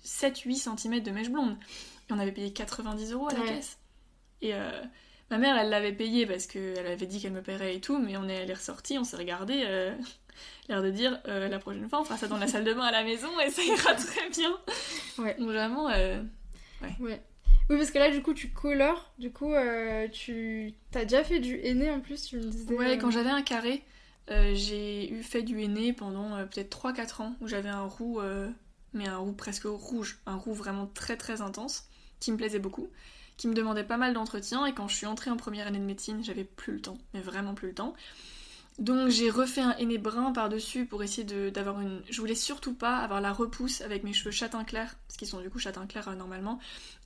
7-8 0.05 0.77
cm 0.77 0.99
de 1.01 1.11
mèches 1.11 1.29
blondes. 1.31 1.57
Et 2.09 2.13
on 2.13 2.19
avait 2.19 2.31
payé 2.31 2.53
90 2.53 3.11
euros 3.13 3.27
à 3.29 3.33
la 3.33 3.41
caisse. 3.45 3.77
Et 4.41 4.53
euh, 4.53 4.81
ma 5.29 5.37
mère, 5.37 5.57
elle 5.57 5.69
l'avait 5.69 5.93
payé 5.93 6.25
parce 6.25 6.47
qu'elle 6.47 6.85
avait 6.85 7.05
dit 7.05 7.19
qu'elle 7.21 7.33
me 7.33 7.41
paierait 7.41 7.75
et 7.75 7.81
tout, 7.81 7.99
mais 7.99 8.17
on 8.17 8.27
est, 8.27 8.35
elle 8.35 8.49
est 8.49 8.53
ressortie, 8.55 8.97
on 8.97 9.03
s'est 9.03 9.17
regardé, 9.17 9.63
euh, 9.65 9.93
l'air 10.69 10.81
de 10.81 10.89
dire 10.89 11.19
euh, 11.27 11.47
la 11.49 11.59
prochaine 11.59 11.87
fois 11.89 12.01
on 12.01 12.03
fera 12.03 12.17
ça 12.17 12.27
dans 12.27 12.37
la 12.37 12.47
salle 12.47 12.63
de 12.63 12.73
bain 12.73 12.83
à 12.83 12.91
la 12.91 13.03
maison 13.03 13.27
et 13.39 13.49
ça 13.49 13.63
ira 13.63 13.93
très 13.95 14.29
bien. 14.29 14.57
Ouais. 15.17 15.35
Donc 15.39 15.49
vraiment, 15.49 15.89
euh, 15.89 16.21
Ouais. 16.99 17.21
Oui, 17.69 17.75
parce 17.75 17.91
que 17.91 17.97
là, 17.97 18.09
du 18.09 18.21
coup, 18.21 18.33
tu 18.33 18.49
colores. 18.49 19.11
Du 19.17 19.31
coup, 19.31 19.53
tu 20.13 20.73
t'as 20.91 21.03
déjà 21.03 21.23
fait 21.23 21.39
du 21.39 21.59
henné 21.65 21.89
en 21.89 21.99
plus, 21.99 22.23
tu 22.23 22.37
me 22.37 22.43
disais. 22.43 22.73
ouais, 22.73 22.97
quand 22.97 23.11
j'avais 23.11 23.29
un 23.29 23.41
carré, 23.41 23.83
j'ai 24.53 25.11
eu 25.11 25.21
fait 25.21 25.41
du 25.41 25.59
henné 25.61 25.91
pendant 25.91 26.37
peut-être 26.45 26.69
3-4 26.69 27.23
ans 27.23 27.35
où 27.41 27.47
j'avais 27.47 27.67
un 27.67 27.83
roux, 27.83 28.21
mais 28.93 29.07
un 29.07 29.17
roux 29.17 29.33
presque 29.33 29.65
rouge, 29.65 30.19
un 30.27 30.35
roux 30.35 30.53
vraiment 30.53 30.85
très 30.93 31.17
très 31.17 31.41
intense, 31.41 31.89
qui 32.19 32.31
me 32.31 32.37
plaisait 32.37 32.59
beaucoup, 32.59 32.89
qui 33.37 33.47
me 33.47 33.53
demandait 33.53 33.83
pas 33.83 33.97
mal 33.97 34.13
d'entretien 34.13 34.65
et 34.65 34.73
quand 34.73 34.87
je 34.87 34.95
suis 34.95 35.05
entrée 35.05 35.29
en 35.29 35.37
première 35.37 35.67
année 35.67 35.79
de 35.79 35.85
médecine, 35.85 36.23
j'avais 36.23 36.43
plus 36.43 36.73
le 36.73 36.81
temps, 36.81 36.97
mais 37.13 37.21
vraiment 37.21 37.53
plus 37.53 37.69
le 37.69 37.75
temps. 37.75 37.93
Donc 38.79 39.09
j'ai 39.09 39.29
refait 39.29 39.61
un 39.61 39.75
henné 39.77 39.97
brun 39.97 40.31
par-dessus 40.31 40.85
pour 40.85 41.01
essayer 41.01 41.23
d'avoir 41.51 41.81
une... 41.81 42.01
Je 42.09 42.19
voulais 42.19 42.35
surtout 42.35 42.73
pas 42.73 42.97
avoir 42.97 43.21
la 43.21 43.33
repousse 43.33 43.81
avec 43.81 44.03
mes 44.03 44.13
cheveux 44.13 44.31
châtain 44.31 44.63
clair, 44.63 44.95
parce 45.07 45.17
qu'ils 45.17 45.27
sont 45.27 45.41
du 45.41 45.49
coup 45.49 45.57
châtain 45.57 45.87
clair 45.87 46.07
euh, 46.07 46.15
normalement, 46.15 46.59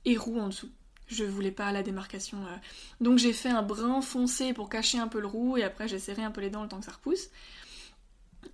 et 0.04 0.16
roux 0.16 0.38
en 0.38 0.48
dessous. 0.48 0.70
Je 1.06 1.24
voulais 1.24 1.50
pas 1.50 1.72
la 1.72 1.82
démarcation. 1.82 2.38
euh. 2.46 2.56
Donc 3.00 3.18
j'ai 3.18 3.32
fait 3.32 3.48
un 3.48 3.62
brun 3.62 4.02
foncé 4.02 4.52
pour 4.52 4.68
cacher 4.68 4.98
un 4.98 5.08
peu 5.08 5.20
le 5.20 5.26
roux, 5.26 5.56
et 5.56 5.62
après 5.62 5.88
j'ai 5.88 5.98
serré 5.98 6.22
un 6.22 6.30
peu 6.30 6.40
les 6.42 6.50
dents 6.50 6.62
le 6.62 6.68
temps 6.68 6.78
que 6.78 6.86
ça 6.86 6.92
repousse. 6.92 7.30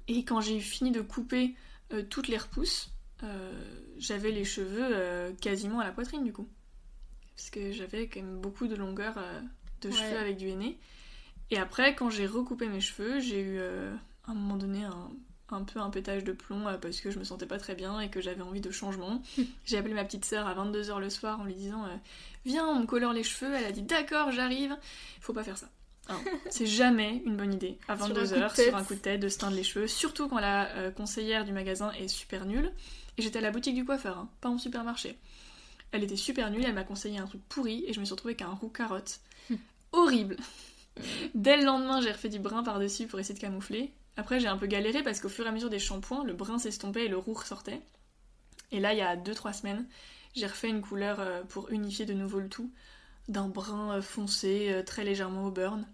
Et 0.07 0.25
quand 0.25 0.41
j'ai 0.41 0.61
fini 0.61 0.91
de 0.93 1.01
couper 1.01 1.57
euh, 1.93 2.03
toutes 2.03 2.29
les 2.29 2.39
repousses, 2.39 2.91
j'avais 3.99 4.31
les 4.31 4.45
cheveux 4.45 5.35
quasiment 5.41 5.81
à 5.81 5.85
la 5.85 5.91
poitrine 5.91 6.23
du 6.23 6.33
coup. 6.33 6.47
Parce 7.39 7.51
que 7.51 7.73
j'avais 7.73 8.09
quand 8.09 8.21
même 8.21 8.41
beaucoup 8.41 8.67
de 8.67 8.75
longueur 8.77 9.15
euh, 9.17 9.41
de 9.81 9.89
Ouais. 9.89 9.95
cheveux 9.95 10.19
avec 10.19 10.37
du 10.37 10.51
henné. 10.51 10.79
Et 11.51 11.57
après, 11.59 11.95
quand 11.95 12.11
j'ai 12.11 12.27
recoupé 12.27 12.67
mes 12.69 12.81
cheveux, 12.83 13.21
j'ai 13.21 13.41
eu 13.41 13.57
euh, 13.59 13.95
à 14.27 14.33
un 14.33 14.35
moment 14.35 14.57
donné 14.57 14.85
un, 14.85 15.09
un 15.51 15.63
peu 15.63 15.81
un 15.81 15.89
pétage 15.89 16.25
de 16.25 16.33
plomb 16.33 16.67
euh, 16.69 16.77
parce 16.77 17.01
que 17.01 17.11
je 17.11 17.19
me 17.19 17.25
sentais 17.25 17.47
pas 17.47 17.59
très 17.59 17.75
bien 17.75 18.01
et 18.01 18.11
que 18.11 18.21
j'avais 18.21 18.43
envie 18.43 18.61
de 18.61 18.71
changement. 18.71 19.23
j'ai 19.65 19.79
appelé 19.79 19.95
ma 19.95 20.05
petite 20.05 20.25
sœur 20.27 20.47
à 20.47 20.55
22h 20.55 20.99
le 21.01 21.09
soir 21.11 21.41
en 21.41 21.45
lui 21.45 21.55
disant 21.55 21.85
euh, 21.87 21.95
Viens, 22.45 22.67
on 22.67 22.81
me 22.81 22.87
colore 22.87 23.13
les 23.15 23.23
cheveux. 23.23 23.55
Elle 23.55 23.65
a 23.65 23.73
dit 23.73 23.83
D'accord, 23.83 24.31
j'arrive. 24.33 24.77
Faut 25.21 25.33
pas 25.33 25.45
faire 25.45 25.57
ça. 25.57 25.71
Hein, 26.09 26.19
C'est 26.51 26.67
jamais 26.67 27.23
une 27.25 27.37
bonne 27.37 27.55
idée 27.55 27.79
à 27.87 27.97
Sur 27.97 28.07
un 28.07 28.09
coup 28.09 28.15
de 28.15 28.21
22h 28.27 28.55
tête. 28.55 28.67
sur 28.69 28.77
un 28.77 28.85
coup 28.85 28.95
de 28.95 29.01
tête 29.01 29.21
de 29.21 29.29
se 29.29 29.39
teindre 29.39 29.55
les 29.57 29.63
cheveux, 29.63 29.87
surtout 29.87 30.27
quand 30.29 30.41
la 30.41 30.91
conseillère 30.91 31.45
du 31.45 31.53
magasin 31.53 31.93
est 31.93 32.09
super 32.09 32.45
nulle. 32.47 32.73
Et 33.17 33.23
j'étais 33.23 33.39
à 33.39 33.43
la 33.43 33.51
boutique 33.53 33.75
du 33.75 33.85
coiffeur, 33.85 34.17
hein, 34.19 34.29
pas 34.41 34.49
en 34.49 34.59
supermarché. 34.59 35.19
Elle 35.93 36.05
était 36.05 36.17
super 36.17 36.51
nulle, 36.51 36.65
elle 36.65 36.75
m'a 36.75 36.85
conseillé 36.85 37.19
un 37.19 37.27
truc 37.27 37.43
pourri 37.49 37.85
et 37.87 37.93
je 37.93 38.01
me 38.01 38.05
suis 38.05 38.13
retrouvée 38.13 38.37
qu'un 38.37 38.51
roux 38.51 38.69
carotte. 38.69 39.21
Horrible. 39.93 40.37
Dès 41.35 41.57
le 41.57 41.65
lendemain, 41.65 42.01
j'ai 42.01 42.13
refait 42.13 42.29
du 42.29 42.39
brun 42.39 42.63
par-dessus 42.63 43.07
pour 43.07 43.19
essayer 43.21 43.35
de 43.35 43.41
camoufler. 43.41 43.93
Après, 44.17 44.41
j'ai 44.41 44.49
un 44.49 44.59
peu 44.59 44.67
galéré 44.67 45.03
parce 45.03 45.21
qu'au 45.21 45.29
fur 45.29 45.47
et 45.47 45.49
à 45.49 45.53
mesure 45.53 45.71
des 45.71 45.79
shampoings, 45.79 46.25
le 46.25 46.35
brun 46.35 46.59
s'estompait 46.59 47.07
et 47.07 47.09
le 47.09 47.17
roux 47.17 47.35
ressortait. 47.35 47.81
Et 48.73 48.81
là, 48.81 48.93
il 48.93 48.99
y 48.99 49.03
a 49.03 49.17
2-3 49.17 49.53
semaines, 49.53 49.87
j'ai 50.35 50.47
refait 50.47 50.69
une 50.69 50.83
couleur 50.83 51.21
euh, 51.21 51.43
pour 51.45 51.71
unifier 51.71 52.05
de 52.05 52.13
nouveau 52.13 52.41
le 52.41 52.49
tout, 52.49 52.71
d'un 53.29 53.49
brun 53.49 53.97
euh, 53.97 54.03
foncé, 54.03 54.71
euh, 54.71 54.83
très 54.83 55.05
légèrement 55.05 55.47
au 55.47 55.51
burn, 55.51 55.87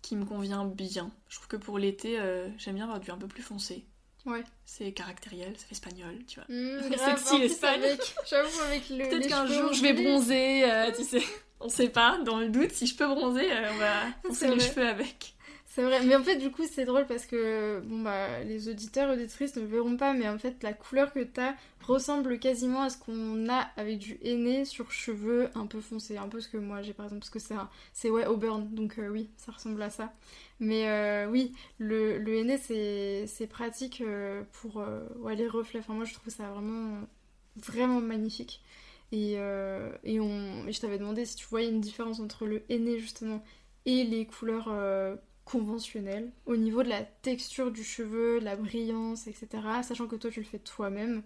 qui 0.00 0.16
me 0.16 0.24
convient 0.24 0.64
bien. 0.64 1.10
Je 1.28 1.36
trouve 1.36 1.48
que 1.48 1.56
pour 1.56 1.78
l'été, 1.78 2.18
euh, 2.18 2.48
j'aime 2.58 2.74
bien 2.74 2.84
avoir 2.84 3.00
du 3.00 3.10
un 3.10 3.18
peu 3.18 3.28
plus 3.28 3.42
foncé. 3.42 3.86
Ouais. 4.24 4.44
C'est 4.64 4.92
caractériel, 4.92 5.52
ça 5.56 5.64
fait 5.66 5.72
espagnol, 5.72 6.14
tu 6.28 6.38
vois. 6.40 6.46
Mmh, 6.48 6.96
sexy, 6.96 7.38
l'Espagne. 7.38 7.80
J'avoue, 8.28 8.60
avec 8.62 8.88
le. 8.90 9.08
Peut-être 9.08 9.28
qu'un 9.28 9.46
jour 9.46 9.72
je 9.72 9.82
vais 9.82 9.92
bronzer, 9.92 10.64
euh, 10.64 10.92
tu 10.96 11.04
sais. 11.04 11.22
On 11.60 11.68
sait 11.68 11.88
pas, 11.88 12.18
dans 12.24 12.38
le 12.38 12.48
doute, 12.48 12.72
si 12.72 12.86
je 12.86 12.96
peux 12.96 13.06
bronzer, 13.06 13.50
euh, 13.50 13.70
on 13.72 13.78
va 13.78 13.92
foncer 14.28 14.48
les 14.48 14.56
vrai. 14.56 14.68
cheveux 14.68 14.86
avec. 14.88 15.34
C'est 15.74 15.82
vrai, 15.84 16.04
mais 16.04 16.14
en 16.16 16.22
fait, 16.22 16.36
du 16.36 16.50
coup, 16.50 16.64
c'est 16.70 16.84
drôle 16.84 17.06
parce 17.06 17.24
que 17.24 17.80
bon, 17.86 18.02
bah, 18.02 18.40
les 18.44 18.68
auditeurs 18.68 19.10
et 19.10 19.14
auditrices 19.14 19.56
ne 19.56 19.62
verront 19.64 19.96
pas, 19.96 20.12
mais 20.12 20.28
en 20.28 20.38
fait, 20.38 20.62
la 20.62 20.74
couleur 20.74 21.14
que 21.14 21.20
t'as 21.20 21.54
ressemble 21.80 22.38
quasiment 22.38 22.82
à 22.82 22.90
ce 22.90 22.98
qu'on 22.98 23.48
a 23.48 23.70
avec 23.78 23.98
du 23.98 24.18
henné 24.22 24.66
sur 24.66 24.92
cheveux 24.92 25.48
un 25.54 25.64
peu 25.66 25.80
foncés, 25.80 26.18
un 26.18 26.28
peu 26.28 26.40
ce 26.40 26.48
que 26.48 26.58
moi 26.58 26.82
j'ai 26.82 26.92
par 26.92 27.06
exemple, 27.06 27.20
parce 27.20 27.30
que 27.30 27.38
c'est 27.38 27.54
un- 27.54 27.70
c'est 27.94 28.10
ouais, 28.10 28.24
donc 28.72 28.98
euh, 28.98 29.08
oui, 29.08 29.30
ça 29.38 29.50
ressemble 29.52 29.80
à 29.82 29.88
ça. 29.90 30.12
Mais 30.60 30.88
euh, 30.90 31.26
oui, 31.30 31.54
le, 31.78 32.18
le 32.18 32.56
c'est 32.58 33.26
c'est 33.26 33.46
pratique 33.46 34.02
euh, 34.02 34.42
pour 34.52 34.84
ouais, 35.20 35.36
les 35.36 35.48
reflets, 35.48 35.80
enfin, 35.80 35.94
moi 35.94 36.04
je 36.04 36.12
trouve 36.14 36.32
ça 36.32 36.50
vraiment, 36.50 36.98
vraiment 37.56 38.00
magnifique. 38.00 38.62
Et, 39.12 39.34
et, 40.04 40.20
on, 40.20 40.70
je 40.70 40.80
t'avais 40.80 40.98
demandé 40.98 41.24
si 41.26 41.36
tu 41.36 41.46
voyais 41.48 41.68
une 41.70 41.80
différence 41.80 42.20
entre 42.20 42.46
le 42.46 42.62
henné 42.70 42.98
justement 42.98 43.42
et 43.86 44.04
les 44.04 44.26
couleurs 44.26 44.68
conventionnelles 45.44 46.30
au 46.46 46.56
niveau 46.56 46.82
de 46.82 46.88
la 46.88 47.02
texture 47.02 47.70
du 47.70 47.84
cheveu, 47.84 48.38
la 48.40 48.56
brillance, 48.56 49.26
etc. 49.26 49.48
Sachant 49.82 50.06
que 50.06 50.16
toi 50.16 50.30
tu 50.30 50.40
le 50.40 50.46
fais 50.46 50.58
toi-même 50.58 51.22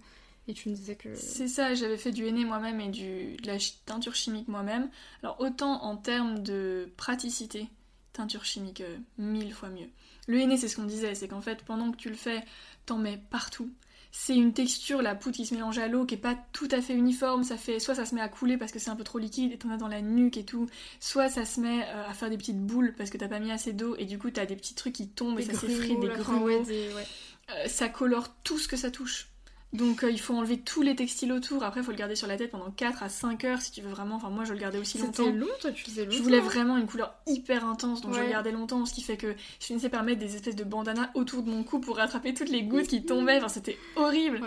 et 0.48 0.55
tu 0.55 0.68
me 0.68 0.74
disais 0.74 0.94
que. 0.94 1.14
C'est 1.14 1.48
ça, 1.48 1.74
j'avais 1.74 1.96
fait 1.96 2.12
du 2.12 2.26
henné 2.26 2.44
moi-même 2.44 2.81
et 2.81 2.88
du, 2.88 3.37
de 3.37 3.46
la 3.46 3.59
teinture 3.85 4.14
chimique 4.14 4.48
moi-même. 4.48 4.88
Alors 5.22 5.40
autant 5.40 5.83
en 5.83 5.96
termes 5.96 6.42
de 6.42 6.90
praticité, 6.96 7.68
teinture 8.12 8.44
chimique 8.44 8.81
euh, 8.81 8.96
mille 9.18 9.52
fois 9.52 9.68
mieux. 9.68 9.88
Le 10.26 10.40
henné, 10.40 10.57
c'est 10.57 10.68
ce 10.68 10.76
qu'on 10.76 10.85
disait, 10.85 11.14
c'est 11.14 11.29
qu'en 11.29 11.40
fait, 11.40 11.62
pendant 11.64 11.90
que 11.92 11.96
tu 11.96 12.09
le 12.09 12.16
fais, 12.16 12.42
t'en 12.85 12.98
mets 12.98 13.20
partout. 13.31 13.70
C'est 14.18 14.35
une 14.35 14.55
texture, 14.55 15.02
la 15.02 15.14
poudre 15.14 15.37
qui 15.37 15.44
se 15.44 15.55
mélange 15.55 15.76
à 15.76 15.88
l'eau, 15.88 16.07
qui 16.07 16.14
est 16.14 16.18
pas 16.18 16.35
tout 16.55 16.68
à 16.70 16.81
fait 16.81 16.94
uniforme. 16.94 17.44
Ça 17.44 17.59
fait, 17.59 17.79
soit 17.79 17.94
ça 17.94 18.07
se 18.07 18.14
met 18.14 18.22
à 18.22 18.31
couler 18.31 18.57
parce 18.57 18.72
que 18.72 18.79
c'est 18.79 18.88
un 18.88 18.96
peu 18.96 19.05
trop 19.05 19.18
liquide 19.18 19.52
et 19.52 19.59
t'en 19.59 19.68
as 19.68 19.76
dans 19.76 19.88
la 19.88 20.00
nuque 20.00 20.38
et 20.38 20.44
tout. 20.44 20.70
Soit 21.00 21.29
ça 21.29 21.44
se 21.44 21.61
met 21.61 21.85
euh, 21.85 22.09
à 22.09 22.14
faire 22.14 22.31
des 22.31 22.38
petites 22.38 22.59
boules 22.59 22.94
parce 22.96 23.11
que 23.11 23.18
t'as 23.18 23.29
pas 23.29 23.40
mis 23.40 23.52
assez 23.52 23.74
d'eau 23.74 23.94
et 23.98 24.07
du 24.07 24.18
coup 24.18 24.31
t'as 24.31 24.46
des 24.46 24.57
petits 24.57 24.74
trucs 24.74 24.94
qui 24.94 25.11
tombent 25.11 25.38
et 25.38 25.42
ça 25.42 25.52
s'effrite, 25.52 26.00
des 26.00 26.09
grumeaux. 26.09 26.48
Euh, 26.48 27.68
ça 27.68 27.90
colore 27.90 28.35
tout 28.42 28.59
ce 28.59 28.68
que 28.68 28.76
ça 28.79 28.90
touche. 28.90 29.29
Donc 29.72 30.05
euh, 30.05 30.11
il 30.11 30.20
faut 30.20 30.35
enlever 30.35 30.59
tous 30.59 30.83
les 30.83 30.96
textiles 30.96 31.33
autour. 31.33 31.62
Après, 31.62 31.81
il 31.81 31.85
faut 31.85 31.90
le 31.90 31.96
garder 31.96 32.14
sur 32.14 32.26
la 32.26 32.37
tête 32.37 32.50
pendant 32.50 32.70
4 32.70 33.02
à 33.02 33.09
5 33.09 33.44
heures 33.44 33.61
si 33.61 33.72
tu 33.72 33.83
veux 33.83 33.90
vraiment. 33.90 34.16
Enfin, 34.16 34.31
moi, 34.31 34.44
je 34.44 34.52
le 34.52 34.59
gardais 34.59 34.79
aussi 34.79 34.98
longtemps. 34.98 35.24
C'était 35.24 35.37
long, 35.37 35.48
toi, 35.61 35.72
tu 35.72 35.85
faisais 35.85 36.05
longtemps. 36.05 36.16
Je 36.16 36.22
voulais 36.22 36.40
vraiment 36.40 36.76
une 36.76 36.87
couleur 36.87 37.14
hyper 37.26 37.64
intense, 37.64 38.00
donc 38.00 38.14
je 38.14 38.20
le 38.20 38.31
gardais 38.31 38.52
longtemps. 38.52 38.87
Ce 38.87 38.94
qui 38.94 39.02
fait 39.02 39.16
que 39.16 39.35
je 39.61 39.66
finissais 39.66 39.88
par 39.88 40.02
mettre 40.02 40.20
des 40.20 40.35
espèces 40.37 40.57
de 40.57 40.64
bandanas 40.64 41.11
autour 41.14 41.42
de 41.42 41.50
mon 41.50 41.62
cou 41.64 41.81
pour 41.81 41.96
rattraper 41.96 42.33
toutes 42.33 42.48
les 42.48 42.62
gouttes 42.62 42.88
qui 42.88 43.05
tombaient. 43.05 43.38
Enfin, 43.38 43.48
c'était 43.48 43.79
horrible. 43.96 44.40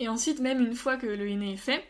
Et 0.00 0.08
ensuite, 0.08 0.40
même 0.40 0.64
une 0.64 0.74
fois 0.74 0.96
que 0.96 1.06
le 1.06 1.28
henné 1.28 1.54
est 1.54 1.56
fait, 1.56 1.84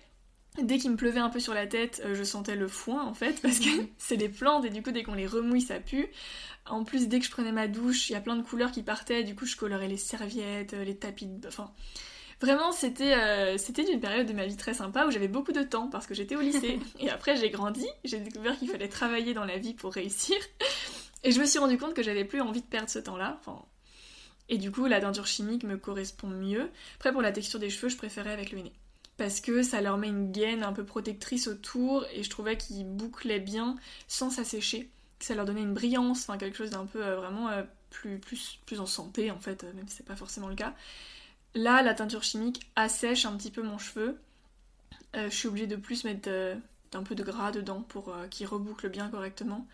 Dès 0.63 0.79
qu'il 0.79 0.91
me 0.91 0.97
pleuvait 0.97 1.21
un 1.21 1.29
peu 1.29 1.41
sur 1.41 1.55
la 1.55 1.67
tête, 1.67 2.03
euh, 2.05 2.15
je 2.15 2.25
sentais 2.25 2.57
le 2.57 2.69
foin 2.69 3.05
en 3.05 3.15
fait, 3.15 3.41
parce 3.43 3.61
que 3.61 3.69
c'est 3.99 4.17
des 4.17 4.29
plantes 4.29 4.65
et 4.65 4.71
du 4.71 4.83
coup 4.83 4.91
dès 4.91 5.03
qu'on 5.03 5.15
les 5.15 5.27
remouille 5.27 5.61
ça 5.61 5.79
pue. 5.79 6.09
En 6.67 6.85
plus 6.85 7.09
dès 7.09 7.21
que 7.21 7.27
je 7.27 7.31
prenais 7.31 7.53
ma 7.53 7.69
douche, 7.69 8.11
il 8.11 8.15
y 8.15 8.17
a 8.17 8.21
plein 8.21 8.37
de 8.37 8.43
couleurs 8.43 8.73
qui 8.73 8.83
partaient, 8.83 9.23
du 9.23 9.35
coup 9.35 9.47
je 9.47 9.57
colorais 9.57 9.89
les 9.89 9.97
serviettes, 9.97 10.75
euh, 10.75 10.85
les 10.85 10.97
tapis 10.97 11.27
de... 11.27 11.47
Enfin, 11.47 11.71
Vraiment, 12.41 12.71
c'était 12.71 13.15
euh, 13.15 13.59
c'était 13.59 13.91
une 13.93 14.01
période 14.01 14.27
de 14.27 14.33
ma 14.33 14.47
vie 14.47 14.57
très 14.57 14.75
sympa 14.75 15.07
où 15.07 15.11
j'avais 15.11 15.29
beaucoup 15.29 15.53
de 15.53 15.63
temps 15.63 15.89
parce 15.89 16.07
que 16.07 16.15
j'étais 16.15 16.37
au 16.37 16.41
lycée. 16.41 16.79
et 17.01 17.11
après, 17.11 17.37
j'ai 17.37 17.51
grandi, 17.51 17.87
j'ai 18.05 18.21
découvert 18.21 18.57
qu'il 18.59 18.69
fallait 18.69 18.89
travailler 18.89 19.35
dans 19.35 19.45
la 19.45 19.59
vie 19.59 19.75
pour 19.75 19.93
réussir. 19.93 20.37
Et 21.25 21.33
je 21.33 21.41
me 21.41 21.47
suis 21.47 21.59
rendu 21.59 21.79
compte 21.79 21.95
que 21.95 22.03
j'avais 22.03 22.25
plus 22.25 22.41
envie 22.41 22.61
de 22.61 22.67
perdre 22.67 22.89
ce 22.89 23.01
temps-là. 23.01 23.41
Enfin, 23.41 23.61
et 24.49 24.57
du 24.57 24.71
coup, 24.71 24.87
la 24.87 25.01
teinture 25.01 25.27
chimique 25.27 25.65
me 25.65 25.77
correspond 25.77 26.29
mieux. 26.29 26.71
Après, 26.97 27.13
pour 27.13 27.23
la 27.23 27.33
texture 27.33 27.59
des 27.59 27.71
cheveux, 27.71 27.89
je 27.89 27.97
préférais 27.97 28.33
avec 28.33 28.53
le 28.53 28.61
nez. 28.61 28.73
Parce 29.17 29.41
que 29.41 29.63
ça 29.63 29.81
leur 29.81 29.99
met 29.99 30.09
une 30.09 30.31
gaine 30.31 30.63
un 30.63 30.73
peu 30.73 30.85
protectrice 30.85 31.49
autour 31.49 32.07
et 32.15 32.23
je 32.23 32.31
trouvais 32.31 32.57
qu'ils 32.57 32.87
bouclaient 32.87 33.41
bien 33.41 33.77
sans 34.07 34.31
s'assécher. 34.31 34.89
Que 35.19 35.25
ça 35.25 35.35
leur 35.35 35.45
donnait 35.45 35.63
une 35.63 35.75
brillance, 35.75 36.23
enfin 36.23 36.39
quelque 36.39 36.57
chose 36.57 36.71
d'un 36.71 36.87
peu 36.87 37.05
euh, 37.05 37.17
vraiment 37.17 37.49
euh, 37.49 37.65
plus, 37.91 38.19
plus, 38.19 38.61
plus 38.65 38.79
en 38.79 38.87
santé 38.87 39.33
en 39.33 39.41
fait, 39.41 39.65
même 39.75 39.89
si 39.89 39.97
c'est 39.97 40.07
pas 40.07 40.15
forcément 40.15 40.49
le 40.49 40.55
cas. 40.55 40.73
Là, 41.55 41.83
la 41.83 41.95
teinture 41.95 42.23
chimique 42.23 42.71
assèche 42.77 43.25
un 43.27 43.37
petit 43.37 43.51
peu 43.51 43.63
mon 43.63 43.79
cheveu. 43.79 44.21
Euh, 45.17 45.31
je 45.31 45.35
suis 45.35 45.49
obligée 45.49 45.67
de 45.67 45.77
plus 45.77 46.05
mettre 46.05 46.29
euh, 46.31 46.55
un 46.93 47.03
peu 47.03 47.15
de 47.15 47.23
gras 47.23 47.51
dedans 47.51 47.83
pour 47.83 48.11
euh, 48.11 48.27
qu'il 48.29 48.47
reboucle 48.47 48.89
bien 48.89 49.09
correctement. 49.09 49.67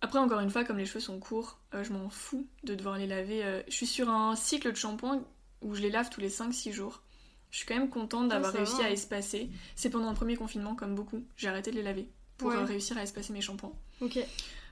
Après, 0.00 0.18
encore 0.18 0.40
une 0.40 0.50
fois, 0.50 0.64
comme 0.64 0.78
les 0.78 0.86
cheveux 0.86 1.00
sont 1.00 1.20
courts, 1.20 1.58
je 1.74 1.92
m'en 1.92 2.08
fous 2.08 2.46
de 2.64 2.74
devoir 2.74 2.96
les 2.96 3.06
laver. 3.06 3.62
je 3.68 3.72
suis 3.74 3.86
sur 3.86 4.08
un 4.08 4.34
cycle 4.34 4.72
de 4.72 4.76
shampoing 4.76 5.22
où 5.60 5.74
je 5.74 5.82
les 5.82 5.90
lave 5.90 6.08
tous 6.08 6.22
les 6.22 6.30
5-6 6.30 6.72
jours. 6.72 7.02
Je 7.50 7.58
suis 7.58 7.66
quand 7.66 7.74
même 7.74 7.90
contente 7.90 8.28
ah, 8.30 8.34
d'avoir 8.36 8.54
réussi 8.54 8.80
à 8.80 8.90
espacer. 8.90 9.50
C'est 9.76 9.90
pendant 9.90 10.08
le 10.08 10.16
premier 10.16 10.36
confinement, 10.36 10.74
comme 10.74 10.94
beaucoup. 10.94 11.22
J'ai 11.36 11.48
arrêté 11.48 11.70
de 11.70 11.76
les 11.76 11.82
laver 11.82 12.08
pour 12.38 12.50
réussir 12.50 12.96
à 12.96 13.02
espacer 13.02 13.34
mes 13.34 13.42
shampoings. 13.42 13.74
Ok. 14.00 14.18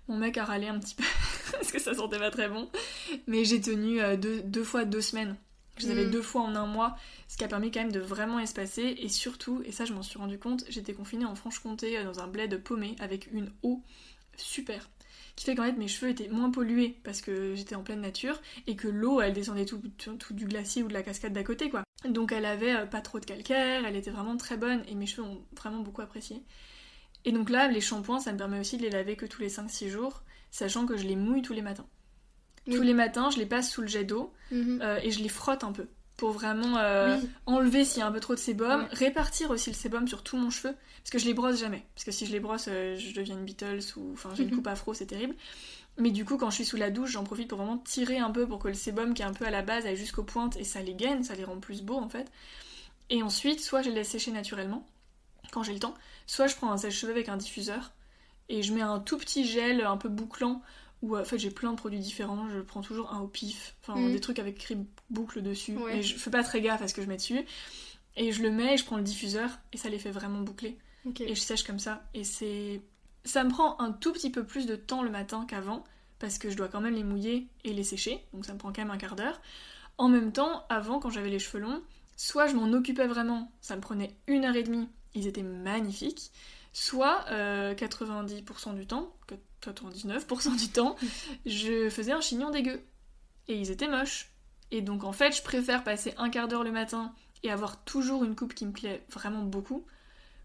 Mon 0.09 0.17
mec 0.17 0.39
a 0.39 0.47
râlé 0.47 0.69
un 0.69 0.79
petit 0.79 0.95
peu 0.95 1.05
parce 1.53 1.73
que 1.73 1.79
ça 1.79 1.93
sentait 1.93 2.19
pas 2.19 2.31
très 2.31 2.49
bon. 2.49 2.71
Mais 3.27 3.45
j'ai 3.45 3.61
tenu 3.61 4.01
deux, 4.17 4.41
deux 4.41 4.65
fois 4.65 4.87
deux 4.87 5.03
semaines 5.03 5.37
je 5.83 5.87
les 5.87 5.93
avais 5.93 6.07
mm. 6.07 6.11
deux 6.11 6.23
fois 6.23 6.43
en 6.43 6.55
un 6.55 6.67
mois, 6.67 6.97
ce 7.29 7.37
qui 7.37 7.45
a 7.45 7.49
permis 7.49 7.71
quand 7.71 7.81
même 7.81 7.93
de 7.93 8.01
vraiment 8.01 8.39
espacer. 8.39 8.97
Et 8.99 9.09
surtout, 9.09 9.63
et 9.65 9.73
ça 9.73 9.85
je 9.85 9.93
m'en 9.93 10.03
suis 10.03 10.19
rendu 10.19 10.39
compte, 10.39 10.65
j'étais 10.69 10.95
confinée 10.95 11.25
en 11.25 11.35
Franche-Comté 11.35 11.99
euh, 11.99 12.05
dans 12.05 12.21
un 12.21 12.27
bled 12.27 12.63
paumé 12.63 12.97
avec 13.01 13.29
une 13.33 13.51
eau 13.63 13.83
super. 14.37 14.89
Qui 15.37 15.45
fait 15.45 15.55
qu'en 15.55 15.65
fait 15.65 15.73
mes 15.73 15.89
cheveux 15.89 16.11
étaient 16.11 16.29
moins 16.29 16.51
pollués 16.51 16.99
parce 17.05 17.21
que 17.21 17.55
j'étais 17.55 17.77
en 17.77 17.83
pleine 17.83 18.01
nature 18.01 18.41
et 18.67 18.75
que 18.75 18.89
l'eau 18.89 19.21
elle 19.21 19.33
descendait 19.33 19.67
tout, 19.67 19.81
tout, 19.99 20.35
du 20.35 20.47
glacier 20.47 20.83
ou 20.83 20.89
de 20.89 20.95
la 20.95 21.03
cascade 21.03 21.33
d'à 21.33 21.45
côté 21.45 21.71
quoi. 21.71 21.85
Donc 22.05 22.33
elle 22.33 22.45
avait 22.45 22.75
euh, 22.75 22.87
pas 22.87 23.01
trop 23.01 23.21
de 23.21 23.25
calcaire, 23.25 23.85
elle 23.87 23.97
était 23.97 24.11
vraiment 24.11 24.37
très 24.37 24.57
bonne 24.57 24.83
et 24.89 24.95
mes 24.95 25.07
cheveux 25.07 25.27
ont 25.27 25.45
vraiment 25.57 25.81
beaucoup 25.81 26.03
apprécié. 26.03 26.43
Et 27.25 27.33
donc 27.33 27.51
là, 27.51 27.69
les 27.69 27.81
shampoings, 27.81 28.21
ça 28.21 28.33
me 28.33 28.39
permet 28.39 28.61
aussi 28.61 28.77
de 28.77 28.83
les 28.83 28.91
laver 28.91 29.17
que 29.17 29.27
tous 29.27 29.43
les 29.43 29.51
5-6 29.51 29.89
jours, 29.89 30.23
sachant 30.51 30.87
que 30.87 30.97
je 30.97 31.07
les 31.07 31.17
mouille 31.17 31.43
tous 31.43 31.53
les 31.53 31.63
matins. 31.63 31.87
Tous 32.71 32.83
les 32.83 32.95
matins, 32.95 33.31
je 33.31 33.39
les 33.39 33.47
passe 33.47 33.71
sous 33.71 33.81
le 33.81 33.89
jet 33.89 34.05
d'eau 34.05 34.33
mhm. 34.51 34.81
euh, 34.83 35.01
et 35.03 35.11
je 35.11 35.23
les 35.23 35.29
frotte 35.29 35.65
un 35.65 35.73
peu 35.73 35.87
pour 36.19 36.33
vraiment 36.33 36.77
euh, 36.79 37.17
enlever 37.47 37.85
s'il 37.85 38.01
y 38.01 38.03
a 38.03 38.07
un 38.07 38.13
peu 38.13 38.19
trop 38.19 38.35
de 38.35 38.41
sébum, 38.41 38.89
répartir 38.91 39.51
aussi 39.51 39.71
le 39.71 39.77
sébum 39.77 40.09
sur 40.09 40.25
tout 40.25 40.37
mon 40.37 40.51
cheveu, 40.51 40.75
parce 40.99 41.11
que 41.11 41.19
je 41.19 41.27
les 41.27 41.33
brosse 41.33 41.61
jamais, 41.61 41.87
parce 41.95 42.05
que 42.05 42.11
si 42.11 42.27
je 42.27 42.33
les 42.33 42.41
brosse, 42.41 42.67
euh, 42.69 42.97
je 42.97 43.15
deviens 43.15 43.37
une 43.37 43.45
Beatles 43.45 43.79
ou 43.97 44.11
enfin 44.15 44.31
j'ai 44.35 44.43
une 44.43 44.51
mhm. 44.51 44.57
coupe 44.57 44.67
afro, 44.67 44.95
c'est 44.95 45.07
terrible. 45.07 45.37
Mais 45.97 46.11
du 46.11 46.25
coup, 46.25 46.37
quand 46.37 46.51
je 46.51 46.57
suis 46.57 46.65
sous 46.65 46.77
la 46.77 46.91
douche, 46.91 47.13
j'en 47.13 47.23
profite 47.23 47.49
pour 47.49 47.59
vraiment 47.59 47.79
tirer 47.79 48.19
un 48.19 48.33
peu 48.33 48.49
pour 48.49 48.59
que 48.59 48.67
le 48.67 48.75
sébum 48.75 49.15
qui 49.15 49.23
est 49.23 49.27
un 49.27 49.33
peu 49.33 49.47
à 49.47 49.51
la 49.51 49.63
base 49.63 49.87
aille 49.87 49.97
jusqu'aux 49.97 50.25
pointes 50.25 50.57
et 50.57 50.65
ça 50.65 50.83
les 50.83 50.95
gaine, 50.95 51.23
ça 51.23 51.37
les 51.37 51.45
rend 51.45 51.59
plus 51.59 51.83
beaux 51.83 51.99
en 51.99 52.09
fait. 52.09 52.31
Et 53.11 53.23
ensuite, 53.23 53.61
soit 53.61 53.83
je 53.83 53.89
les 53.89 53.95
laisse 53.95 54.09
sécher 54.09 54.33
naturellement 54.33 54.85
quand 55.53 55.63
j'ai 55.63 55.73
le 55.73 55.81
temps, 55.81 55.95
soit 56.27 56.49
je 56.49 56.57
prends 56.57 56.71
un 56.73 56.77
sèche-cheveux 56.77 57.13
avec 57.13 57.29
un 57.29 57.37
diffuseur 57.37 57.93
et 58.49 58.63
je 58.63 58.73
mets 58.73 58.83
un 58.83 58.99
tout 58.99 59.19
petit 59.19 59.45
gel 59.45 59.83
un 59.85 59.97
peu 59.97 60.09
bouclant 60.09 60.63
où 61.03 61.17
en 61.17 61.25
fait 61.25 61.39
j'ai 61.39 61.51
plein 61.51 61.73
de 61.73 61.77
produits 61.77 61.99
différents, 61.99 62.49
je 62.51 62.61
prends 62.61 62.83
toujours 62.83 63.13
un 63.13 63.21
au 63.21 63.29
pif, 63.29 63.77
enfin 63.83 63.99
mm. 63.99 64.13
des 64.13 64.21
trucs 64.21 64.39
avec 64.39 64.57
écrit 64.57 64.79
boucle 65.11 65.43
dessus, 65.43 65.77
et 65.93 66.03
je 66.03 66.17
fais 66.17 66.31
pas 66.31 66.43
très 66.43 66.61
gaffe 66.61 66.83
à 66.83 66.89
ce 66.89 66.95
que 66.95 67.03
je 67.03 67.09
mets 67.09 67.17
dessus, 67.17 67.41
et 68.17 68.33
je 68.33 68.43
le 68.43 68.51
mets, 68.51 68.75
et 68.75 68.77
je 68.77 68.85
prends 68.85 68.97
le 68.97 69.03
diffuseur, 69.03 69.51
et 69.73 69.77
ça 69.77 69.89
les 69.89 69.99
fait 69.99 70.11
vraiment 70.11 70.41
boucler, 70.41 70.79
et 71.21 71.35
je 71.35 71.41
sèche 71.41 71.65
comme 71.65 71.79
ça, 71.79 72.05
et 72.15 72.25
c'est... 72.25 72.83
Ça 73.25 73.45
me 73.45 73.51
prend 73.51 73.79
un 73.81 73.93
tout 73.93 74.13
petit 74.13 74.31
peu 74.31 74.45
plus 74.45 74.65
de 74.65 74.77
temps 74.77 75.03
le 75.03 75.11
matin 75.11 75.45
qu'avant, 75.47 75.85
parce 76.19 76.39
que 76.39 76.51
je 76.51 76.57
dois 76.57 76.69
quand 76.69 76.81
même 76.81 76.95
les 76.95 77.05
mouiller 77.05 77.47
et 77.65 77.73
les 77.73 77.85
sécher, 77.85 78.25
donc 78.33 78.47
ça 78.47 78.53
me 78.55 78.59
prend 78.59 78.73
quand 78.73 78.83
même 78.83 78.91
un 78.91 78.97
quart 78.97 79.17
d'heure. 79.17 79.41
En 79.99 80.09
même 80.09 80.33
temps, 80.33 80.65
avant, 80.69 80.99
quand 80.99 81.11
j'avais 81.11 81.29
les 81.29 81.39
cheveux 81.39 81.63
longs, 81.63 81.83
soit 82.17 82.47
je 82.47 82.55
m'en 82.55 82.73
occupais 82.73 83.07
vraiment, 83.07 83.53
ça 83.61 83.77
me 83.77 83.81
prenait 83.81 84.17
une 84.27 84.45
heure 84.45 84.57
et 84.57 84.63
demie, 84.63 84.89
ils 85.15 85.27
étaient 85.27 85.43
magnifiques, 85.43 86.31
soit 86.79 87.25
90% 87.31 87.31
euh, 87.31 88.73
du 88.75 88.87
temps, 88.87 89.13
99% 89.63 90.57
du 90.57 90.69
temps, 90.69 90.97
je 91.47 91.89
faisais 91.91 92.13
un 92.13 92.21
chignon 92.21 92.51
dégueu. 92.51 92.81
Et 93.49 93.59
ils 93.59 93.71
étaient 93.71 93.89
moches. 93.89 94.31
Et 94.71 94.83
donc 94.83 95.05
en 95.05 95.13
fait, 95.13 95.37
je 95.37 95.43
préfère 95.43 95.85
passer 95.85 96.15
un 96.19 96.29
quart 96.29 96.49
d'heure 96.49 96.65
le 96.65 96.73
matin 96.73 97.13
et 97.43 97.51
avoir 97.51 97.83
toujours 97.85 98.25
une 98.25 98.37
coupe 98.37 98.55
qui 98.55 98.67
me 98.67 98.73
plaît 98.73 99.05
vraiment 99.11 99.43
beaucoup, 99.43 99.85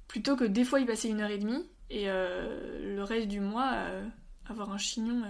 plutôt 0.08 0.36
que 0.36 0.46
des 0.46 0.64
fois 0.64 0.80
y 0.80 0.86
passer 0.86 1.10
une 1.10 1.22
heure 1.22 1.32
et 1.32 1.38
demie 1.38 1.66
et 1.90 2.10
euh, 2.10 2.96
le 2.96 3.04
reste 3.04 3.28
du 3.28 3.40
mois 3.40 3.72
euh, 3.74 4.08
avoir 4.48 4.72
un 4.72 4.78
chignon 4.78 5.24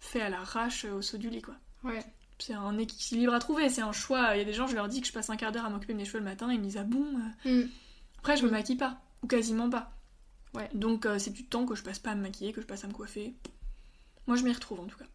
fait 0.00 0.20
à 0.20 0.30
l'arrache 0.30 0.84
au 0.84 1.02
saut 1.02 1.18
du 1.18 1.28
lit 1.28 1.42
quoi. 1.42 1.54
Ouais. 1.84 2.04
C'est 2.38 2.54
un 2.54 2.76
équilibre 2.78 3.34
à 3.34 3.38
trouver, 3.38 3.68
c'est 3.68 3.82
un 3.82 3.92
choix. 3.92 4.34
Il 4.34 4.38
y 4.38 4.40
a 4.40 4.44
des 4.44 4.52
gens, 4.52 4.66
je 4.66 4.74
leur 4.74 4.88
dis 4.88 5.00
que 5.00 5.06
je 5.06 5.12
passe 5.12 5.30
un 5.30 5.36
quart 5.36 5.52
d'heure 5.52 5.64
à 5.64 5.70
m'occuper 5.70 5.92
de 5.92 5.98
mes 5.98 6.04
cheveux 6.04 6.18
le 6.18 6.24
matin, 6.24 6.50
et 6.50 6.54
ils 6.54 6.58
me 6.58 6.64
disent 6.64 6.78
ah 6.78 6.82
bon. 6.82 7.06
Mm. 7.44 7.68
Après, 8.18 8.36
je 8.36 8.44
me 8.44 8.50
maquille 8.50 8.76
pas, 8.76 9.00
ou 9.22 9.28
quasiment 9.28 9.70
pas. 9.70 9.92
Ouais. 10.54 10.68
Donc 10.74 11.06
euh, 11.06 11.18
c'est 11.18 11.30
du 11.30 11.44
temps 11.44 11.66
que 11.66 11.74
je 11.74 11.82
passe 11.82 11.98
pas 11.98 12.10
à 12.10 12.14
me 12.14 12.22
maquiller, 12.22 12.52
que 12.52 12.60
je 12.60 12.66
passe 12.66 12.84
à 12.84 12.88
me 12.88 12.92
coiffer. 12.92 13.34
Moi 14.26 14.36
je 14.36 14.44
m'y 14.44 14.52
retrouve 14.52 14.80
en 14.80 14.86
tout 14.86 14.98
cas. 14.98 15.06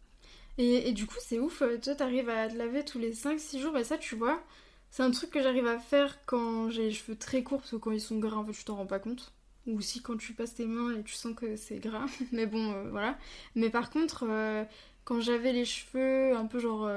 Et, 0.57 0.91
du 0.91 1.05
coup 1.05 1.17
c'est 1.19 1.37
ouf, 1.39 1.61
euh, 1.61 1.77
toi 1.77 1.93
t'arrives 1.93 2.29
à 2.29 2.49
te 2.49 2.55
laver 2.55 2.83
tous 2.83 2.97
les 2.97 3.13
5-6 3.13 3.59
jours, 3.59 3.77
et 3.77 3.83
ça 3.83 3.97
tu 3.97 4.15
vois, 4.15 4.41
c'est 4.89 5.03
un 5.03 5.11
truc 5.11 5.29
que 5.29 5.43
j'arrive 5.43 5.67
à 5.67 5.77
faire 5.77 6.17
quand 6.25 6.71
j'ai 6.71 6.85
les 6.85 6.91
cheveux 6.91 7.15
très 7.15 7.43
courts, 7.43 7.59
parce 7.59 7.71
que 7.71 7.75
quand 7.75 7.91
ils 7.91 8.01
sont 8.01 8.17
gras 8.17 8.37
en 8.37 8.45
fait 8.45 8.53
tu 8.53 8.63
t'en 8.63 8.75
rends 8.77 8.87
pas 8.87 8.99
compte. 8.99 9.33
Ou 9.67 9.81
si 9.81 10.01
quand 10.01 10.17
tu 10.17 10.33
passes 10.33 10.55
tes 10.55 10.65
mains 10.65 10.95
et 10.97 11.03
tu 11.03 11.13
sens 11.13 11.35
que 11.35 11.55
c'est 11.57 11.77
gras, 11.79 12.07
mais 12.31 12.47
bon 12.47 12.73
euh, 12.73 12.89
voilà. 12.89 13.17
Mais 13.55 13.69
par 13.69 13.91
contre, 13.91 14.25
quand 15.03 15.19
j'avais 15.21 15.53
les 15.53 15.65
cheveux 15.65 16.35
un 16.35 16.45
peu 16.47 16.59
genre 16.59 16.89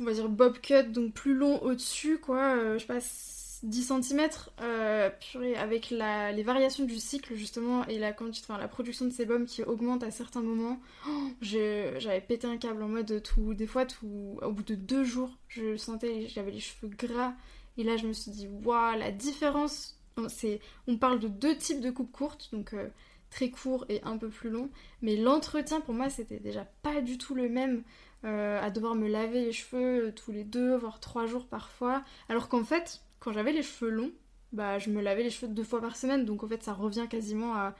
on 0.00 0.04
va 0.04 0.12
dire 0.12 0.28
bob 0.28 0.58
cut, 0.60 0.84
donc 0.84 1.12
plus 1.12 1.34
long 1.34 1.62
au-dessus, 1.62 2.18
quoi. 2.18 2.78
je 2.78 2.86
passe 2.86 3.39
10 3.62 3.92
cm 4.02 4.28
euh, 4.60 5.10
avec 5.56 5.90
les 5.90 6.42
variations 6.42 6.84
du 6.84 6.98
cycle 6.98 7.34
justement 7.34 7.86
et 7.86 7.98
la, 7.98 8.14
enfin, 8.18 8.58
la 8.58 8.68
production 8.68 9.04
de 9.04 9.10
sébum 9.10 9.44
qui 9.44 9.62
augmente 9.62 10.02
à 10.02 10.10
certains 10.10 10.40
moments, 10.40 10.80
oh, 11.06 11.28
j'avais 11.42 12.20
pété 12.20 12.46
un 12.46 12.56
câble 12.56 12.82
en 12.82 12.88
mode 12.88 13.22
tout, 13.22 13.54
des 13.54 13.66
fois 13.66 13.84
tout, 13.84 14.38
au 14.40 14.52
bout 14.52 14.62
de 14.62 14.74
deux 14.74 15.04
jours, 15.04 15.30
je 15.48 15.76
sentais 15.76 16.26
j'avais 16.28 16.52
les 16.52 16.60
cheveux 16.60 16.88
gras. 16.88 17.34
Et 17.76 17.84
là 17.84 17.96
je 17.96 18.06
me 18.06 18.12
suis 18.12 18.30
dit 18.30 18.48
waouh 18.48 18.98
la 18.98 19.10
différence, 19.10 19.98
c'est, 20.28 20.60
on 20.86 20.96
parle 20.96 21.20
de 21.20 21.28
deux 21.28 21.56
types 21.56 21.80
de 21.80 21.90
coupes 21.90 22.12
courtes 22.12 22.48
donc 22.52 22.72
euh, 22.72 22.88
très 23.30 23.50
court 23.50 23.84
et 23.88 24.02
un 24.04 24.16
peu 24.16 24.28
plus 24.28 24.50
long, 24.50 24.70
mais 25.02 25.16
l'entretien 25.16 25.80
pour 25.80 25.94
moi 25.94 26.08
c'était 26.08 26.40
déjà 26.40 26.66
pas 26.82 27.00
du 27.02 27.18
tout 27.18 27.34
le 27.34 27.48
même. 27.48 27.82
Euh, 28.22 28.60
à 28.60 28.68
devoir 28.68 28.94
me 28.96 29.08
laver 29.08 29.46
les 29.46 29.52
cheveux 29.52 30.12
tous 30.14 30.30
les 30.30 30.44
deux 30.44 30.76
voire 30.76 31.00
trois 31.00 31.24
jours 31.24 31.46
parfois. 31.46 32.04
Alors 32.28 32.50
qu'en 32.50 32.64
fait 32.64 33.00
quand 33.20 33.32
j'avais 33.32 33.52
les 33.52 33.62
cheveux 33.62 33.90
longs, 33.90 34.10
bah, 34.52 34.78
je 34.78 34.90
me 34.90 35.00
lavais 35.00 35.22
les 35.22 35.30
cheveux 35.30 35.52
deux 35.52 35.62
fois 35.64 35.80
par 35.80 35.96
semaine, 35.96 36.24
donc 36.24 36.42
en 36.42 36.48
fait 36.48 36.62
ça 36.62 36.72
revient 36.72 37.06
quasiment 37.08 37.54
à 37.54 37.74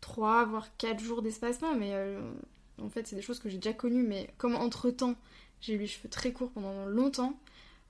3 0.00 0.44
voire 0.46 0.68
4 0.78 1.00
jours 1.00 1.22
d'espacement, 1.22 1.74
mais 1.74 1.90
euh, 1.94 2.20
en 2.82 2.88
fait 2.88 3.06
c'est 3.06 3.16
des 3.16 3.22
choses 3.22 3.38
que 3.38 3.48
j'ai 3.48 3.58
déjà 3.58 3.72
connues, 3.72 4.02
mais 4.06 4.28
comme 4.38 4.56
entre 4.56 4.90
temps 4.90 5.14
j'ai 5.60 5.74
eu 5.74 5.78
les 5.78 5.86
cheveux 5.86 6.08
très 6.08 6.32
courts 6.32 6.50
pendant 6.50 6.86
longtemps, 6.86 7.38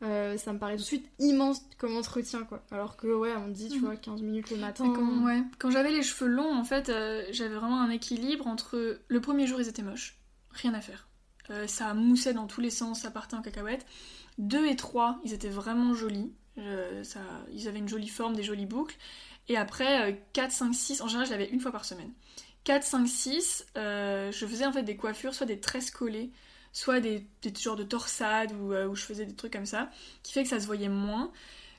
euh, 0.02 0.36
ça 0.38 0.52
me 0.52 0.58
paraît 0.58 0.76
tout 0.76 0.82
de 0.82 0.86
suite 0.86 1.08
immense 1.18 1.60
comme 1.76 1.96
entretien, 1.96 2.44
quoi. 2.44 2.62
Alors 2.70 2.96
que, 2.96 3.08
ouais, 3.08 3.34
on 3.36 3.48
dit, 3.48 3.68
tu 3.68 3.78
Mhm. 3.80 3.84
vois, 3.84 3.96
15 3.96 4.22
minutes 4.22 4.50
le 4.50 4.56
matin. 4.56 4.92
Quand, 4.94 5.24
ouais. 5.26 5.42
Quand 5.58 5.70
j'avais 5.72 5.90
les 5.90 6.02
cheveux 6.04 6.30
longs, 6.30 6.54
en 6.54 6.62
fait, 6.62 6.88
euh, 6.88 7.24
j'avais 7.32 7.56
vraiment 7.56 7.80
un 7.80 7.90
équilibre 7.90 8.46
entre. 8.46 9.00
Le 9.08 9.20
premier 9.20 9.48
jour, 9.48 9.60
ils 9.60 9.66
étaient 9.68 9.82
moches. 9.82 10.16
Rien 10.52 10.72
à 10.72 10.80
faire. 10.80 11.08
Euh, 11.50 11.66
ça 11.66 11.94
moussait 11.94 12.32
dans 12.32 12.46
tous 12.46 12.60
les 12.60 12.70
sens, 12.70 13.00
ça 13.00 13.10
partait 13.10 13.34
en 13.34 13.42
cacahuète. 13.42 13.84
Deux 14.38 14.64
et 14.66 14.76
trois, 14.76 15.18
ils 15.24 15.32
étaient 15.32 15.48
vraiment 15.48 15.92
jolis. 15.94 16.32
Ça... 17.02 17.20
Ils 17.52 17.68
avaient 17.68 17.78
une 17.78 17.88
jolie 17.88 18.08
forme, 18.08 18.34
des 18.34 18.42
jolies 18.42 18.66
boucles. 18.66 18.96
Et 19.48 19.56
après, 19.56 20.12
euh, 20.12 20.14
4, 20.34 20.52
5, 20.52 20.74
6, 20.74 21.00
en 21.00 21.08
général, 21.08 21.26
je 21.26 21.32
l'avais 21.32 21.48
une 21.48 21.60
fois 21.60 21.72
par 21.72 21.84
semaine. 21.84 22.12
4, 22.64 22.84
5, 22.84 23.06
6, 23.08 23.66
euh, 23.76 24.30
je 24.30 24.46
faisais 24.46 24.66
en 24.66 24.72
fait 24.72 24.82
des 24.82 24.96
coiffures, 24.96 25.34
soit 25.34 25.46
des 25.46 25.58
tresses 25.58 25.90
collées, 25.90 26.30
soit 26.72 27.00
des, 27.00 27.26
des 27.42 27.50
de 27.50 27.82
torsades 27.82 28.52
où, 28.52 28.72
euh, 28.72 28.94
je 28.94 29.02
faisais 29.02 29.24
des 29.24 29.34
trucs 29.34 29.52
comme 29.52 29.66
ça, 29.66 29.90
qui 30.22 30.32
fait 30.32 30.42
que 30.42 30.48
ça 30.48 30.60
se 30.60 30.66
voyait 30.66 30.90
moins. 30.90 31.32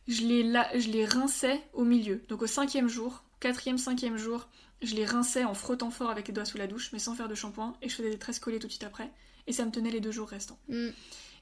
Je 0.08 0.24
les, 0.24 0.44
je 0.80 0.90
les 0.90 1.06
rinçais 1.06 1.62
au 1.74 1.84
milieu. 1.84 2.24
Donc 2.30 2.42
au 2.42 2.48
cinquième 2.48 2.88
jour, 2.88 3.24
quatrième, 3.40 3.78
cinquième 3.78 4.18
jour, 4.18 4.48
je 4.82 4.96
les 4.96 5.06
rinçais 5.06 5.44
en 5.44 5.54
frottant 5.54 5.92
fort 5.92 6.10
avec 6.10 6.28
les 6.28 6.34
doigts 6.34 6.46
sous 6.46 6.58
la 6.58 6.66
douche, 6.66 6.90
mais 6.94 7.00
sans 7.00 7.14
faire 7.14 7.28
de 7.28 7.36
shampoing, 7.36 7.76
et 7.84 7.90
je 7.90 7.96
faisais 7.96 8.10
des 8.10 8.18
tresses 8.18 8.40
collées 8.40 8.58
tout 8.58 8.66
de 8.66 8.72
suite 8.72 8.84
après, 8.84 9.12
et 9.46 9.54
ça 9.54 9.66
me 9.66 9.72
tenait 9.72 9.92
les 9.92 10.00
deux 10.00 10.12
jours 10.12 10.30
restants. 10.30 10.58
Mm. 10.70 10.88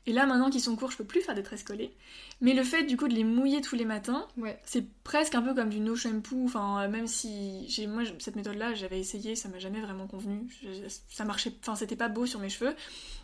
Et 0.07 0.13
là, 0.13 0.25
maintenant 0.25 0.49
qu'ils 0.49 0.61
sont 0.61 0.75
courts, 0.75 0.89
je 0.89 0.97
peux 0.97 1.03
plus 1.03 1.21
faire 1.21 1.35
des 1.35 1.43
tresses 1.43 1.63
collées. 1.63 1.93
Mais 2.41 2.53
le 2.53 2.63
fait 2.63 2.83
du 2.83 2.95
coup 2.97 3.07
de 3.09 3.13
les 3.13 3.23
mouiller 3.25 3.61
tous 3.61 3.75
les 3.75 3.83
matins, 3.85 4.25
Ouais. 4.37 4.57
c'est 4.65 4.85
presque 5.03 5.35
un 5.35 5.41
peu 5.41 5.53
comme 5.53 5.69
du 5.69 5.79
no 5.81 5.95
shampoo. 5.95 6.45
Enfin, 6.45 6.81
euh, 6.83 6.87
même 6.89 7.07
si 7.07 7.65
j'ai 7.69 7.87
moi 7.87 8.03
cette 8.19 8.35
méthode-là, 8.37 8.73
j'avais 8.73 8.99
essayé, 8.99 9.35
ça 9.35 9.49
m'a 9.49 9.59
jamais 9.59 9.81
vraiment 9.81 10.07
convenu. 10.07 10.47
Je- 10.63 10.87
ça 11.09 11.25
marchait, 11.25 11.53
enfin 11.61 11.75
c'était 11.75 11.95
pas 11.97 12.07
beau 12.09 12.25
sur 12.25 12.39
mes 12.39 12.49
cheveux, 12.49 12.73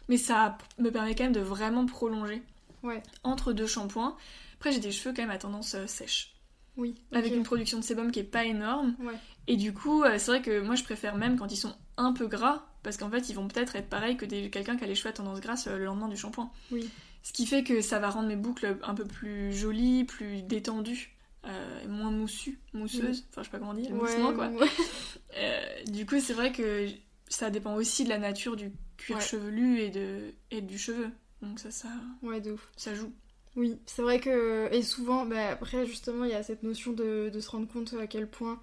mais 0.09 0.17
ça 0.17 0.57
me 0.77 0.91
permet 0.91 1.15
quand 1.15 1.23
même 1.23 1.31
de 1.33 1.39
vraiment 1.39 1.85
prolonger 1.85 2.43
Ouais. 2.83 3.01
entre 3.23 3.53
deux 3.53 3.67
shampoings. 3.67 4.17
Après, 4.55 4.71
j'ai 4.73 4.79
des 4.79 4.91
cheveux 4.91 5.13
quand 5.15 5.21
même 5.21 5.31
à 5.31 5.37
tendance 5.37 5.75
euh, 5.75 5.87
sèche, 5.87 6.33
Oui. 6.75 6.95
avec 7.13 7.33
une 7.33 7.43
production 7.43 7.77
de 7.79 7.83
sébum 7.83 8.11
qui 8.11 8.19
est 8.19 8.23
pas 8.23 8.43
énorme. 8.43 8.95
Ouais. 8.99 9.13
Et 9.47 9.55
du 9.55 9.73
coup, 9.73 10.03
euh, 10.03 10.15
c'est 10.17 10.31
vrai 10.31 10.41
que 10.41 10.59
moi 10.59 10.75
je 10.75 10.83
préfère 10.83 11.15
même 11.15 11.37
quand 11.37 11.49
ils 11.51 11.57
sont 11.57 11.73
un 11.97 12.13
peu 12.13 12.27
gras, 12.27 12.65
parce 12.83 12.97
qu'en 12.97 13.09
fait 13.09 13.29
ils 13.29 13.33
vont 13.33 13.47
peut-être 13.47 13.75
être 13.75 13.89
pareils 13.89 14.17
que 14.17 14.25
quelqu'un 14.25 14.77
qui 14.77 14.83
a 14.83 14.87
les 14.87 14.95
cheveux 14.95 15.09
à 15.09 15.13
tendance 15.13 15.39
grasse 15.41 15.67
euh, 15.67 15.77
le 15.77 15.85
lendemain 15.85 16.07
du 16.07 16.17
shampoing. 16.17 16.51
Oui. 16.71 16.89
Ce 17.21 17.31
qui 17.33 17.45
fait 17.45 17.63
que 17.63 17.81
ça 17.81 17.99
va 17.99 18.09
rendre 18.09 18.27
mes 18.27 18.35
boucles 18.35 18.77
un 18.83 18.93
peu 18.95 19.05
plus 19.05 19.53
jolies, 19.53 20.03
plus 20.03 20.41
détendues, 20.41 21.15
euh, 21.45 21.87
moins 21.87 22.11
moussues, 22.11 22.59
mousseuses, 22.73 23.25
enfin 23.29 23.41
je 23.43 23.45
sais 23.45 23.51
pas 23.51 23.59
comment 23.59 23.73
dire, 23.73 23.91
Ouais, 23.91 23.97
moussement 23.97 24.33
quoi. 24.33 24.47
ouais. 24.49 24.67
Euh, 25.37 25.83
du 25.87 26.05
coup, 26.05 26.19
c'est 26.19 26.33
vrai 26.33 26.51
que 26.51 26.87
ça 27.27 27.49
dépend 27.49 27.73
aussi 27.75 28.03
de 28.03 28.09
la 28.09 28.19
nature 28.19 28.55
du 28.55 28.71
cuir 28.97 29.17
Ouais. 29.17 29.21
chevelu 29.23 29.79
et, 29.79 29.89
de, 29.89 30.33
et 30.51 30.61
du 30.61 30.77
cheveu. 30.77 31.09
Donc 31.41 31.59
ça, 31.59 31.71
ça, 31.71 31.87
Ouais, 32.21 32.39
de 32.39 32.51
ouf. 32.51 32.71
ça 32.77 32.93
joue. 32.93 33.11
Oui, 33.55 33.77
c'est 33.87 34.01
vrai 34.03 34.19
que. 34.19 34.69
Et 34.71 34.81
souvent, 34.83 35.25
bah, 35.25 35.49
après, 35.51 35.85
justement, 35.87 36.23
il 36.25 36.31
y 36.31 36.35
a 36.35 36.43
cette 36.43 36.61
notion 36.63 36.93
de, 36.93 37.29
de 37.33 37.39
se 37.39 37.49
rendre 37.49 37.67
compte 37.67 37.93
à 37.99 38.05
quel 38.07 38.27
point 38.29 38.59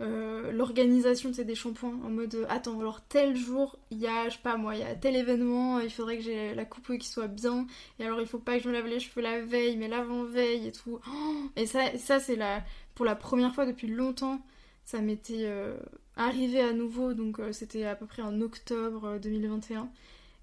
euh, 0.00 0.50
l'organisation 0.50 1.32
sais, 1.32 1.44
des 1.44 1.54
shampoings, 1.54 2.00
en 2.04 2.10
mode 2.10 2.34
euh, 2.34 2.46
attends, 2.48 2.80
alors 2.80 3.00
tel 3.02 3.36
jour, 3.36 3.78
il 3.90 3.98
y 3.98 4.06
a, 4.08 4.28
je 4.28 4.34
sais 4.34 4.42
pas 4.42 4.56
moi, 4.56 4.74
il 4.74 4.80
y 4.80 4.84
a 4.84 4.94
tel 4.94 5.14
événement, 5.14 5.78
il 5.78 5.90
faudrait 5.90 6.16
que 6.16 6.24
j'ai 6.24 6.54
la 6.54 6.64
coupe 6.64 6.98
qui 6.98 7.08
soit 7.08 7.28
bien, 7.28 7.66
et 7.98 8.04
alors 8.04 8.20
il 8.20 8.26
faut 8.26 8.38
pas 8.38 8.56
que 8.56 8.64
je 8.64 8.68
me 8.68 8.72
lave 8.72 8.86
les 8.86 8.98
cheveux 8.98 9.22
la 9.22 9.40
veille, 9.40 9.76
mais 9.76 9.88
l'avant-veille 9.88 10.66
et 10.66 10.72
tout. 10.72 10.98
Et 11.56 11.66
ça, 11.66 11.96
ça 11.98 12.18
c'est 12.18 12.36
la, 12.36 12.64
pour 12.94 13.04
la 13.04 13.14
première 13.14 13.54
fois 13.54 13.66
depuis 13.66 13.86
longtemps, 13.86 14.40
ça 14.84 15.00
m'était 15.00 15.44
euh, 15.44 15.78
arrivé 16.16 16.60
à 16.60 16.72
nouveau, 16.72 17.14
donc 17.14 17.40
c'était 17.52 17.84
à 17.84 17.94
peu 17.94 18.06
près 18.06 18.22
en 18.22 18.40
octobre 18.40 19.04
euh, 19.04 19.18
2021. 19.18 19.88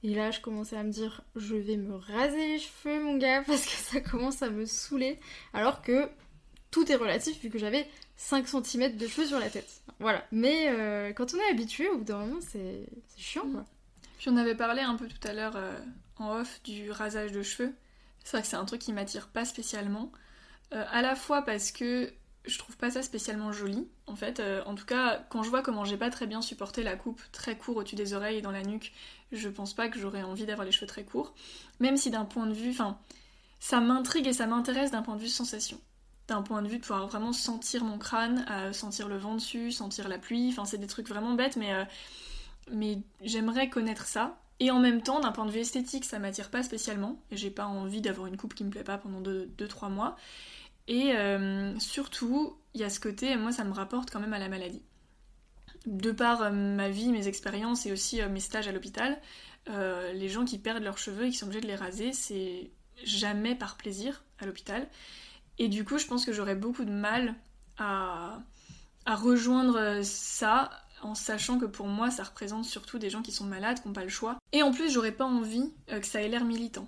Et 0.03 0.15
là, 0.15 0.31
je 0.31 0.39
commençais 0.41 0.77
à 0.77 0.83
me 0.83 0.91
dire, 0.91 1.21
je 1.35 1.55
vais 1.55 1.77
me 1.77 1.95
raser 1.95 2.47
les 2.47 2.59
cheveux, 2.59 3.03
mon 3.03 3.17
gars, 3.17 3.43
parce 3.47 3.65
que 3.65 3.71
ça 3.71 4.01
commence 4.01 4.41
à 4.41 4.49
me 4.49 4.65
saouler. 4.65 5.19
Alors 5.53 5.81
que 5.81 6.09
tout 6.71 6.91
est 6.91 6.95
relatif, 6.95 7.39
vu 7.41 7.49
que 7.49 7.59
j'avais 7.59 7.87
5 8.21 8.47
cm 8.47 8.97
de 8.97 9.07
cheveux 9.07 9.25
sur 9.25 9.39
la 9.39 9.49
tête. 9.49 9.81
Voilà. 9.99 10.23
Mais 10.31 10.67
euh, 10.69 11.11
quand 11.11 11.33
on 11.33 11.37
est 11.39 11.49
habitué, 11.49 11.89
au 11.89 11.97
bout 11.97 12.03
d'un 12.03 12.19
moment, 12.19 12.39
c'est 12.39 12.85
c'est 13.07 13.19
chiant, 13.19 13.49
quoi. 13.51 13.65
Puis 14.19 14.29
on 14.29 14.37
avait 14.37 14.55
parlé 14.55 14.81
un 14.81 14.95
peu 14.95 15.07
tout 15.07 15.27
à 15.27 15.33
l'heure 15.33 15.55
euh, 15.55 15.75
en 16.17 16.37
off 16.39 16.61
du 16.63 16.91
rasage 16.91 17.31
de 17.31 17.41
cheveux. 17.41 17.73
C'est 18.23 18.37
vrai 18.37 18.41
que 18.43 18.47
c'est 18.47 18.55
un 18.55 18.65
truc 18.65 18.79
qui 18.79 18.93
m'attire 18.93 19.27
pas 19.27 19.43
spécialement. 19.43 20.11
Euh, 20.73 20.85
à 20.91 21.01
la 21.01 21.15
fois 21.15 21.41
parce 21.41 21.71
que 21.71 22.13
je 22.45 22.57
trouve 22.59 22.77
pas 22.77 22.91
ça 22.91 23.01
spécialement 23.01 23.51
joli, 23.51 23.87
en 24.05 24.15
fait. 24.15 24.39
Euh, 24.39 24.63
en 24.65 24.75
tout 24.75 24.85
cas, 24.85 25.25
quand 25.29 25.41
je 25.41 25.49
vois 25.49 25.63
comment 25.63 25.83
j'ai 25.83 25.97
pas 25.97 26.11
très 26.11 26.27
bien 26.27 26.43
supporté 26.43 26.83
la 26.83 26.95
coupe 26.95 27.21
très 27.31 27.57
court 27.57 27.77
au-dessus 27.77 27.95
des 27.95 28.13
oreilles 28.13 28.37
et 28.37 28.41
dans 28.41 28.51
la 28.51 28.61
nuque, 28.61 28.93
je 29.31 29.49
pense 29.49 29.73
pas 29.73 29.89
que 29.89 29.99
j'aurais 29.99 30.21
envie 30.21 30.45
d'avoir 30.45 30.65
les 30.65 30.71
cheveux 30.71 30.87
très 30.87 31.03
courts. 31.03 31.33
Même 31.79 31.97
si 31.97 32.11
d'un 32.11 32.25
point 32.25 32.45
de 32.45 32.53
vue, 32.53 32.69
enfin, 32.69 32.99
ça 33.59 33.81
m'intrigue 33.81 34.27
et 34.27 34.33
ça 34.33 34.45
m'intéresse 34.45 34.91
d'un 34.91 35.01
point 35.01 35.15
de 35.15 35.21
vue 35.21 35.27
sensation. 35.27 35.81
D'un 36.31 36.43
point 36.43 36.61
de 36.61 36.69
vue 36.69 36.77
de 36.77 36.81
pouvoir 36.81 37.07
vraiment 37.07 37.33
sentir 37.33 37.83
mon 37.83 37.97
crâne, 37.97 38.45
euh, 38.49 38.71
sentir 38.71 39.09
le 39.09 39.17
vent 39.17 39.35
dessus, 39.35 39.69
sentir 39.69 40.07
la 40.07 40.17
pluie, 40.17 40.47
enfin, 40.49 40.63
c'est 40.63 40.77
des 40.77 40.87
trucs 40.87 41.09
vraiment 41.09 41.33
bêtes, 41.33 41.57
mais, 41.57 41.73
euh, 41.73 41.83
mais 42.71 42.99
j'aimerais 43.21 43.69
connaître 43.69 44.05
ça. 44.05 44.39
Et 44.61 44.71
en 44.71 44.79
même 44.79 45.01
temps, 45.01 45.19
d'un 45.19 45.33
point 45.33 45.45
de 45.45 45.51
vue 45.51 45.59
esthétique, 45.59 46.05
ça 46.05 46.19
m'attire 46.19 46.49
pas 46.49 46.63
spécialement. 46.63 47.21
Et 47.31 47.35
j'ai 47.35 47.49
pas 47.51 47.65
envie 47.65 47.99
d'avoir 47.99 48.27
une 48.27 48.37
coupe 48.37 48.53
qui 48.53 48.63
me 48.63 48.69
plaît 48.69 48.85
pas 48.85 48.97
pendant 48.97 49.19
2-3 49.19 49.89
mois. 49.89 50.15
Et 50.87 51.11
euh, 51.17 51.77
surtout, 51.79 52.55
il 52.75 52.79
y 52.79 52.85
a 52.85 52.89
ce 52.89 53.01
côté, 53.01 53.35
moi 53.35 53.51
ça 53.51 53.65
me 53.65 53.73
rapporte 53.73 54.09
quand 54.09 54.21
même 54.21 54.31
à 54.31 54.39
la 54.39 54.47
maladie. 54.47 54.83
De 55.85 56.13
par 56.13 56.49
ma 56.53 56.87
vie, 56.87 57.09
mes 57.09 57.27
expériences 57.27 57.85
et 57.85 57.91
aussi 57.91 58.21
mes 58.21 58.39
stages 58.39 58.69
à 58.69 58.71
l'hôpital, 58.71 59.19
les 59.67 60.29
gens 60.29 60.45
qui 60.45 60.59
perdent 60.59 60.83
leurs 60.83 60.97
cheveux 60.97 61.25
et 61.25 61.29
qui 61.29 61.35
sont 61.35 61.47
obligés 61.47 61.59
de 61.59 61.67
les 61.67 61.75
raser, 61.75 62.13
c'est 62.13 62.71
jamais 63.03 63.53
par 63.53 63.75
plaisir 63.75 64.23
à 64.39 64.45
l'hôpital. 64.45 64.87
Et 65.57 65.67
du 65.67 65.85
coup, 65.85 65.97
je 65.97 66.05
pense 66.05 66.25
que 66.25 66.33
j'aurais 66.33 66.55
beaucoup 66.55 66.85
de 66.85 66.91
mal 66.91 67.35
à, 67.77 68.39
rejoindre 69.07 70.01
ça 70.03 70.69
en 71.01 71.15
sachant 71.15 71.57
que 71.57 71.65
pour 71.65 71.87
moi, 71.87 72.11
ça 72.11 72.23
représente 72.23 72.65
surtout 72.65 72.99
des 72.99 73.09
gens 73.09 73.21
qui 73.21 73.31
sont 73.31 73.45
malades, 73.45 73.81
qui 73.81 73.87
n'ont 73.87 73.93
pas 73.93 74.03
le 74.03 74.09
choix. 74.09 74.37
Et 74.51 74.61
en 74.61 74.71
plus, 74.71 74.91
j'aurais 74.91 75.11
pas 75.11 75.25
envie 75.25 75.71
euh, 75.91 75.99
que 75.99 76.05
ça 76.05 76.21
ait 76.21 76.27
l'air 76.27 76.45
militant. 76.45 76.87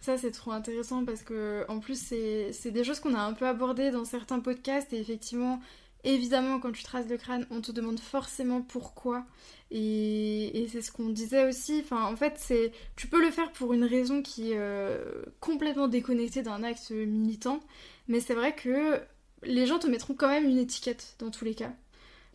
Ça, 0.00 0.16
c'est 0.16 0.30
trop 0.30 0.52
intéressant 0.52 1.04
parce 1.04 1.22
que, 1.22 1.64
en 1.68 1.78
plus, 1.78 1.98
c'est 1.98 2.70
des 2.70 2.84
choses 2.84 3.00
qu'on 3.00 3.14
a 3.14 3.20
un 3.20 3.34
peu 3.34 3.46
abordées 3.46 3.90
dans 3.90 4.04
certains 4.04 4.40
podcasts. 4.40 4.92
Et 4.92 5.00
effectivement, 5.00 5.60
évidemment, 6.04 6.58
quand 6.58 6.72
tu 6.72 6.82
traces 6.82 7.08
le 7.08 7.18
crâne, 7.18 7.46
on 7.50 7.60
te 7.60 7.72
demande 7.72 8.00
forcément 8.00 8.62
pourquoi. 8.62 9.26
Et, 9.70 10.66
c'est 10.70 10.82
ce 10.82 10.92
qu'on 10.92 11.08
disait 11.10 11.48
aussi. 11.48 11.80
Enfin, 11.84 12.04
en 12.06 12.16
fait, 12.16 12.34
c'est 12.36 12.72
tu 12.96 13.06
peux 13.06 13.22
le 13.22 13.30
faire 13.30 13.52
pour 13.52 13.72
une 13.72 13.84
raison 13.84 14.22
qui 14.22 14.52
est 14.52 14.58
euh, 14.58 15.24
complètement 15.40 15.88
déconnectée 15.88 16.42
d'un 16.42 16.62
acte 16.62 16.90
militant. 16.90 17.60
Mais 18.08 18.20
c'est 18.20 18.34
vrai 18.34 18.54
que 18.54 19.00
les 19.42 19.66
gens 19.66 19.78
te 19.78 19.86
mettront 19.86 20.14
quand 20.14 20.28
même 20.28 20.44
une 20.48 20.58
étiquette 20.58 21.16
dans 21.18 21.30
tous 21.30 21.44
les 21.44 21.54
cas. 21.54 21.72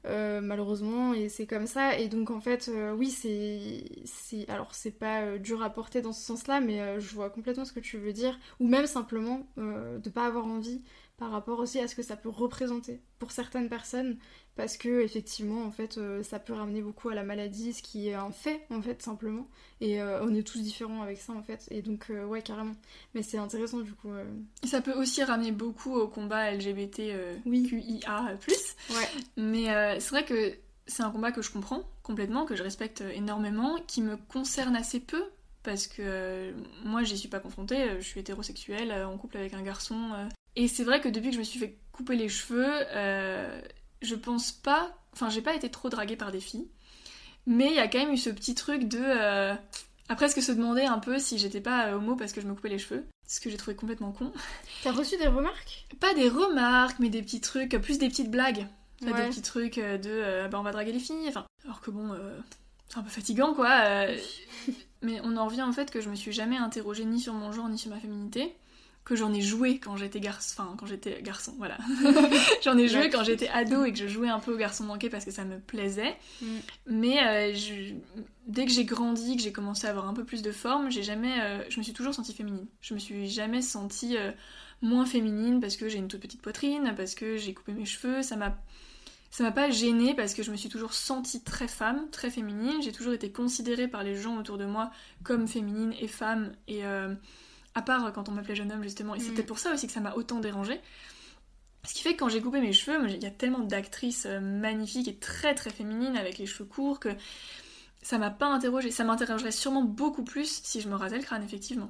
Euh, 0.07 0.39
malheureusement 0.39 1.15
et 1.15 1.29
c'est 1.29 1.47
comme 1.47 1.65
ça 1.65 1.97
et 1.97 2.09
donc 2.09 2.29
en 2.29 2.39
fait 2.39 2.69
euh, 2.69 2.93
oui 2.93 3.09
c'est 3.09 4.47
alors 4.49 4.75
c'est 4.75 4.91
pas 4.91 5.39
dur 5.39 5.63
à 5.63 5.71
porter 5.71 6.03
dans 6.03 6.11
ce 6.13 6.23
sens 6.23 6.45
là 6.45 6.61
mais 6.61 6.99
je 6.99 7.15
vois 7.15 7.31
complètement 7.31 7.65
ce 7.65 7.73
que 7.73 7.79
tu 7.79 7.97
veux 7.97 8.13
dire 8.13 8.37
ou 8.59 8.67
même 8.67 8.85
simplement 8.85 9.47
de 9.57 10.09
pas 10.11 10.27
avoir 10.27 10.45
envie 10.45 10.83
par 11.17 11.31
rapport 11.31 11.59
aussi 11.59 11.79
à 11.79 11.87
ce 11.87 11.95
que 11.95 12.03
ça 12.03 12.17
peut 12.17 12.29
représenter 12.29 13.01
pour 13.19 13.31
certaines 13.31 13.69
personnes. 13.69 14.17
Parce 14.55 14.77
que 14.77 15.01
effectivement 15.01 15.63
en 15.65 15.71
fait 15.71 15.97
euh, 15.97 16.23
ça 16.23 16.39
peut 16.39 16.53
ramener 16.53 16.81
beaucoup 16.81 17.09
à 17.09 17.15
la 17.15 17.23
maladie 17.23 17.73
ce 17.73 17.83
qui 17.83 18.07
est 18.07 18.13
un 18.13 18.31
fait 18.31 18.65
en 18.69 18.81
fait 18.81 19.01
simplement. 19.01 19.47
Et 19.81 20.01
euh, 20.01 20.23
on 20.23 20.33
est 20.33 20.43
tous 20.43 20.59
différents 20.59 21.01
avec 21.01 21.17
ça 21.17 21.33
en 21.33 21.43
fait. 21.43 21.67
Et 21.71 21.81
donc 21.81 22.07
euh, 22.09 22.25
ouais 22.25 22.41
carrément. 22.41 22.75
Mais 23.13 23.21
c'est 23.21 23.37
intéressant 23.37 23.79
du 23.79 23.93
coup 23.93 24.11
ça 24.63 24.81
peut 24.81 24.93
aussi 24.93 25.23
ramener 25.23 25.51
beaucoup 25.51 25.93
au 25.95 26.07
combat 26.07 26.51
LGBT 26.51 27.01
Oui. 27.45 27.63
QIA+. 27.67 28.37
ouais. 28.91 29.09
Mais 29.37 29.99
c'est 29.99 30.09
vrai 30.09 30.25
que 30.25 30.53
c'est 30.87 31.03
un 31.03 31.11
combat 31.11 31.31
que 31.31 31.41
je 31.41 31.51
comprends 31.51 31.83
complètement, 32.03 32.45
que 32.45 32.55
je 32.55 32.63
respecte 32.63 33.01
énormément, 33.01 33.77
qui 33.87 34.01
me 34.01 34.15
concerne 34.15 34.75
assez 34.75 34.99
peu, 34.99 35.23
parce 35.63 35.87
que 35.87 36.53
moi 36.83 37.03
j'y 37.03 37.17
suis 37.17 37.29
pas 37.29 37.39
confrontée, 37.39 37.89
je 37.99 38.05
suis 38.05 38.19
hétérosexuelle, 38.19 38.93
en 39.03 39.17
couple 39.17 39.37
avec 39.37 39.53
un 39.53 39.63
garçon. 39.63 40.11
Et 40.55 40.67
c'est 40.67 40.83
vrai 40.83 41.01
que 41.01 41.09
depuis 41.09 41.29
que 41.29 41.35
je 41.35 41.39
me 41.39 41.43
suis 41.43 41.59
fait 41.59 41.77
couper 41.91 42.15
les 42.15 42.29
cheveux, 42.29 42.65
euh, 42.95 43.61
je 44.01 44.15
pense 44.15 44.51
pas. 44.51 44.97
Enfin, 45.13 45.29
j'ai 45.29 45.41
pas 45.41 45.55
été 45.55 45.69
trop 45.69 45.89
draguée 45.89 46.15
par 46.15 46.31
des 46.31 46.39
filles, 46.39 46.67
mais 47.45 47.67
il 47.67 47.75
y 47.75 47.79
a 47.79 47.87
quand 47.87 47.99
même 47.99 48.11
eu 48.11 48.17
ce 48.17 48.29
petit 48.29 48.55
truc 48.55 48.87
de. 48.87 48.99
euh, 49.01 49.55
à 50.07 50.15
presque 50.15 50.41
se 50.41 50.51
demander 50.51 50.83
un 50.83 50.99
peu 50.99 51.17
si 51.17 51.37
j'étais 51.37 51.61
pas 51.61 51.87
euh, 51.87 51.95
homo 51.95 52.15
parce 52.15 52.31
que 52.31 52.41
je 52.41 52.47
me 52.47 52.53
coupais 52.53 52.69
les 52.69 52.77
cheveux, 52.77 53.05
ce 53.27 53.39
que 53.39 53.49
j'ai 53.49 53.57
trouvé 53.57 53.75
complètement 53.75 54.11
con. 54.11 54.31
t'as 54.83 54.91
reçu 54.91 55.17
des 55.17 55.27
remarques? 55.27 55.87
Pas 55.99 56.13
des 56.13 56.29
remarques, 56.29 56.99
mais 56.99 57.09
des 57.09 57.21
petits 57.23 57.41
trucs, 57.41 57.75
plus 57.81 57.97
des 57.97 58.07
petites 58.07 58.29
blagues. 58.29 58.67
Ouais. 59.01 59.13
Des 59.13 59.29
petits 59.29 59.41
trucs 59.41 59.77
euh, 59.77 59.97
de 59.97 60.09
euh, 60.09 60.47
bah 60.47 60.59
on 60.59 60.63
va 60.63 60.71
draguer 60.71 60.91
les 60.91 60.99
filles. 60.99 61.27
Enfin, 61.27 61.45
alors 61.65 61.81
que 61.81 61.91
bon, 61.91 62.11
euh, 62.13 62.39
c'est 62.87 62.97
un 62.97 63.03
peu 63.03 63.09
fatigant 63.09 63.53
quoi. 63.53 63.69
mais 65.01 65.19
on 65.23 65.35
en 65.37 65.45
revient 65.45 65.63
en 65.63 65.73
fait 65.73 65.91
que 65.91 66.01
je 66.01 66.09
me 66.09 66.15
suis 66.15 66.31
jamais 66.31 66.57
interrogée 66.57 67.05
ni 67.05 67.19
sur 67.19 67.33
mon 67.33 67.51
genre 67.51 67.67
ni 67.67 67.77
sur 67.77 67.89
ma 67.89 67.99
féminité. 67.99 68.55
Que 69.05 69.15
j'en 69.15 69.31
ai 69.33 69.41
joué 69.41 69.77
quand 69.77 69.95
j'étais 69.97 70.19
garçon, 70.19 70.55
enfin 70.63 70.75
quand 70.77 70.87
j'étais 70.87 71.21
garçon, 71.21 71.53
voilà. 71.59 71.77
j'en 72.63 72.75
ai 72.77 72.87
joué 72.87 73.09
quand 73.11 73.23
j'étais 73.23 73.47
ado 73.49 73.85
et 73.85 73.91
que 73.91 73.97
je 73.99 74.07
jouais 74.07 74.29
un 74.29 74.39
peu 74.39 74.53
au 74.53 74.57
garçon 74.57 74.83
manqué 74.83 75.09
parce 75.09 75.23
que 75.25 75.31
ça 75.31 75.45
me 75.45 75.59
plaisait. 75.59 76.15
Mm. 76.41 76.45
Mais 76.87 77.19
euh, 77.23 77.53
je- 77.53 77.93
dès 78.47 78.65
que 78.65 78.71
j'ai 78.71 78.83
grandi, 78.83 79.37
que 79.37 79.43
j'ai 79.43 79.51
commencé 79.51 79.85
à 79.85 79.91
avoir 79.91 80.07
un 80.07 80.13
peu 80.15 80.23
plus 80.25 80.41
de 80.41 80.51
forme, 80.51 80.89
j'ai 80.91 81.03
jamais, 81.03 81.39
euh, 81.39 81.63
je 81.69 81.77
me 81.77 81.83
suis 81.83 81.93
toujours 81.93 82.15
sentie 82.15 82.33
féminine. 82.33 82.65
Je 82.81 82.95
me 82.95 82.99
suis 82.99 83.29
jamais 83.29 83.61
sentie 83.61 84.17
euh, 84.17 84.31
moins 84.81 85.05
féminine 85.05 85.59
parce 85.61 85.77
que 85.77 85.87
j'ai 85.87 85.99
une 85.99 86.07
toute 86.07 86.21
petite 86.21 86.41
poitrine, 86.41 86.93
parce 86.97 87.13
que 87.13 87.37
j'ai 87.37 87.53
coupé 87.53 87.73
mes 87.73 87.85
cheveux. 87.85 88.23
Ça 88.23 88.35
m'a, 88.35 88.57
ça 89.29 89.43
m'a 89.43 89.51
pas 89.51 89.69
gênée 89.69 90.15
parce 90.15 90.33
que 90.33 90.41
je 90.41 90.49
me 90.49 90.55
suis 90.57 90.69
toujours 90.69 90.93
sentie 90.93 91.43
très 91.43 91.67
femme, 91.67 92.07
très 92.11 92.31
féminine. 92.31 92.81
J'ai 92.81 92.91
toujours 92.91 93.13
été 93.13 93.31
considérée 93.31 93.87
par 93.87 94.01
les 94.03 94.15
gens 94.15 94.37
autour 94.37 94.57
de 94.57 94.65
moi 94.65 94.89
comme 95.23 95.47
féminine 95.47 95.93
et 95.99 96.07
femme 96.07 96.53
et 96.67 96.85
euh, 96.85 97.13
à 97.75 97.81
part 97.81 98.11
quand 98.13 98.27
on 98.29 98.31
m'appelait 98.31 98.55
jeune 98.55 98.71
homme 98.71 98.83
justement, 98.83 99.13
et 99.15 99.19
c'est 99.19 99.29
Mm. 99.29 99.33
peut-être 99.35 99.47
pour 99.47 99.59
ça 99.59 99.73
aussi 99.73 99.85
que 99.87 99.93
ça 99.93 99.99
m'a 99.99 100.13
autant 100.15 100.39
dérangée. 100.39 100.79
Ce 101.87 101.93
qui 101.93 102.01
fait 102.01 102.13
que 102.13 102.19
quand 102.19 102.29
j'ai 102.29 102.41
coupé 102.41 102.59
mes 102.61 102.73
cheveux, 102.73 102.97
il 103.09 103.21
y 103.21 103.27
a 103.27 103.31
tellement 103.31 103.59
d'actrices 103.59 104.25
euh, 104.25 104.39
magnifiques 104.39 105.07
et 105.07 105.15
très 105.17 105.53
très 105.53 105.69
féminines 105.69 106.17
avec 106.17 106.39
les 106.39 106.47
cheveux 106.47 106.65
courts 106.65 106.99
que 106.99 107.09
ça 108.01 108.17
m'a 108.17 108.31
pas 108.31 108.47
interrogée. 108.47 108.89
Ça 108.91 109.03
m'interrogerait 109.03 109.51
sûrement 109.51 109.83
beaucoup 109.83 110.23
plus 110.23 110.61
si 110.63 110.81
je 110.81 110.89
me 110.89 110.95
rasais 110.95 111.17
le 111.17 111.23
crâne, 111.23 111.43
effectivement. 111.43 111.89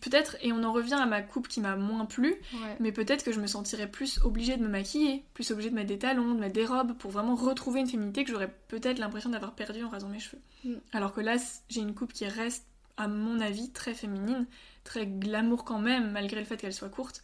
Peut-être, 0.00 0.36
et 0.42 0.52
on 0.52 0.62
en 0.64 0.72
revient 0.72 0.94
à 0.94 1.06
ma 1.06 1.22
coupe 1.22 1.48
qui 1.48 1.60
m'a 1.60 1.74
moins 1.76 2.04
plu, 2.04 2.34
Ouais. 2.52 2.76
mais 2.80 2.92
peut-être 2.92 3.24
que 3.24 3.32
je 3.32 3.40
me 3.40 3.46
sentirais 3.46 3.90
plus 3.90 4.20
obligée 4.22 4.56
de 4.56 4.62
me 4.62 4.68
maquiller, 4.68 5.24
plus 5.34 5.50
obligée 5.50 5.70
de 5.70 5.74
mettre 5.74 5.88
des 5.88 5.98
talons, 5.98 6.34
de 6.34 6.40
mettre 6.40 6.52
des 6.54 6.66
robes 6.66 6.92
pour 6.98 7.10
vraiment 7.10 7.36
retrouver 7.36 7.80
une 7.80 7.86
féminité 7.86 8.24
que 8.24 8.30
j'aurais 8.32 8.52
peut-être 8.68 8.98
l'impression 8.98 9.30
d'avoir 9.30 9.54
perdue 9.54 9.84
en 9.84 9.88
rasant 9.88 10.08
mes 10.08 10.18
cheveux. 10.20 10.42
Mm. 10.64 10.74
Alors 10.92 11.12
que 11.14 11.20
là, 11.22 11.36
j'ai 11.70 11.80
une 11.80 11.94
coupe 11.94 12.12
qui 12.12 12.26
reste, 12.26 12.66
à 12.98 13.08
mon 13.08 13.40
avis, 13.40 13.70
très 13.70 13.94
féminine, 13.94 14.46
très 14.88 15.06
glamour 15.06 15.64
quand 15.64 15.78
même, 15.78 16.10
malgré 16.12 16.40
le 16.40 16.46
fait 16.46 16.56
qu'elle 16.56 16.72
soit 16.72 16.88
courte. 16.88 17.22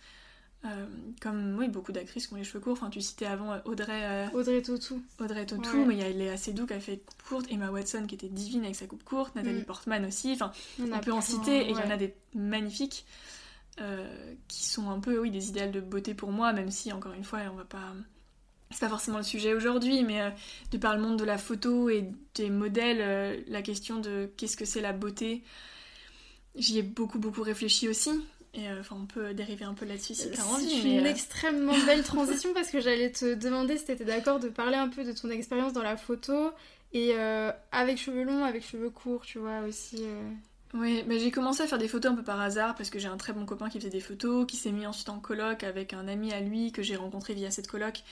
Euh, 0.66 0.86
comme 1.20 1.56
oui, 1.58 1.68
beaucoup 1.68 1.92
d'actrices 1.92 2.26
qui 2.26 2.32
ont 2.32 2.36
les 2.36 2.44
cheveux 2.44 2.60
courts. 2.60 2.72
Enfin, 2.72 2.88
tu 2.88 3.00
citais 3.02 3.26
avant 3.26 3.52
euh, 3.52 3.58
Audrey, 3.66 4.02
euh, 4.04 4.26
Audrey 4.32 4.62
Tautou. 4.62 5.02
Audrey 5.20 5.44
Tautou, 5.44 5.76
Ouais. 5.80 5.84
mais 5.84 5.94
il 5.94 6.00
y 6.00 6.04
a 6.04 6.08
les 6.08 6.30
assez 6.30 6.52
doux 6.54 6.66
qui 6.66 6.72
a 6.72 6.80
fait 6.80 6.98
coupe 6.98 7.22
courte, 7.28 7.46
Emma 7.50 7.70
Watson 7.70 8.06
qui 8.06 8.14
était 8.14 8.28
divine 8.28 8.64
avec 8.64 8.74
sa 8.76 8.86
coupe 8.86 9.04
courte, 9.04 9.34
Nathalie 9.34 9.60
Mm. 9.60 9.64
Portman 9.64 10.04
aussi. 10.06 10.32
Enfin, 10.32 10.52
On, 10.80 10.98
peut 11.00 11.12
en 11.12 11.20
citer 11.20 11.66
et 11.66 11.70
il 11.70 11.76
y 11.76 11.82
en 11.82 11.90
a 11.90 11.98
des 11.98 12.14
magnifiques 12.34 13.04
euh, 13.80 14.34
qui 14.48 14.64
sont 14.64 14.88
un 14.90 15.00
peu 15.00 15.18
oui 15.18 15.30
des 15.30 15.48
idéales 15.48 15.72
de 15.72 15.80
beauté 15.80 16.14
pour 16.14 16.30
moi 16.30 16.52
même 16.52 16.70
si 16.70 16.92
encore 16.92 17.12
une 17.12 17.24
fois 17.24 17.40
on 17.52 17.56
va 17.56 17.64
pas 17.64 17.92
c'est 18.70 18.78
pas 18.80 18.88
forcément 18.88 19.18
le 19.18 19.24
sujet 19.24 19.52
aujourd'hui 19.52 20.04
mais 20.04 20.32
de 20.70 20.78
par 20.78 20.94
le 20.94 21.02
monde 21.02 21.18
de 21.18 21.24
la 21.24 21.38
photo 21.38 21.90
et 21.90 22.08
des 22.36 22.50
modèles 22.50 23.44
la 23.48 23.62
question 23.62 23.98
de 23.98 24.30
qu'est-ce 24.36 24.56
que 24.56 24.64
c'est 24.64 24.80
la 24.80 24.92
beauté 24.92 25.42
j'y 26.56 26.78
ai 26.78 26.82
beaucoup 26.82 27.18
beaucoup 27.18 27.42
réfléchi 27.42 27.88
aussi 27.88 28.10
et 28.54 28.68
euh, 28.68 28.80
enfin 28.80 28.96
on 29.00 29.06
peut 29.06 29.34
dériver 29.34 29.64
un 29.64 29.74
peu 29.74 29.84
là-dessus 29.84 30.14
si 30.14 30.30
t'as 30.30 30.44
envie 30.44 30.68
C'est 30.68 30.88
une 30.88 31.06
euh, 31.06 31.10
extrêmement 31.10 31.74
belle 31.86 32.02
transition 32.04 32.54
parce 32.54 32.70
que 32.70 32.80
j'allais 32.80 33.10
te 33.10 33.34
demander 33.34 33.76
si 33.76 33.86
t'étais 33.86 34.04
d'accord 34.04 34.38
de 34.38 34.48
parler 34.48 34.76
un 34.76 34.88
peu 34.88 35.04
de 35.04 35.12
ton 35.12 35.30
expérience 35.30 35.72
dans 35.72 35.82
la 35.82 35.96
photo 35.96 36.52
et 36.92 37.12
euh, 37.14 37.50
avec 37.72 37.98
cheveux 37.98 38.22
longs, 38.22 38.44
avec 38.44 38.64
cheveux 38.64 38.90
courts, 38.90 39.22
tu 39.22 39.38
vois 39.38 39.62
aussi. 39.68 40.04
Oui, 40.74 41.04
mais 41.08 41.18
j'ai 41.18 41.32
commencé 41.32 41.62
à 41.62 41.66
faire 41.66 41.78
des 41.78 41.88
photos 41.88 42.12
un 42.12 42.14
peu 42.14 42.22
par 42.22 42.40
hasard 42.40 42.76
parce 42.76 42.90
que 42.90 43.00
j'ai 43.00 43.08
un 43.08 43.16
très 43.16 43.32
bon 43.32 43.46
copain 43.46 43.68
qui 43.68 43.78
faisait 43.78 43.90
des 43.90 44.00
photos, 44.00 44.46
qui 44.46 44.56
s'est 44.56 44.70
mis 44.70 44.86
ensuite 44.86 45.08
en 45.08 45.18
coloc 45.18 45.64
avec 45.64 45.92
un 45.92 46.06
ami 46.06 46.32
à 46.32 46.40
lui 46.40 46.70
que 46.70 46.82
j'ai 46.82 46.94
rencontré 46.94 47.34
via 47.34 47.50
cette 47.50 47.66
coloc, 47.66 48.02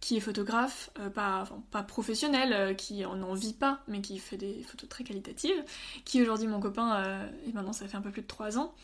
qui 0.00 0.16
est 0.16 0.20
photographe, 0.20 0.90
euh, 1.00 1.10
pas, 1.10 1.40
enfin, 1.42 1.62
pas 1.70 1.82
professionnel, 1.82 2.52
euh, 2.52 2.74
qui 2.74 3.04
en 3.04 3.20
en 3.22 3.34
vit 3.34 3.52
pas, 3.52 3.82
mais 3.88 4.00
qui 4.00 4.18
fait 4.18 4.36
des 4.36 4.62
photos 4.62 4.88
très 4.88 5.04
qualitatives, 5.04 5.64
qui 6.04 6.18
est 6.18 6.22
aujourd'hui 6.22 6.46
mon 6.46 6.60
copain, 6.60 7.02
euh, 7.04 7.28
et 7.48 7.52
maintenant 7.52 7.72
ça 7.72 7.86
fait 7.88 7.96
un 7.96 8.00
peu 8.00 8.10
plus 8.10 8.22
de 8.22 8.26
3 8.26 8.58
ans. 8.58 8.74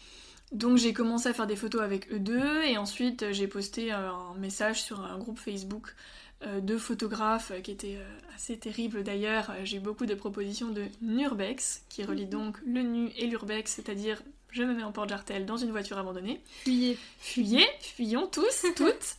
Donc 0.52 0.76
j'ai 0.76 0.92
commencé 0.92 1.28
à 1.28 1.32
faire 1.32 1.46
des 1.46 1.56
photos 1.56 1.82
avec 1.82 2.12
eux 2.12 2.18
deux, 2.18 2.62
et 2.64 2.76
ensuite 2.78 3.32
j'ai 3.32 3.46
posté 3.46 3.92
un 3.92 4.34
message 4.38 4.82
sur 4.82 5.00
un 5.00 5.18
groupe 5.18 5.38
Facebook 5.38 5.94
de 6.60 6.76
photographes 6.76 7.52
qui 7.62 7.70
était 7.70 7.98
assez 8.36 8.58
terrible 8.58 9.02
d'ailleurs. 9.02 9.50
J'ai 9.64 9.78
eu 9.78 9.80
beaucoup 9.80 10.04
de 10.04 10.14
propositions 10.14 10.68
de 10.68 10.84
Nurbex, 11.00 11.84
qui 11.88 12.04
relie 12.04 12.26
donc 12.26 12.58
le 12.66 12.82
nu 12.82 13.10
et 13.16 13.26
l'urbex, 13.26 13.72
c'est-à-dire 13.72 14.22
je 14.50 14.62
me 14.62 14.74
mets 14.74 14.84
en 14.84 14.92
porte-jartel 14.92 15.46
dans 15.46 15.56
une 15.56 15.70
voiture 15.70 15.98
abandonnée. 15.98 16.40
Fuyez. 16.62 16.98
Fuyez, 17.18 17.66
fuyons 17.80 18.26
tous, 18.26 18.66
toutes. 18.76 19.16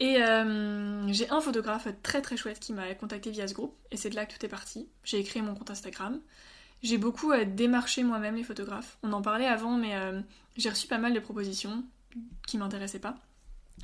Et 0.00 0.22
euh, 0.22 1.12
j'ai 1.12 1.28
un 1.30 1.40
photographe 1.40 1.88
très 2.02 2.22
très 2.22 2.36
chouette 2.36 2.60
qui 2.60 2.72
m'a 2.72 2.94
contacté 2.94 3.30
via 3.30 3.48
ce 3.48 3.54
groupe, 3.54 3.76
et 3.90 3.96
c'est 3.96 4.10
de 4.10 4.14
là 4.14 4.26
que 4.26 4.34
tout 4.34 4.44
est 4.44 4.48
parti. 4.48 4.88
J'ai 5.04 5.22
créé 5.24 5.42
mon 5.42 5.54
compte 5.54 5.70
Instagram. 5.70 6.20
J'ai 6.82 6.98
beaucoup 6.98 7.32
euh, 7.32 7.44
démarché 7.44 8.04
moi-même 8.04 8.36
les 8.36 8.44
photographes. 8.44 8.98
On 9.02 9.12
en 9.12 9.22
parlait 9.22 9.46
avant, 9.46 9.76
mais 9.76 9.96
euh, 9.96 10.20
j'ai 10.56 10.70
reçu 10.70 10.86
pas 10.86 10.98
mal 10.98 11.12
de 11.12 11.20
propositions 11.20 11.82
qui 12.46 12.58
m'intéressaient 12.58 13.00
pas. 13.00 13.16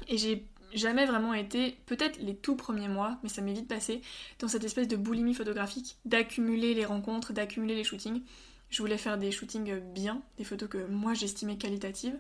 Et 0.07 0.17
j'ai 0.17 0.47
jamais 0.73 1.05
vraiment 1.05 1.35
été, 1.35 1.77
peut-être 1.87 2.21
les 2.21 2.37
tout 2.37 2.55
premiers 2.55 2.89
mois, 2.89 3.19
mais 3.23 3.29
ça 3.29 3.43
m'est 3.43 3.53
vite 3.53 3.69
passé, 3.69 4.01
dans 4.39 4.49
cette 4.49 4.65
espèce 4.65 4.87
de 4.87 4.97
boulimie 4.97 5.35
photographique, 5.35 5.97
d'accumuler 6.05 6.75
les 6.75 6.85
rencontres, 6.85 7.33
d'accumuler 7.33 7.75
les 7.75 7.85
shootings. 7.85 8.23
Je 8.71 8.83
voulais 8.83 8.99
faire 8.99 9.19
des 9.19 9.33
shootings 9.33 9.81
bien, 9.81 10.23
des 10.39 10.45
photos 10.45 10.69
que 10.69 10.87
moi 10.87 11.15
j'estimais 11.15 11.57
qualitatives. 11.57 12.19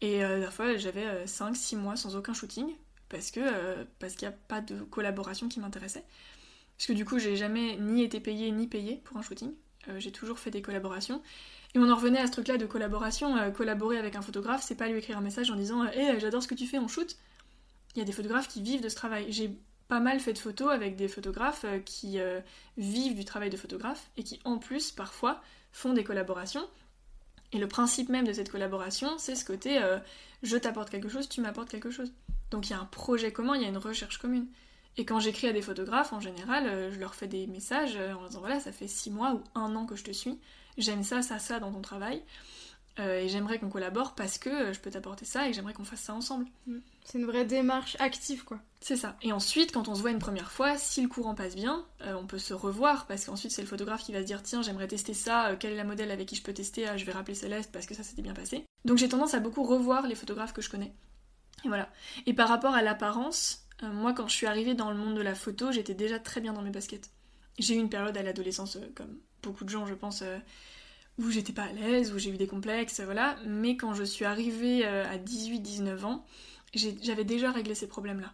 Et 0.00 0.24
euh, 0.24 0.42
parfois 0.42 0.76
j'avais 0.76 1.24
5-6 1.24 1.76
mois 1.76 1.96
sans 1.96 2.16
aucun 2.16 2.34
shooting, 2.34 2.66
parce 3.14 3.30
que 3.30 3.40
euh, 3.40 3.84
parce 4.00 4.14
qu'il 4.14 4.26
n'y 4.26 4.34
a 4.34 4.36
pas 4.48 4.60
de 4.60 4.80
collaboration 4.80 5.48
qui 5.48 5.60
m'intéressait. 5.60 6.04
Parce 6.76 6.88
que 6.88 6.92
du 6.92 7.04
coup 7.04 7.20
j'ai 7.20 7.36
jamais 7.36 7.76
ni 7.76 8.02
été 8.02 8.18
payée 8.18 8.50
ni 8.50 8.66
payée 8.66 9.00
pour 9.04 9.16
un 9.16 9.22
shooting. 9.22 9.52
Euh, 9.88 10.00
j'ai 10.00 10.10
toujours 10.10 10.40
fait 10.40 10.50
des 10.50 10.62
collaborations. 10.62 11.22
Et 11.74 11.78
on 11.78 11.88
en 11.88 11.94
revenait 11.94 12.18
à 12.18 12.26
ce 12.26 12.32
truc-là 12.32 12.56
de 12.56 12.66
collaboration. 12.66 13.36
Euh, 13.36 13.50
collaborer 13.50 13.98
avec 13.98 14.16
un 14.16 14.22
photographe, 14.22 14.64
c'est 14.66 14.74
pas 14.74 14.88
lui 14.88 14.98
écrire 14.98 15.16
un 15.16 15.20
message 15.20 15.48
en 15.52 15.54
disant 15.54 15.84
Hé, 15.84 16.18
j'adore 16.18 16.42
ce 16.42 16.48
que 16.48 16.56
tu 16.56 16.66
fais, 16.66 16.78
on 16.78 16.88
shoot. 16.88 17.16
Il 17.94 18.00
y 18.00 18.02
a 18.02 18.04
des 18.04 18.12
photographes 18.12 18.48
qui 18.48 18.60
vivent 18.60 18.82
de 18.82 18.88
ce 18.88 18.96
travail. 18.96 19.26
J'ai 19.28 19.56
pas 19.86 20.00
mal 20.00 20.18
fait 20.18 20.32
de 20.32 20.38
photos 20.38 20.72
avec 20.72 20.96
des 20.96 21.06
photographes 21.06 21.64
qui 21.84 22.18
vivent 22.76 23.14
du 23.14 23.24
travail 23.24 23.50
de 23.50 23.56
photographe 23.56 24.10
et 24.16 24.24
qui 24.24 24.40
en 24.44 24.58
plus 24.58 24.90
parfois 24.90 25.40
font 25.70 25.92
des 25.92 26.02
collaborations. 26.02 26.68
Et 27.52 27.58
le 27.58 27.68
principe 27.68 28.08
même 28.08 28.26
de 28.26 28.32
cette 28.32 28.50
collaboration, 28.50 29.16
c'est 29.18 29.36
ce 29.36 29.44
côté 29.44 29.78
je 30.44 30.56
t'apporte 30.58 30.90
quelque 30.90 31.08
chose, 31.08 31.28
tu 31.28 31.40
m'apportes 31.40 31.70
quelque 31.70 31.90
chose. 31.90 32.12
Donc 32.54 32.68
il 32.68 32.70
y 32.70 32.74
a 32.76 32.80
un 32.80 32.84
projet 32.84 33.32
commun, 33.32 33.56
il 33.56 33.62
y 33.62 33.64
a 33.64 33.68
une 33.68 33.78
recherche 33.78 34.18
commune. 34.18 34.46
Et 34.96 35.04
quand 35.04 35.18
j'écris 35.18 35.48
à 35.48 35.52
des 35.52 35.60
photographes, 35.60 36.12
en 36.12 36.20
général, 36.20 36.68
euh, 36.68 36.92
je 36.92 37.00
leur 37.00 37.16
fais 37.16 37.26
des 37.26 37.48
messages 37.48 37.96
euh, 37.96 38.14
en 38.14 38.20
leur 38.20 38.28
disant 38.28 38.40
voilà, 38.40 38.60
ça 38.60 38.70
fait 38.70 38.86
six 38.86 39.10
mois 39.10 39.34
ou 39.34 39.42
un 39.56 39.74
an 39.74 39.86
que 39.86 39.96
je 39.96 40.04
te 40.04 40.12
suis, 40.12 40.38
j'aime 40.78 41.02
ça, 41.02 41.20
ça, 41.20 41.40
ça 41.40 41.58
dans 41.58 41.72
ton 41.72 41.82
travail, 41.82 42.22
euh, 43.00 43.20
et 43.20 43.28
j'aimerais 43.28 43.58
qu'on 43.58 43.70
collabore 43.70 44.14
parce 44.14 44.38
que 44.38 44.72
je 44.72 44.78
peux 44.80 44.90
t'apporter 44.90 45.24
ça 45.24 45.48
et 45.48 45.52
j'aimerais 45.52 45.72
qu'on 45.72 45.84
fasse 45.84 46.00
ça 46.00 46.14
ensemble. 46.14 46.46
C'est 47.04 47.18
une 47.18 47.26
vraie 47.26 47.44
démarche 47.44 47.96
active, 47.98 48.44
quoi. 48.44 48.60
C'est 48.80 48.96
ça. 48.96 49.16
Et 49.22 49.32
ensuite, 49.32 49.72
quand 49.72 49.88
on 49.88 49.94
se 49.94 50.00
voit 50.00 50.12
une 50.12 50.18
première 50.18 50.52
fois, 50.52 50.76
si 50.76 51.02
le 51.02 51.08
courant 51.08 51.34
passe 51.34 51.56
bien, 51.56 51.84
euh, 52.02 52.14
on 52.14 52.26
peut 52.26 52.38
se 52.38 52.54
revoir 52.54 53.06
parce 53.06 53.24
qu'ensuite 53.24 53.50
c'est 53.50 53.62
le 53.62 53.68
photographe 53.68 54.04
qui 54.04 54.12
va 54.12 54.20
se 54.20 54.26
dire 54.26 54.42
tiens 54.42 54.62
j'aimerais 54.62 54.86
tester 54.86 55.14
ça, 55.14 55.48
euh, 55.48 55.56
quelle 55.58 55.72
est 55.72 55.76
la 55.76 55.84
modèle 55.84 56.10
avec 56.10 56.28
qui 56.28 56.36
je 56.36 56.42
peux 56.42 56.54
tester, 56.54 56.86
Ah, 56.86 56.96
je 56.96 57.04
vais 57.04 57.12
rappeler 57.12 57.34
Céleste 57.34 57.70
parce 57.72 57.86
que 57.86 57.94
ça 57.94 58.04
s'était 58.04 58.22
bien 58.22 58.34
passé. 58.34 58.64
Donc 58.84 58.98
j'ai 58.98 59.08
tendance 59.08 59.34
à 59.34 59.40
beaucoup 59.40 59.64
revoir 59.64 60.06
les 60.06 60.14
photographes 60.14 60.52
que 60.52 60.62
je 60.62 60.70
connais. 60.70 60.92
Et 61.64 61.68
voilà. 61.68 61.88
Et 62.26 62.34
par 62.34 62.48
rapport 62.48 62.74
à 62.74 62.82
l'apparence, 62.82 63.66
euh, 63.82 63.92
moi 63.92 64.12
quand 64.12 64.28
je 64.28 64.34
suis 64.34 64.46
arrivée 64.46 64.74
dans 64.74 64.90
le 64.90 64.96
monde 64.96 65.16
de 65.16 65.22
la 65.22 65.34
photo, 65.34 65.72
j'étais 65.72 65.94
déjà 65.94 66.18
très 66.18 66.40
bien 66.40 66.52
dans 66.52 66.62
mes 66.62 66.70
baskets. 66.70 67.10
J'ai 67.58 67.74
eu 67.74 67.78
une 67.78 67.88
période 67.88 68.16
à 68.16 68.22
l'adolescence, 68.22 68.76
euh, 68.76 68.90
comme 68.94 69.18
beaucoup 69.42 69.64
de 69.64 69.70
gens 69.70 69.86
je 69.86 69.94
pense, 69.94 70.22
euh, 70.22 70.38
où 71.18 71.30
j'étais 71.30 71.52
pas 71.52 71.64
à 71.64 71.72
l'aise, 71.72 72.12
où 72.12 72.18
j'ai 72.18 72.30
eu 72.30 72.36
des 72.36 72.46
complexes, 72.46 73.00
voilà. 73.00 73.36
Mais 73.46 73.76
quand 73.76 73.94
je 73.94 74.04
suis 74.04 74.24
arrivée 74.24 74.84
à 74.84 75.16
18-19 75.16 76.04
ans, 76.04 76.26
j'avais 76.74 77.24
déjà 77.24 77.52
réglé 77.52 77.76
ces 77.76 77.86
problèmes-là. 77.86 78.32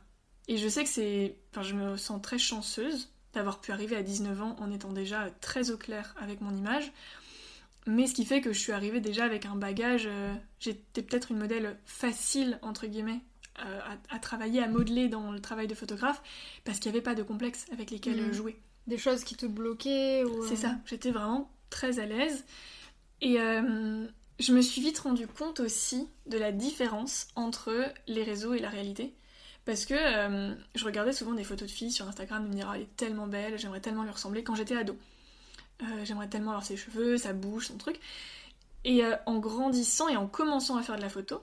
Et 0.49 0.57
je 0.57 0.67
sais 0.67 0.83
que 0.83 0.89
c'est. 0.89 1.37
Enfin, 1.51 1.63
je 1.63 1.75
me 1.75 1.99
sens 1.99 2.23
très 2.23 2.39
chanceuse 2.39 3.13
d'avoir 3.35 3.61
pu 3.61 3.73
arriver 3.73 3.97
à 3.97 4.03
19 4.03 4.43
ans 4.43 4.57
en 4.59 4.71
étant 4.71 4.93
déjà 4.93 5.31
très 5.41 5.71
au 5.71 5.77
clair 5.77 6.15
avec 6.19 6.41
mon 6.41 6.55
image. 6.57 6.91
Mais 7.87 8.07
ce 8.07 8.15
qui 8.15 8.25
fait 8.25 8.41
que 8.41 8.53
je 8.53 8.59
suis 8.59 8.73
arrivée 8.73 9.01
déjà 9.01 9.25
avec 9.25 9.47
un 9.47 9.57
bagage. 9.57 10.05
euh, 10.07 10.35
J'étais 10.61 11.03
peut-être 11.03 11.31
une 11.31 11.39
modèle 11.39 11.79
facile, 11.87 12.59
entre 12.63 12.87
guillemets, 12.87 13.21
euh, 13.65 13.81
à, 14.11 14.15
à 14.15 14.19
travailler, 14.19 14.63
à 14.63 14.69
modeler 14.69 15.09
dans 15.09 15.33
le 15.33 15.41
travail 15.41 15.67
de 15.67 15.75
photographe, 15.75 16.23
parce 16.65 16.79
qu'il 16.79 16.91
n'y 16.93 16.97
avait 16.99 17.03
pas 17.05 17.15
de 17.15 17.23
complexe 17.23 17.67
avec 17.73 17.91
lesquels 17.91 18.21
euh, 18.21 18.33
jouer. 18.33 18.57
Des 18.87 18.99
choses 18.99 19.25
qui 19.25 19.35
te 19.35 19.47
bloquaient 19.47 20.25
ou... 20.25 20.47
C'est 20.47 20.57
ça, 20.57 20.77
j'étais 20.85 21.11
vraiment 21.11 21.51
très 21.71 21.99
à 22.01 22.07
l'aise. 22.07 22.45
Et 23.23 23.41
euh, 23.41 24.07
je 24.39 24.53
me 24.53 24.61
suis 24.61 24.81
vite 24.83 24.99
rendu 24.99 25.27
compte 25.27 25.61
aussi 25.61 26.09
de 26.27 26.39
la 26.39 26.53
différence 26.53 27.29
entre 27.37 27.93
les 28.07 28.23
réseaux 28.23 28.55
et 28.55 28.59
la 28.59 28.69
réalité. 28.69 29.15
Parce 29.67 29.85
que 29.85 29.95
je 30.75 30.85
regardais 30.85 31.13
souvent 31.13 31.35
des 31.35 31.45
photos 31.45 31.69
de 31.69 31.73
filles 31.73 31.93
sur 31.93 32.09
Instagram 32.09 32.45
et 32.47 32.49
me 32.49 32.55
dire 32.55 32.69
Ah, 32.71 32.77
elle 32.77 32.83
est 32.83 32.97
tellement 32.97 33.27
belle, 33.27 33.59
j'aimerais 33.59 33.81
tellement 33.81 34.03
lui 34.03 34.11
ressembler 34.11 34.43
quand 34.43 34.55
j'étais 34.55 34.75
ado. 34.75 34.97
Euh, 35.83 36.05
j'aimerais 36.05 36.29
tellement 36.29 36.51
avoir 36.51 36.65
ses 36.65 36.77
cheveux, 36.77 37.17
sa 37.17 37.33
bouche, 37.33 37.69
son 37.69 37.77
truc. 37.77 37.99
Et 38.85 39.05
euh, 39.05 39.17
en 39.27 39.39
grandissant 39.39 40.09
et 40.09 40.17
en 40.17 40.27
commençant 40.27 40.77
à 40.77 40.83
faire 40.83 40.97
de 40.97 41.03
la 41.03 41.09
photo, 41.09 41.43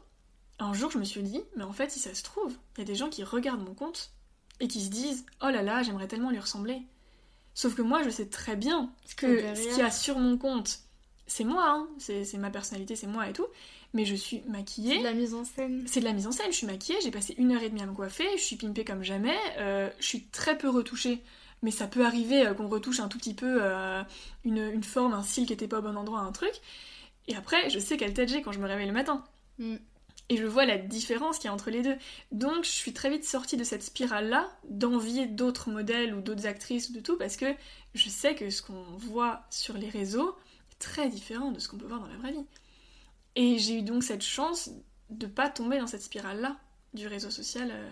un 0.60 0.74
jour 0.74 0.90
je 0.92 0.98
me 0.98 1.04
suis 1.04 1.22
dit 1.22 1.42
Mais 1.56 1.64
en 1.64 1.74
fait, 1.74 1.92
si 1.92 2.00
ça 2.00 2.14
se 2.16 2.24
trouve, 2.24 2.54
il 2.76 2.80
y 2.80 2.84
a 2.84 2.86
des 2.86 2.96
gens 2.96 3.10
qui 3.10 3.24
regardent 3.24 3.64
mon 3.66 3.74
compte 3.76 4.12
et 4.60 4.68
qui 4.68 4.82
se 4.82 4.90
disent 4.90 5.26
Oh 5.42 5.50
là 5.50 5.62
là, 5.62 5.84
j'aimerais 5.84 6.08
tellement 6.08 6.32
lui 6.32 6.40
ressembler. 6.40 6.82
Sauf 7.54 7.76
que 7.76 7.82
moi, 7.82 8.04
je 8.04 8.10
sais 8.10 8.28
très 8.28 8.56
bien 8.56 8.92
que 9.18 9.26
derrière- 9.28 9.56
ce 9.58 9.62
qu'il 9.70 9.78
y 9.78 9.82
a 9.82 9.92
sur 9.92 10.18
mon 10.20 10.38
compte, 10.38 10.80
c'est 11.26 11.44
moi, 11.44 11.66
hein, 11.68 11.88
c'est 11.98 12.24
c'est 12.24 12.38
ma 12.38 12.50
personnalité, 12.50 12.96
c'est 12.96 13.08
moi 13.08 13.28
et 13.30 13.34
tout. 13.34 13.48
mais 13.94 14.04
je 14.06 14.16
suis 14.16 14.42
maquillée. 14.48 14.94
C'est 14.96 15.00
de 15.00 15.04
la 15.06 15.14
mise 15.14 15.34
en 15.34 15.44
scène. 15.46 15.84
C'est 15.88 16.00
de 16.02 16.06
la 16.06 16.14
mise 16.14 16.28
en 16.28 16.32
scène, 16.32 16.52
je 16.52 16.58
suis 16.58 16.68
maquillée, 16.68 17.00
j'ai 17.02 17.10
passé 17.10 17.34
une 17.38 17.52
heure 17.54 17.64
et 17.64 17.70
demie 17.70 17.82
à 17.82 17.86
me 17.86 17.94
coiffer, 17.94 18.28
je 18.38 18.42
suis 18.44 18.56
pimpée 18.58 18.84
comme 18.86 19.02
jamais, 19.04 19.38
euh, 19.60 19.90
je 20.00 20.06
suis 20.06 20.24
très 20.26 20.58
peu 20.58 20.70
retouchée, 20.70 21.24
mais 21.62 21.72
ça 21.72 21.88
peut 21.88 22.06
arriver 22.06 22.46
euh, 22.46 22.54
qu'on 22.54 22.68
retouche 22.68 23.00
un 23.00 23.08
tout 23.08 23.18
petit 23.18 23.34
peu 23.34 23.60
euh, 23.62 24.04
une, 24.44 24.58
une 24.58 24.84
forme, 24.84 25.14
un 25.14 25.24
cil 25.24 25.46
qui 25.46 25.54
était 25.54 25.68
pas 25.68 25.80
au 25.80 25.82
bon 25.82 25.98
endroit, 25.98 26.20
un 26.20 26.32
truc. 26.32 26.54
Et 27.28 27.36
après, 27.36 27.70
je 27.70 27.80
sais 27.80 27.98
quelle 27.98 28.14
tête 28.14 28.30
j'ai 28.30 28.42
quand 28.42 28.52
je 28.52 28.60
me 28.60 28.68
réveille 28.68 28.88
le 28.88 28.94
matin. 28.94 29.24
Mm. 29.60 29.76
Et 30.30 30.38
je 30.38 30.46
vois 30.46 30.66
la 30.66 30.78
différence 30.78 31.38
qu'il 31.38 31.46
y 31.46 31.50
a 31.50 31.54
entre 31.54 31.70
les 31.70 31.82
deux. 31.82 31.96
Donc 32.32 32.66
je 32.66 32.70
suis 32.70 32.94
très 32.94 33.10
vite 33.10 33.24
sortie 33.24 33.56
de 33.56 33.64
cette 33.64 33.84
spirale-là, 33.84 34.50
d'envier 34.70 35.26
d'autres 35.26 35.70
modèles 35.70 36.14
ou 36.14 36.22
d'autres 36.22 36.48
actrices 36.48 36.90
ou 36.90 36.94
de 36.94 37.00
tout, 37.00 37.18
parce 37.18 37.38
que 37.38 37.46
je 37.94 38.10
sais 38.10 38.36
que 38.36 38.50
ce 38.50 38.62
qu'on 38.62 38.84
voit 38.98 39.44
sur 39.50 39.78
les 39.78 39.90
réseaux 39.90 40.36
est 40.72 40.80
très 40.80 41.08
différent 41.10 41.52
de 41.52 41.60
ce 41.60 41.70
qu'on 41.70 41.78
peut 41.78 41.88
voir 41.88 42.02
dans 42.02 42.08
la 42.08 42.18
vraie 42.18 42.34
vie. 42.34 42.46
Et 43.36 43.58
j'ai 43.58 43.76
eu 43.80 43.82
donc 43.84 44.04
cette 44.04 44.24
chance 44.24 44.70
de 45.10 45.28
pas 45.28 45.50
tomber 45.50 45.80
dans 45.80 45.88
cette 45.88 46.02
spirale-là 46.04 46.58
du 46.94 47.08
réseau 47.08 47.30
social. 47.30 47.70
euh. 47.72 47.90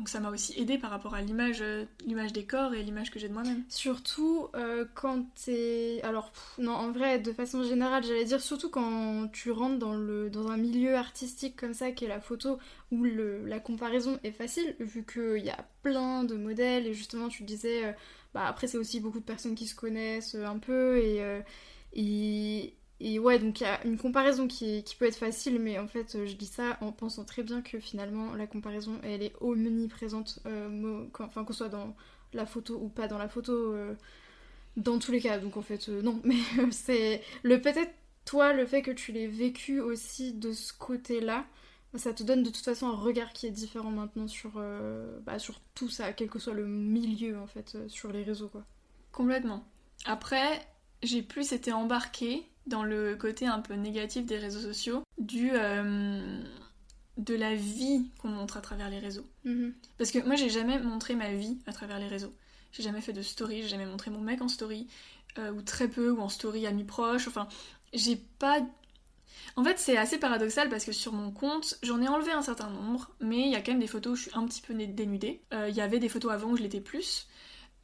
Donc 0.00 0.08
ça 0.08 0.18
m'a 0.18 0.30
aussi 0.30 0.58
aidé 0.58 0.78
par 0.78 0.88
rapport 0.88 1.14
à 1.14 1.20
l'image 1.20 1.58
euh, 1.60 1.84
l'image 2.06 2.32
des 2.32 2.46
corps 2.46 2.72
et 2.72 2.82
l'image 2.82 3.10
que 3.10 3.18
j'ai 3.18 3.28
de 3.28 3.34
moi-même. 3.34 3.62
Surtout 3.68 4.48
euh, 4.56 4.86
quand 4.94 5.26
t'es. 5.34 6.00
Alors, 6.04 6.32
non, 6.56 6.72
en 6.72 6.90
vrai, 6.90 7.18
de 7.18 7.30
façon 7.34 7.62
générale, 7.62 8.02
j'allais 8.02 8.24
dire 8.24 8.40
surtout 8.40 8.70
quand 8.70 9.28
tu 9.30 9.50
rentres 9.50 9.78
dans, 9.78 9.92
le... 9.94 10.30
dans 10.30 10.48
un 10.48 10.56
milieu 10.56 10.94
artistique 10.96 11.54
comme 11.54 11.74
ça, 11.74 11.92
qui 11.92 12.06
est 12.06 12.08
la 12.08 12.18
photo, 12.18 12.58
où 12.90 13.04
le... 13.04 13.44
la 13.46 13.60
comparaison 13.60 14.18
est 14.24 14.32
facile, 14.32 14.74
vu 14.80 15.04
qu'il 15.04 15.44
y 15.44 15.50
a 15.50 15.68
plein 15.82 16.24
de 16.24 16.34
modèles, 16.34 16.86
et 16.86 16.94
justement, 16.94 17.28
tu 17.28 17.42
disais. 17.42 17.84
euh, 17.84 17.92
Bah, 18.32 18.46
après, 18.46 18.68
c'est 18.68 18.78
aussi 18.78 19.00
beaucoup 19.00 19.20
de 19.20 19.24
personnes 19.24 19.54
qui 19.54 19.66
se 19.66 19.74
connaissent 19.74 20.34
un 20.34 20.58
peu, 20.58 20.96
et. 20.96 21.42
et... 21.92 22.74
Et 23.02 23.18
ouais, 23.18 23.38
donc 23.38 23.60
il 23.60 23.64
y 23.64 23.66
a 23.66 23.82
une 23.86 23.96
comparaison 23.96 24.46
qui, 24.46 24.84
peut 24.98 25.06
être 25.06 25.16
facile, 25.16 25.58
mais 25.58 25.78
en 25.78 25.88
fait, 25.88 26.26
je 26.26 26.34
dis 26.34 26.46
ça 26.46 26.76
en 26.82 26.92
pensant 26.92 27.24
très 27.24 27.42
bien 27.42 27.62
que 27.62 27.80
finalement, 27.80 28.34
la 28.34 28.46
comparaison, 28.46 29.00
elle 29.02 29.22
est 29.22 29.32
omniprésente, 29.40 30.40
euh, 30.46 31.06
enfin, 31.18 31.44
qu'on 31.44 31.54
soit 31.54 31.70
dans 31.70 31.96
la 32.34 32.44
photo 32.44 32.78
ou 32.78 32.88
pas 32.88 33.08
dans 33.08 33.16
la 33.16 33.28
photo, 33.28 33.54
euh, 33.72 33.94
dans 34.76 34.98
tous 34.98 35.12
les 35.12 35.20
cas. 35.20 35.38
Donc 35.38 35.56
en 35.56 35.62
fait, 35.62 35.88
euh, 35.88 36.02
non, 36.02 36.20
mais 36.24 36.36
c'est 36.72 37.22
le 37.42 37.60
peut-être 37.62 37.92
toi, 38.26 38.52
le 38.52 38.66
fait 38.66 38.82
que 38.82 38.90
tu 38.90 39.12
l'aies 39.12 39.26
vécu 39.26 39.80
aussi 39.80 40.34
de 40.34 40.52
ce 40.52 40.74
côté-là, 40.74 41.46
ça 41.94 42.12
te 42.12 42.22
donne 42.22 42.42
de 42.42 42.50
toute 42.50 42.64
façon 42.64 42.86
un 42.86 42.96
regard 42.96 43.32
qui 43.32 43.46
est 43.46 43.50
différent 43.50 43.90
maintenant 43.90 44.28
sur, 44.28 44.62
bah, 45.24 45.38
sur 45.38 45.58
tout 45.74 45.88
ça, 45.88 46.12
quel 46.12 46.28
que 46.28 46.38
soit 46.38 46.54
le 46.54 46.66
milieu 46.66 47.38
en 47.38 47.46
fait, 47.46 47.78
sur 47.88 48.12
les 48.12 48.22
réseaux 48.22 48.48
quoi. 48.48 48.62
Complètement. 49.10 49.64
Après, 50.04 50.60
j'ai 51.02 51.22
plus 51.22 51.52
été 51.52 51.72
embarquée 51.72 52.49
dans 52.66 52.82
le 52.82 53.16
côté 53.16 53.46
un 53.46 53.60
peu 53.60 53.74
négatif 53.74 54.26
des 54.26 54.38
réseaux 54.38 54.60
sociaux, 54.60 55.02
du 55.18 55.50
euh, 55.52 56.40
de 57.16 57.34
la 57.34 57.54
vie 57.54 58.10
qu'on 58.18 58.28
montre 58.28 58.56
à 58.56 58.60
travers 58.60 58.90
les 58.90 58.98
réseaux. 58.98 59.26
Parce 59.98 60.10
que 60.10 60.18
moi, 60.24 60.36
j'ai 60.36 60.48
jamais 60.48 60.78
montré 60.78 61.14
ma 61.14 61.32
vie 61.32 61.58
à 61.66 61.72
travers 61.72 61.98
les 61.98 62.08
réseaux. 62.08 62.32
J'ai 62.72 62.82
jamais 62.82 63.00
fait 63.00 63.12
de 63.12 63.22
story, 63.22 63.62
j'ai 63.62 63.68
jamais 63.68 63.86
montré 63.86 64.10
mon 64.10 64.20
mec 64.20 64.40
en 64.42 64.48
story, 64.48 64.86
euh, 65.38 65.52
ou 65.52 65.62
très 65.62 65.88
peu, 65.88 66.10
ou 66.10 66.20
en 66.20 66.28
story 66.28 66.66
amis 66.66 66.84
proches. 66.84 67.28
Enfin, 67.28 67.48
j'ai 67.92 68.16
pas. 68.16 68.60
En 69.56 69.64
fait, 69.64 69.78
c'est 69.78 69.96
assez 69.96 70.18
paradoxal 70.18 70.68
parce 70.68 70.84
que 70.84 70.92
sur 70.92 71.12
mon 71.12 71.32
compte, 71.32 71.78
j'en 71.82 72.00
ai 72.00 72.08
enlevé 72.08 72.30
un 72.30 72.42
certain 72.42 72.70
nombre, 72.70 73.10
mais 73.20 73.40
il 73.40 73.50
y 73.50 73.56
a 73.56 73.60
quand 73.60 73.72
même 73.72 73.80
des 73.80 73.86
photos 73.86 74.12
où 74.12 74.16
je 74.16 74.22
suis 74.22 74.38
un 74.38 74.46
petit 74.46 74.62
peu 74.62 74.74
dénudée. 74.74 75.42
Euh, 75.52 75.68
Il 75.68 75.74
y 75.74 75.80
avait 75.80 75.98
des 75.98 76.08
photos 76.08 76.32
avant 76.32 76.50
où 76.50 76.56
je 76.56 76.62
l'étais 76.62 76.80
plus. 76.80 77.26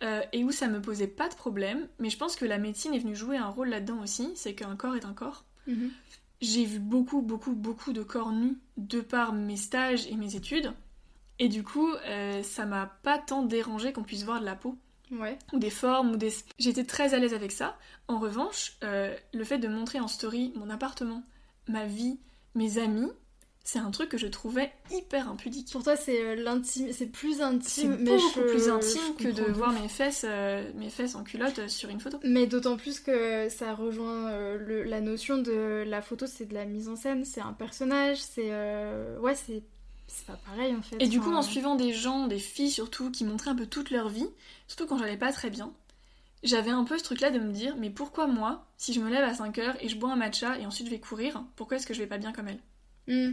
Euh, 0.02 0.22
et 0.32 0.44
où 0.44 0.52
ça 0.52 0.68
me 0.68 0.80
posait 0.80 1.06
pas 1.06 1.28
de 1.28 1.34
problème, 1.34 1.88
mais 1.98 2.10
je 2.10 2.18
pense 2.18 2.36
que 2.36 2.44
la 2.44 2.58
médecine 2.58 2.94
est 2.94 2.98
venue 2.98 3.16
jouer 3.16 3.36
un 3.36 3.48
rôle 3.48 3.68
là-dedans 3.68 4.02
aussi, 4.02 4.30
c'est 4.34 4.54
qu'un 4.54 4.76
corps 4.76 4.96
est 4.96 5.04
un 5.04 5.14
corps. 5.14 5.44
Mhm. 5.66 5.90
J'ai 6.40 6.64
vu 6.64 6.78
beaucoup, 6.78 7.22
beaucoup, 7.22 7.54
beaucoup 7.54 7.92
de 7.92 8.02
corps 8.02 8.32
nus 8.32 8.58
de 8.76 9.00
par 9.00 9.32
mes 9.32 9.56
stages 9.56 10.06
et 10.08 10.16
mes 10.16 10.36
études. 10.36 10.72
Et 11.38 11.48
du 11.48 11.62
coup, 11.62 11.90
euh, 12.06 12.42
ça 12.42 12.66
m'a 12.66 12.86
pas 13.02 13.18
tant 13.18 13.42
dérangé 13.42 13.92
qu'on 13.92 14.02
puisse 14.02 14.24
voir 14.24 14.40
de 14.40 14.44
la 14.44 14.54
peau, 14.54 14.76
Ouais. 15.10 15.38
ou 15.52 15.58
des 15.58 15.70
formes, 15.70 16.12
ou 16.12 16.16
des... 16.16 16.32
J'étais 16.58 16.84
très 16.84 17.14
à 17.14 17.18
l'aise 17.18 17.32
avec 17.34 17.52
ça. 17.52 17.78
En 18.08 18.18
revanche, 18.18 18.76
euh, 18.82 19.14
le 19.32 19.44
fait 19.44 19.58
de 19.58 19.68
montrer 19.68 20.00
en 20.00 20.08
story 20.08 20.52
mon 20.56 20.68
appartement, 20.68 21.22
ma 21.68 21.86
vie, 21.86 22.18
mes 22.54 22.78
amis, 22.78 23.10
c'est 23.66 23.80
un 23.80 23.90
truc 23.90 24.08
que 24.08 24.16
je 24.16 24.28
trouvais 24.28 24.72
hyper 24.92 25.28
impudique. 25.28 25.70
Pour 25.72 25.82
toi, 25.82 25.96
c'est 25.96 26.22
euh, 26.24 26.34
l'intime, 26.36 26.92
c'est 26.92 27.06
plus 27.06 27.42
intime, 27.42 27.98
mais 28.00 28.16
beaucoup 28.16 28.40
je- 28.40 28.46
plus 28.46 28.64
je 28.66 28.70
intime 28.70 29.16
que 29.16 29.28
de 29.28 29.52
voir 29.52 29.72
mes 29.72 29.88
fesses, 29.88 30.24
euh, 30.26 30.70
mes 30.76 30.88
fesses 30.88 31.16
en 31.16 31.24
culotte 31.24 31.58
euh, 31.58 31.68
sur 31.68 31.90
une 31.90 31.98
photo. 31.98 32.18
Mais 32.22 32.46
d'autant 32.46 32.76
plus 32.76 33.00
que 33.00 33.48
ça 33.48 33.74
rejoint 33.74 34.30
euh, 34.30 34.56
le- 34.56 34.84
la 34.84 35.00
notion 35.00 35.38
de 35.38 35.84
la 35.84 36.00
photo, 36.00 36.26
c'est 36.26 36.46
de 36.46 36.54
la 36.54 36.64
mise 36.64 36.88
en 36.88 36.94
scène, 36.94 37.24
c'est 37.24 37.40
un 37.40 37.52
personnage, 37.52 38.18
c'est 38.18 38.52
euh, 38.52 39.18
ouais, 39.18 39.34
c'est 39.34 39.64
c'est 40.06 40.26
pas 40.26 40.38
pareil 40.46 40.72
en 40.76 40.82
fait. 40.82 41.02
Et 41.02 41.08
du 41.08 41.20
coup, 41.20 41.32
en 41.32 41.42
suivant 41.42 41.74
des 41.74 41.92
gens, 41.92 42.28
des 42.28 42.38
filles 42.38 42.70
surtout, 42.70 43.10
qui 43.10 43.24
montraient 43.24 43.50
un 43.50 43.56
peu 43.56 43.66
toute 43.66 43.90
leur 43.90 44.08
vie, 44.08 44.28
surtout 44.68 44.86
quand 44.86 44.96
j'allais 44.98 45.16
pas 45.16 45.32
très 45.32 45.50
bien, 45.50 45.72
j'avais 46.44 46.70
un 46.70 46.84
peu 46.84 46.98
ce 46.98 47.04
truc-là 47.04 47.30
de 47.30 47.38
me 47.40 47.52
dire, 47.52 47.76
mais 47.78 47.90
pourquoi 47.90 48.26
moi, 48.28 48.66
si 48.76 48.92
je 48.92 49.00
me 49.00 49.10
lève 49.10 49.24
à 49.24 49.34
5h 49.34 49.76
et 49.80 49.88
je 49.88 49.96
bois 49.96 50.12
un 50.12 50.16
matcha 50.16 50.58
et 50.58 50.66
ensuite 50.66 50.86
je 50.86 50.92
vais 50.92 51.00
courir, 51.00 51.44
pourquoi 51.56 51.76
est-ce 51.78 51.86
que 51.86 51.94
je 51.94 52.00
vais 52.00 52.06
pas 52.08 52.18
bien 52.18 52.32
comme 52.32 52.48
elle? 52.48 52.60
Hmm, 53.08 53.32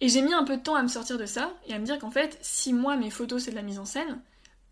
Et 0.00 0.08
j'ai 0.08 0.22
mis 0.22 0.32
un 0.32 0.44
peu 0.44 0.56
de 0.56 0.62
temps 0.62 0.74
à 0.74 0.82
me 0.82 0.88
sortir 0.88 1.18
de 1.18 1.26
ça 1.26 1.52
et 1.66 1.74
à 1.74 1.78
me 1.78 1.84
dire 1.84 1.98
qu'en 1.98 2.10
fait, 2.10 2.38
si 2.40 2.72
moi, 2.72 2.96
mes 2.96 3.10
photos, 3.10 3.44
c'est 3.44 3.50
de 3.50 3.56
la 3.56 3.62
mise 3.62 3.78
en 3.78 3.84
scène, 3.84 4.20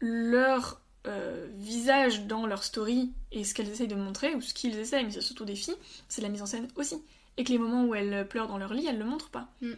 leur 0.00 0.80
euh, 1.06 1.46
visage 1.54 2.26
dans 2.26 2.46
leur 2.46 2.62
story 2.64 3.12
et 3.32 3.44
ce 3.44 3.54
qu'elles 3.54 3.68
essayent 3.68 3.88
de 3.88 3.94
montrer, 3.94 4.34
ou 4.34 4.40
ce 4.40 4.54
qu'ils 4.54 4.78
essayent, 4.78 5.04
mais 5.04 5.10
c'est 5.10 5.20
surtout 5.20 5.44
des 5.44 5.56
filles, 5.56 5.76
c'est 6.08 6.20
de 6.20 6.26
la 6.26 6.32
mise 6.32 6.42
en 6.42 6.46
scène 6.46 6.68
aussi. 6.76 7.02
Et 7.36 7.44
que 7.44 7.52
les 7.52 7.58
moments 7.58 7.84
où 7.84 7.94
elles 7.94 8.26
pleurent 8.28 8.48
dans 8.48 8.58
leur 8.58 8.72
lit, 8.72 8.86
elles 8.86 8.98
le 8.98 9.04
montrent 9.04 9.30
pas. 9.30 9.48
Mm. 9.60 9.72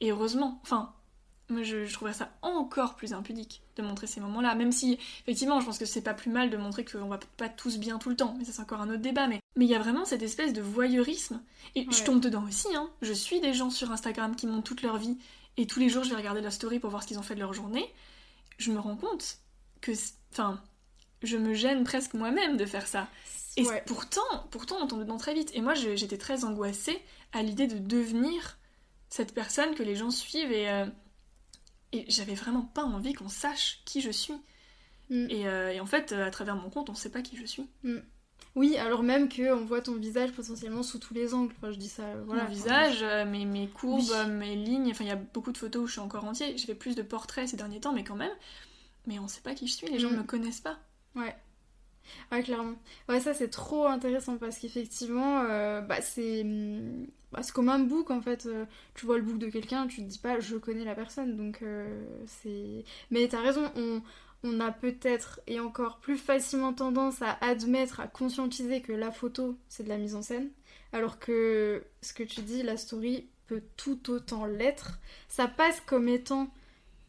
Et 0.00 0.10
heureusement, 0.10 0.60
enfin, 0.62 0.92
moi 1.48 1.62
je, 1.62 1.84
je 1.84 1.92
trouverais 1.92 2.14
ça 2.14 2.30
encore 2.42 2.94
plus 2.94 3.12
impudique 3.12 3.63
de 3.76 3.82
montrer 3.82 4.06
ces 4.06 4.20
moments-là, 4.20 4.54
même 4.54 4.72
si 4.72 4.98
effectivement 5.22 5.60
je 5.60 5.66
pense 5.66 5.78
que 5.78 5.84
c'est 5.84 6.02
pas 6.02 6.14
plus 6.14 6.30
mal 6.30 6.50
de 6.50 6.56
montrer 6.56 6.84
qu'on 6.84 7.08
va 7.08 7.18
pas 7.36 7.48
tous 7.48 7.78
bien 7.78 7.98
tout 7.98 8.10
le 8.10 8.16
temps, 8.16 8.34
mais 8.38 8.44
ça 8.44 8.52
c'est 8.52 8.62
encore 8.62 8.80
un 8.80 8.88
autre 8.88 9.02
débat, 9.02 9.26
mais 9.26 9.40
mais 9.56 9.66
il 9.66 9.70
y 9.70 9.74
a 9.74 9.78
vraiment 9.78 10.04
cette 10.04 10.22
espèce 10.22 10.52
de 10.52 10.62
voyeurisme, 10.62 11.40
et 11.74 11.86
je 11.90 12.02
tombe 12.02 12.20
dedans 12.20 12.44
aussi, 12.44 12.74
hein. 12.74 12.90
je 13.02 13.12
suis 13.12 13.40
des 13.40 13.54
gens 13.54 13.70
sur 13.70 13.92
Instagram 13.92 14.34
qui 14.36 14.46
montrent 14.46 14.64
toute 14.64 14.82
leur 14.82 14.98
vie, 14.98 15.18
et 15.56 15.66
tous 15.66 15.80
les 15.80 15.88
jours 15.88 16.04
je 16.04 16.10
vais 16.10 16.16
regarder 16.16 16.40
leur 16.40 16.52
story 16.52 16.78
pour 16.78 16.90
voir 16.90 17.02
ce 17.02 17.08
qu'ils 17.08 17.18
ont 17.18 17.22
fait 17.22 17.34
de 17.34 17.40
leur 17.40 17.52
journée, 17.52 17.92
je 18.58 18.72
me 18.72 18.78
rends 18.78 18.96
compte 18.96 19.38
que, 19.80 19.92
enfin, 20.32 20.60
je 21.22 21.36
me 21.36 21.54
gêne 21.54 21.84
presque 21.84 22.14
moi-même 22.14 22.56
de 22.56 22.66
faire 22.66 22.86
ça. 22.86 23.08
Et 23.56 23.66
ouais. 23.66 23.82
pourtant, 23.86 24.20
pourtant, 24.50 24.76
on 24.82 24.86
tombe 24.86 25.00
dedans 25.00 25.16
très 25.16 25.34
vite. 25.34 25.50
Et 25.54 25.60
moi, 25.60 25.74
j'étais 25.74 26.18
très 26.18 26.44
angoissée 26.44 27.00
à 27.32 27.42
l'idée 27.42 27.66
de 27.66 27.78
devenir 27.78 28.58
cette 29.08 29.32
personne 29.32 29.74
que 29.74 29.82
les 29.82 29.94
gens 29.94 30.10
suivent 30.10 30.52
et, 30.52 30.68
euh, 30.68 30.86
et 31.96 32.04
j'avais 32.08 32.34
vraiment 32.34 32.62
pas 32.62 32.84
envie 32.84 33.12
qu'on 33.14 33.28
sache 33.28 33.80
qui 33.84 34.00
je 34.00 34.10
suis. 34.10 34.34
Mm. 35.10 35.26
Et, 35.30 35.46
euh, 35.48 35.72
et 35.72 35.80
en 35.80 35.86
fait, 35.86 36.12
euh, 36.12 36.26
à 36.26 36.30
travers 36.30 36.56
mon 36.56 36.70
compte, 36.70 36.90
on 36.90 36.94
sait 36.94 37.10
pas 37.10 37.22
qui 37.22 37.36
je 37.36 37.44
suis. 37.44 37.66
Oui, 38.56 38.76
alors 38.76 39.02
même 39.02 39.28
qu'on 39.28 39.64
voit 39.64 39.80
ton 39.80 39.94
visage 39.96 40.30
potentiellement 40.32 40.82
sous 40.84 40.98
tous 40.98 41.12
les 41.14 41.34
angles. 41.34 41.52
Enfin, 41.58 41.72
je 41.72 41.78
dis 41.78 41.88
ça, 41.88 42.04
voilà. 42.26 42.44
mon 42.44 42.48
visage, 42.50 42.98
euh, 43.02 43.24
mes, 43.24 43.44
mes 43.44 43.66
courbes, 43.66 44.02
Oui. 44.08 44.30
mes 44.30 44.54
lignes. 44.56 44.90
Enfin, 44.92 45.04
il 45.04 45.08
y 45.08 45.10
a 45.10 45.16
beaucoup 45.16 45.50
de 45.52 45.58
photos 45.58 45.82
où 45.82 45.86
je 45.86 45.92
suis 45.92 46.00
encore 46.00 46.24
entier. 46.24 46.56
J'ai 46.56 46.66
fait 46.66 46.74
plus 46.74 46.94
de 46.94 47.02
portraits 47.02 47.48
ces 47.48 47.56
derniers 47.56 47.80
temps, 47.80 47.92
mais 47.92 48.04
quand 48.04 48.14
même. 48.16 48.32
Mais 49.06 49.18
on 49.18 49.26
sait 49.28 49.40
pas 49.40 49.54
qui 49.54 49.66
je 49.66 49.74
suis. 49.74 49.88
Les 49.88 49.98
gens 49.98 50.10
Mm. 50.10 50.16
me 50.18 50.22
connaissent 50.22 50.60
pas. 50.60 50.78
Ouais. 51.16 51.34
Ouais, 52.32 52.42
clairement. 52.42 52.74
Ouais, 53.08 53.20
ça 53.20 53.34
c'est 53.34 53.48
trop 53.48 53.86
intéressant 53.86 54.36
parce 54.36 54.58
qu'effectivement, 54.58 55.42
euh, 55.48 55.80
bah, 55.80 56.00
c'est 56.00 56.42
hum, 56.42 57.06
bah, 57.32 57.40
comme 57.52 57.68
un 57.68 57.78
book 57.80 58.10
en 58.10 58.20
fait. 58.20 58.46
Euh, 58.46 58.64
tu 58.94 59.06
vois 59.06 59.16
le 59.16 59.22
book 59.22 59.38
de 59.38 59.48
quelqu'un, 59.48 59.86
tu 59.86 59.96
te 60.02 60.08
dis 60.08 60.18
pas 60.18 60.40
je 60.40 60.56
connais 60.56 60.84
la 60.84 60.94
personne. 60.94 61.36
Donc 61.36 61.62
euh, 61.62 62.04
c'est. 62.26 62.84
Mais 63.10 63.28
t'as 63.28 63.40
raison, 63.40 63.70
on, 63.76 64.02
on 64.42 64.60
a 64.60 64.70
peut-être 64.72 65.40
et 65.46 65.60
encore 65.60 65.98
plus 65.98 66.16
facilement 66.18 66.72
tendance 66.72 67.22
à 67.22 67.38
admettre, 67.40 68.00
à 68.00 68.06
conscientiser 68.06 68.80
que 68.80 68.92
la 68.92 69.10
photo 69.10 69.56
c'est 69.68 69.84
de 69.84 69.88
la 69.88 69.98
mise 69.98 70.14
en 70.14 70.22
scène. 70.22 70.50
Alors 70.92 71.18
que 71.18 71.82
ce 72.02 72.12
que 72.12 72.22
tu 72.22 72.42
dis, 72.42 72.62
la 72.62 72.76
story 72.76 73.26
peut 73.46 73.62
tout 73.76 74.10
autant 74.10 74.46
l'être. 74.46 75.00
Ça 75.28 75.48
passe 75.48 75.80
comme 75.80 76.08
étant 76.08 76.48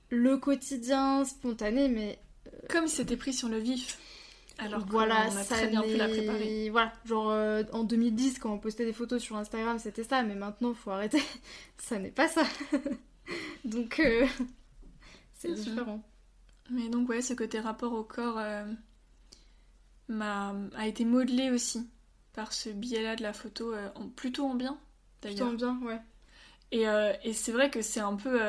le 0.10 0.38
quotidien 0.38 1.26
spontané, 1.26 1.88
mais 1.89 2.20
Comme 2.70 2.88
si 2.88 2.98
c'était 2.98 3.18
pris 3.18 3.34
sur 3.34 3.50
le 3.50 3.58
vif. 3.58 3.98
Alors 4.58 4.86
voilà, 4.86 5.26
qu'on 5.26 5.36
a 5.36 5.43
ça 5.43 5.56
très 5.56 5.68
bien 5.68 5.82
pu 5.82 5.95
la 5.97 6.08
préparer. 6.08 6.70
Voilà, 6.70 6.93
genre 7.06 7.30
euh, 7.30 7.64
en 7.74 7.84
2010, 7.84 8.39
quand 8.39 8.53
on 8.53 8.60
postait 8.60 8.86
des 8.86 8.93
photos 8.93 9.22
sur 9.22 9.36
Instagram, 9.36 9.80
c'était 9.80 10.03
ça, 10.03 10.24
mais 10.24 10.36
maintenant, 10.36 10.74
faut 10.74 10.91
arrêter. 10.91 11.22
ça 11.78 11.99
n'est 11.99 12.12
pas 12.12 12.28
ça. 12.28 12.43
Donc, 13.66 13.99
euh, 13.99 14.26
c'est 15.34 15.53
différent. 15.53 16.01
Mais 16.72 16.89
donc 16.89 17.10
ouais, 17.10 17.22
ce 17.22 17.34
côté 17.34 17.60
rapport 17.60 17.93
au 17.93 18.03
corps 18.03 18.38
euh, 18.39 18.66
m'a 20.08 20.53
a 20.76 20.88
été 20.88 21.06
modelé 21.06 21.51
aussi 21.51 21.88
par 22.34 22.53
ce 22.53 22.70
biais-là 22.70 23.16
de 23.16 23.24
la 23.24 23.34
photo, 23.34 23.74
euh, 23.74 23.89
en- 23.95 24.10
plutôt 24.10 24.45
en 24.45 24.56
bien 24.56 24.78
Plutôt 25.22 25.45
d'ailleurs. 25.45 25.53
bien, 25.53 25.80
ouais. 25.84 26.01
Et, 26.72 26.86
et 27.24 27.34
c'est 27.34 27.51
vrai 27.51 27.70
que 27.70 27.82
c'est 27.82 27.99
un 27.99 28.16
peu 28.16 28.41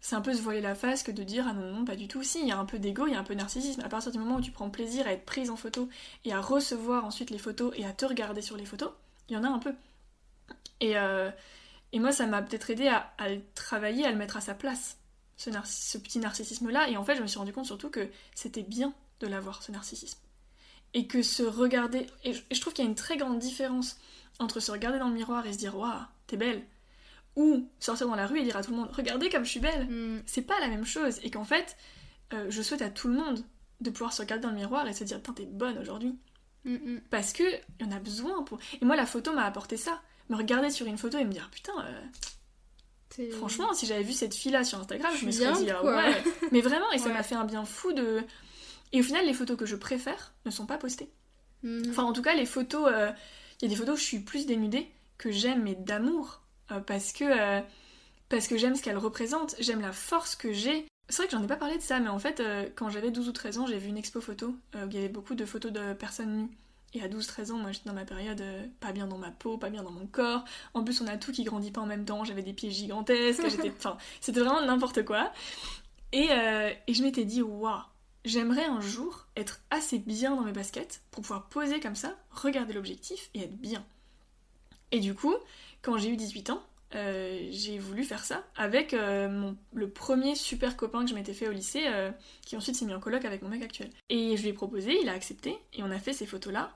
c'est 0.00 0.14
un 0.14 0.20
peu 0.20 0.32
se 0.32 0.42
voiler 0.42 0.60
la 0.60 0.74
face 0.74 1.02
que 1.02 1.10
de 1.10 1.22
dire 1.24 1.46
ah 1.48 1.52
non 1.52 1.72
non 1.72 1.84
pas 1.84 1.96
du 1.96 2.08
tout. 2.08 2.22
Si 2.22 2.40
il 2.40 2.46
y 2.48 2.52
a 2.52 2.58
un 2.58 2.64
peu 2.64 2.78
d'ego, 2.78 3.06
il 3.06 3.12
y 3.12 3.16
a 3.16 3.18
un 3.18 3.24
peu 3.24 3.34
de 3.34 3.40
narcissisme. 3.40 3.80
À 3.82 3.88
partir 3.88 4.12
du 4.12 4.18
moment 4.18 4.36
où 4.36 4.40
tu 4.40 4.50
prends 4.52 4.70
plaisir 4.70 5.06
à 5.06 5.12
être 5.12 5.24
prise 5.24 5.50
en 5.50 5.56
photo 5.56 5.88
et 6.24 6.32
à 6.32 6.40
recevoir 6.40 7.04
ensuite 7.04 7.30
les 7.30 7.38
photos 7.38 7.72
et 7.76 7.84
à 7.84 7.92
te 7.92 8.04
regarder 8.06 8.42
sur 8.42 8.56
les 8.56 8.64
photos, 8.66 8.90
il 9.28 9.34
y 9.34 9.36
en 9.36 9.44
a 9.44 9.48
un 9.48 9.58
peu. 9.58 9.74
Et, 10.80 10.96
euh, 10.96 11.30
Et 11.92 11.98
moi, 12.00 12.12
ça 12.12 12.26
m'a 12.26 12.42
peut-être 12.42 12.70
aidé 12.70 12.88
à, 12.88 13.28
le 13.28 13.40
travailler, 13.54 14.04
à 14.04 14.10
le 14.10 14.16
mettre 14.16 14.36
à 14.36 14.40
sa 14.40 14.54
place, 14.54 14.98
ce, 15.36 15.50
ce 15.64 15.98
petit 15.98 16.18
narcissisme-là. 16.18 16.88
Et 16.90 16.96
en 16.96 17.04
fait, 17.04 17.16
je 17.16 17.22
me 17.22 17.26
suis 17.26 17.38
rendu 17.38 17.52
compte 17.52 17.66
surtout 17.66 17.90
que 17.90 18.08
c'était 18.34 18.62
bien 18.62 18.92
de 19.20 19.26
l'avoir, 19.26 19.62
ce 19.62 19.72
narcissisme. 19.72 20.18
Et 20.94 21.06
que 21.06 21.22
se 21.22 21.42
regarder. 21.42 22.06
Et 22.24 22.34
je 22.34 22.60
trouve 22.60 22.72
qu'il 22.74 22.84
y 22.84 22.88
a 22.88 22.90
une 22.90 22.96
très 22.96 23.16
grande 23.16 23.38
différence 23.38 23.98
entre 24.38 24.60
se 24.60 24.70
regarder 24.70 24.98
dans 24.98 25.08
le 25.08 25.14
miroir 25.14 25.46
et 25.46 25.52
se 25.52 25.58
dire 25.58 25.76
Waouh, 25.76 26.02
t'es 26.26 26.36
belle. 26.36 26.62
Ou 27.38 27.68
sortir 27.78 28.06
dans 28.08 28.14
la 28.16 28.26
rue 28.26 28.40
et 28.40 28.42
dire 28.42 28.56
à 28.56 28.62
tout 28.64 28.72
le 28.72 28.76
monde 28.76 28.90
Regardez 28.92 29.28
comme 29.30 29.44
je 29.44 29.50
suis 29.50 29.60
belle. 29.60 29.86
Mm. 29.88 30.22
C'est 30.26 30.42
pas 30.42 30.58
la 30.60 30.68
même 30.68 30.84
chose. 30.84 31.18
Et 31.22 31.30
qu'en 31.30 31.44
fait, 31.44 31.76
euh, 32.32 32.46
je 32.50 32.60
souhaite 32.62 32.82
à 32.82 32.90
tout 32.90 33.08
le 33.08 33.14
monde 33.14 33.44
de 33.80 33.90
pouvoir 33.90 34.12
se 34.12 34.20
regarder 34.22 34.42
dans 34.42 34.50
le 34.50 34.56
miroir 34.56 34.86
et 34.88 34.92
se 34.92 35.04
dire 35.04 35.18
Putain, 35.18 35.32
t'es 35.34 35.46
bonne 35.46 35.78
aujourd'hui. 35.78 36.18
Mm, 36.64 36.74
mm. 36.74 37.00
Parce 37.10 37.32
que 37.32 37.44
y 37.80 37.84
en 37.84 37.92
a 37.92 38.00
besoin 38.00 38.42
pour. 38.42 38.58
Et 38.80 38.84
moi, 38.84 38.96
la 38.96 39.06
photo 39.06 39.32
m'a 39.32 39.44
apporté 39.44 39.76
ça. 39.76 40.02
Me 40.28 40.36
regarder 40.36 40.70
sur 40.70 40.86
une 40.86 40.98
photo 40.98 41.16
et 41.16 41.24
me 41.24 41.32
dire 41.32 41.48
Putain, 41.50 41.72
euh, 41.84 43.30
franchement, 43.32 43.72
si 43.72 43.86
j'avais 43.86 44.02
vu 44.02 44.12
cette 44.12 44.34
fille-là 44.34 44.64
sur 44.64 44.78
Instagram, 44.80 45.10
Je 45.14 45.20
je 45.20 45.26
me 45.26 45.30
serais 45.30 45.52
bien, 45.52 45.60
dit 45.60 45.70
Ah 45.70 45.84
ouais. 45.84 46.22
Mais 46.52 46.60
vraiment, 46.60 46.90
et 46.92 46.98
ça 46.98 47.06
Ouais. 47.06 47.12
m'a 47.14 47.22
fait 47.22 47.34
un 47.36 47.44
bien 47.44 47.64
fou 47.64 47.92
de. 47.92 48.22
Et 48.92 49.00
au 49.00 49.02
final, 49.02 49.24
les 49.26 49.34
photos 49.34 49.56
que 49.56 49.66
je 49.66 49.76
préfère 49.76 50.34
ne 50.44 50.50
sont 50.50 50.66
pas 50.66 50.78
postées. 50.78 51.10
Enfin, 51.88 52.04
en 52.04 52.12
tout 52.12 52.22
cas, 52.22 52.34
les 52.34 52.46
photos. 52.46 52.88
euh, 52.92 53.10
Il 53.60 53.64
y 53.64 53.66
a 53.66 53.68
des 53.70 53.76
photos 53.76 53.94
où 53.96 53.98
je 54.00 54.04
suis 54.04 54.20
plus 54.20 54.46
dénudée 54.46 54.90
que 55.18 55.30
j'aime, 55.30 55.62
mais 55.62 55.74
d'amour. 55.74 56.42
Euh, 56.72 56.80
parce 56.80 57.12
que. 57.12 57.24
euh, 57.24 57.60
Parce 58.28 58.48
que 58.48 58.58
j'aime 58.58 58.76
ce 58.76 58.82
qu'elle 58.82 58.98
représente, 58.98 59.54
j'aime 59.60 59.80
la 59.80 59.92
force 59.92 60.36
que 60.36 60.52
j'ai. 60.52 60.86
C'est 61.08 61.18
vrai 61.18 61.26
que 61.28 61.32
j'en 61.32 61.42
ai 61.42 61.46
pas 61.46 61.56
parlé 61.56 61.76
de 61.78 61.82
ça, 61.82 62.00
mais 62.00 62.08
en 62.10 62.18
fait, 62.18 62.40
euh, 62.40 62.68
quand 62.76 62.90
j'avais 62.90 63.10
12 63.10 63.28
ou 63.28 63.32
13 63.32 63.58
ans, 63.58 63.66
j'ai 63.66 63.78
vu 63.78 63.88
une 63.88 63.98
expo 63.98 64.20
photo 64.20 64.48
où 64.74 64.78
il 64.90 64.94
y 64.94 64.98
avait 64.98 65.08
beaucoup 65.08 65.34
de 65.34 65.46
photos 65.46 65.72
de 65.72 65.94
personnes 65.94 66.36
nues. 66.36 66.50
Et 66.94 67.02
à 67.02 67.08
12-13 67.08 67.52
ans, 67.52 67.58
moi 67.58 67.72
j'étais 67.72 67.88
dans 67.88 67.94
ma 67.94 68.04
période 68.06 68.42
pas 68.80 68.92
bien 68.92 69.06
dans 69.06 69.18
ma 69.18 69.30
peau, 69.30 69.58
pas 69.58 69.70
bien 69.70 69.82
dans 69.82 69.90
mon 69.92 70.06
corps. 70.06 70.44
En 70.74 70.84
plus, 70.84 71.00
on 71.02 71.06
a 71.06 71.18
tout 71.18 71.32
qui 71.32 71.44
grandit 71.44 71.70
pas 71.70 71.82
en 71.82 71.86
même 71.86 72.04
temps. 72.06 72.24
J'avais 72.24 72.42
des 72.42 72.54
pieds 72.54 72.70
gigantesques, 72.70 73.48
j'étais. 73.50 73.70
Enfin, 73.76 73.98
c'était 74.22 74.40
vraiment 74.40 74.62
n'importe 74.62 75.04
quoi. 75.04 75.32
Et, 76.12 76.28
et 76.86 76.94
je 76.94 77.02
m'étais 77.02 77.24
dit, 77.24 77.42
waouh, 77.42 77.80
j'aimerais 78.24 78.64
un 78.64 78.80
jour 78.80 79.26
être 79.36 79.60
assez 79.70 79.98
bien 79.98 80.34
dans 80.36 80.42
mes 80.42 80.52
baskets 80.52 81.02
pour 81.10 81.22
pouvoir 81.22 81.48
poser 81.48 81.80
comme 81.80 81.96
ça, 81.96 82.14
regarder 82.30 82.72
l'objectif 82.74 83.30
et 83.34 83.42
être 83.44 83.56
bien. 83.58 83.84
Et 84.90 85.00
du 85.00 85.14
coup, 85.14 85.34
quand 85.82 85.96
j'ai 85.98 86.10
eu 86.10 86.16
18 86.16 86.50
ans, 86.50 86.62
euh, 86.94 87.46
j'ai 87.50 87.78
voulu 87.78 88.02
faire 88.02 88.24
ça 88.24 88.44
avec 88.56 88.94
euh, 88.94 89.28
mon, 89.28 89.56
le 89.74 89.90
premier 89.90 90.34
super 90.34 90.76
copain 90.76 91.04
que 91.04 91.10
je 91.10 91.14
m'étais 91.14 91.34
fait 91.34 91.48
au 91.48 91.52
lycée, 91.52 91.84
euh, 91.86 92.10
qui 92.42 92.56
ensuite 92.56 92.76
s'est 92.76 92.86
mis 92.86 92.94
en 92.94 93.00
coloc 93.00 93.24
avec 93.24 93.42
mon 93.42 93.48
mec 93.48 93.62
actuel. 93.62 93.90
Et 94.08 94.36
je 94.36 94.42
lui 94.42 94.48
ai 94.48 94.52
proposé, 94.52 94.98
il 95.00 95.08
a 95.08 95.12
accepté, 95.12 95.56
et 95.74 95.82
on 95.82 95.90
a 95.90 95.98
fait 95.98 96.12
ces 96.12 96.26
photos-là. 96.26 96.72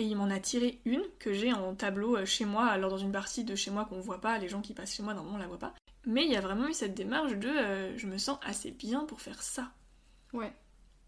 Et 0.00 0.04
il 0.04 0.16
m'en 0.16 0.30
a 0.30 0.38
tiré 0.38 0.80
une 0.84 1.02
que 1.18 1.32
j'ai 1.32 1.52
en 1.52 1.74
tableau 1.74 2.24
chez 2.24 2.44
moi, 2.44 2.66
alors 2.66 2.90
dans 2.90 2.98
une 2.98 3.10
partie 3.10 3.42
de 3.42 3.56
chez 3.56 3.72
moi 3.72 3.84
qu'on 3.84 3.98
voit 3.98 4.20
pas, 4.20 4.38
les 4.38 4.48
gens 4.48 4.60
qui 4.60 4.72
passent 4.72 4.94
chez 4.94 5.02
moi 5.02 5.12
normalement 5.12 5.38
on 5.38 5.40
la 5.40 5.48
voit 5.48 5.58
pas. 5.58 5.74
Mais 6.06 6.24
il 6.24 6.30
y 6.30 6.36
a 6.36 6.40
vraiment 6.40 6.68
eu 6.68 6.72
cette 6.72 6.94
démarche 6.94 7.32
de 7.32 7.96
je 7.96 8.06
me 8.06 8.16
sens 8.16 8.38
assez 8.42 8.70
bien 8.70 9.04
pour 9.06 9.20
faire 9.20 9.42
ça. 9.42 9.72
Ouais. 10.32 10.52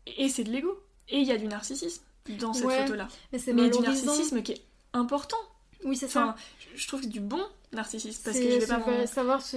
Et, 0.07 0.25
et 0.25 0.29
c'est 0.29 0.43
de 0.43 0.51
l'ego. 0.51 0.83
Et 1.09 1.19
il 1.19 1.27
y 1.27 1.31
a 1.31 1.37
du 1.37 1.47
narcissisme 1.47 2.03
dans 2.41 2.53
cette 2.53 2.67
Ouais, 2.67 2.83
photo-là. 2.83 3.07
Mais 3.33 3.39
c'est 3.39 3.53
Mais 3.53 3.71
du 3.71 3.79
narcissisme 3.79 4.43
qui 4.43 4.53
est 4.53 4.65
important. 4.93 5.37
Oui, 5.85 5.97
c'est 5.97 6.09
ça. 6.09 6.23
Enfin, 6.25 6.35
je- 6.75 6.81
je 6.81 6.89
trouve 6.89 7.01
que 7.01 7.07
c'est 7.07 7.13
du 7.13 7.21
bon 7.21 7.43
narcissisme 7.73 8.23
parce 8.25 8.37
que 8.39 8.43
je 8.51 8.59
vais 8.59 8.67
pas 8.67 8.79
va- 8.79 9.07
savoir 9.07 9.43
se 9.43 9.57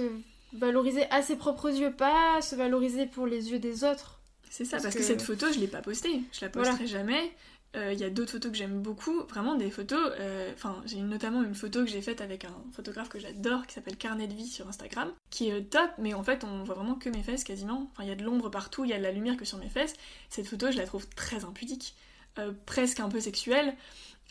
valoriser 0.52 1.04
à 1.10 1.22
ses 1.22 1.36
propres 1.36 1.70
yeux, 1.70 1.92
pas 1.92 2.40
se 2.40 2.54
valoriser 2.54 3.06
pour 3.06 3.26
les 3.26 3.50
yeux 3.50 3.58
des 3.58 3.84
autres. 3.84 4.20
C'est 4.50 4.64
ça, 4.64 4.72
Parce 4.76 4.84
parce, 4.84 4.94
que... 4.94 5.00
que- 5.00 5.06
cette 5.06 5.22
photo, 5.22 5.46
je 5.52 5.58
l'ai 5.58 5.66
pas 5.66 5.82
postée. 5.82 6.20
Je 6.32 6.40
la 6.42 6.48
posterai 6.48 6.76
Voilà. 6.76 6.86
jamais. 6.90 7.32
Euh, 7.76 7.92
Il 7.92 7.98
y 7.98 8.04
a 8.04 8.10
d'autres 8.10 8.30
photos 8.30 8.52
que 8.52 8.56
j'aime 8.56 8.80
beaucoup, 8.82 9.22
vraiment 9.28 9.56
des 9.56 9.68
photos. 9.68 10.12
euh, 10.20 10.52
Enfin, 10.54 10.80
j'ai 10.86 10.98
notamment 11.00 11.42
une 11.42 11.56
photo 11.56 11.80
que 11.84 11.90
j'ai 11.90 12.00
faite 12.02 12.20
avec 12.20 12.44
un 12.44 12.54
photographe 12.72 13.08
que 13.08 13.18
j'adore 13.18 13.66
qui 13.66 13.74
s'appelle 13.74 13.96
Carnet 13.96 14.28
de 14.28 14.34
vie 14.34 14.46
sur 14.46 14.68
Instagram, 14.68 15.10
qui 15.30 15.48
est 15.50 15.62
top, 15.72 15.90
mais 15.98 16.14
en 16.14 16.22
fait, 16.22 16.44
on 16.44 16.62
voit 16.62 16.76
vraiment 16.76 16.94
que 16.94 17.08
mes 17.08 17.24
fesses 17.24 17.42
quasiment. 17.42 17.90
Enfin, 17.92 18.04
il 18.04 18.08
y 18.08 18.12
a 18.12 18.14
de 18.14 18.22
l'ombre 18.22 18.48
partout, 18.48 18.84
il 18.84 18.90
y 18.90 18.94
a 18.94 18.98
de 18.98 19.02
la 19.02 19.10
lumière 19.10 19.36
que 19.36 19.44
sur 19.44 19.58
mes 19.58 19.68
fesses. 19.68 19.94
Cette 20.30 20.46
photo, 20.46 20.70
je 20.70 20.76
la 20.76 20.86
trouve 20.86 21.08
très 21.16 21.44
impudique, 21.44 21.96
euh, 22.38 22.52
presque 22.64 23.00
un 23.00 23.08
peu 23.08 23.18
sexuelle. 23.18 23.74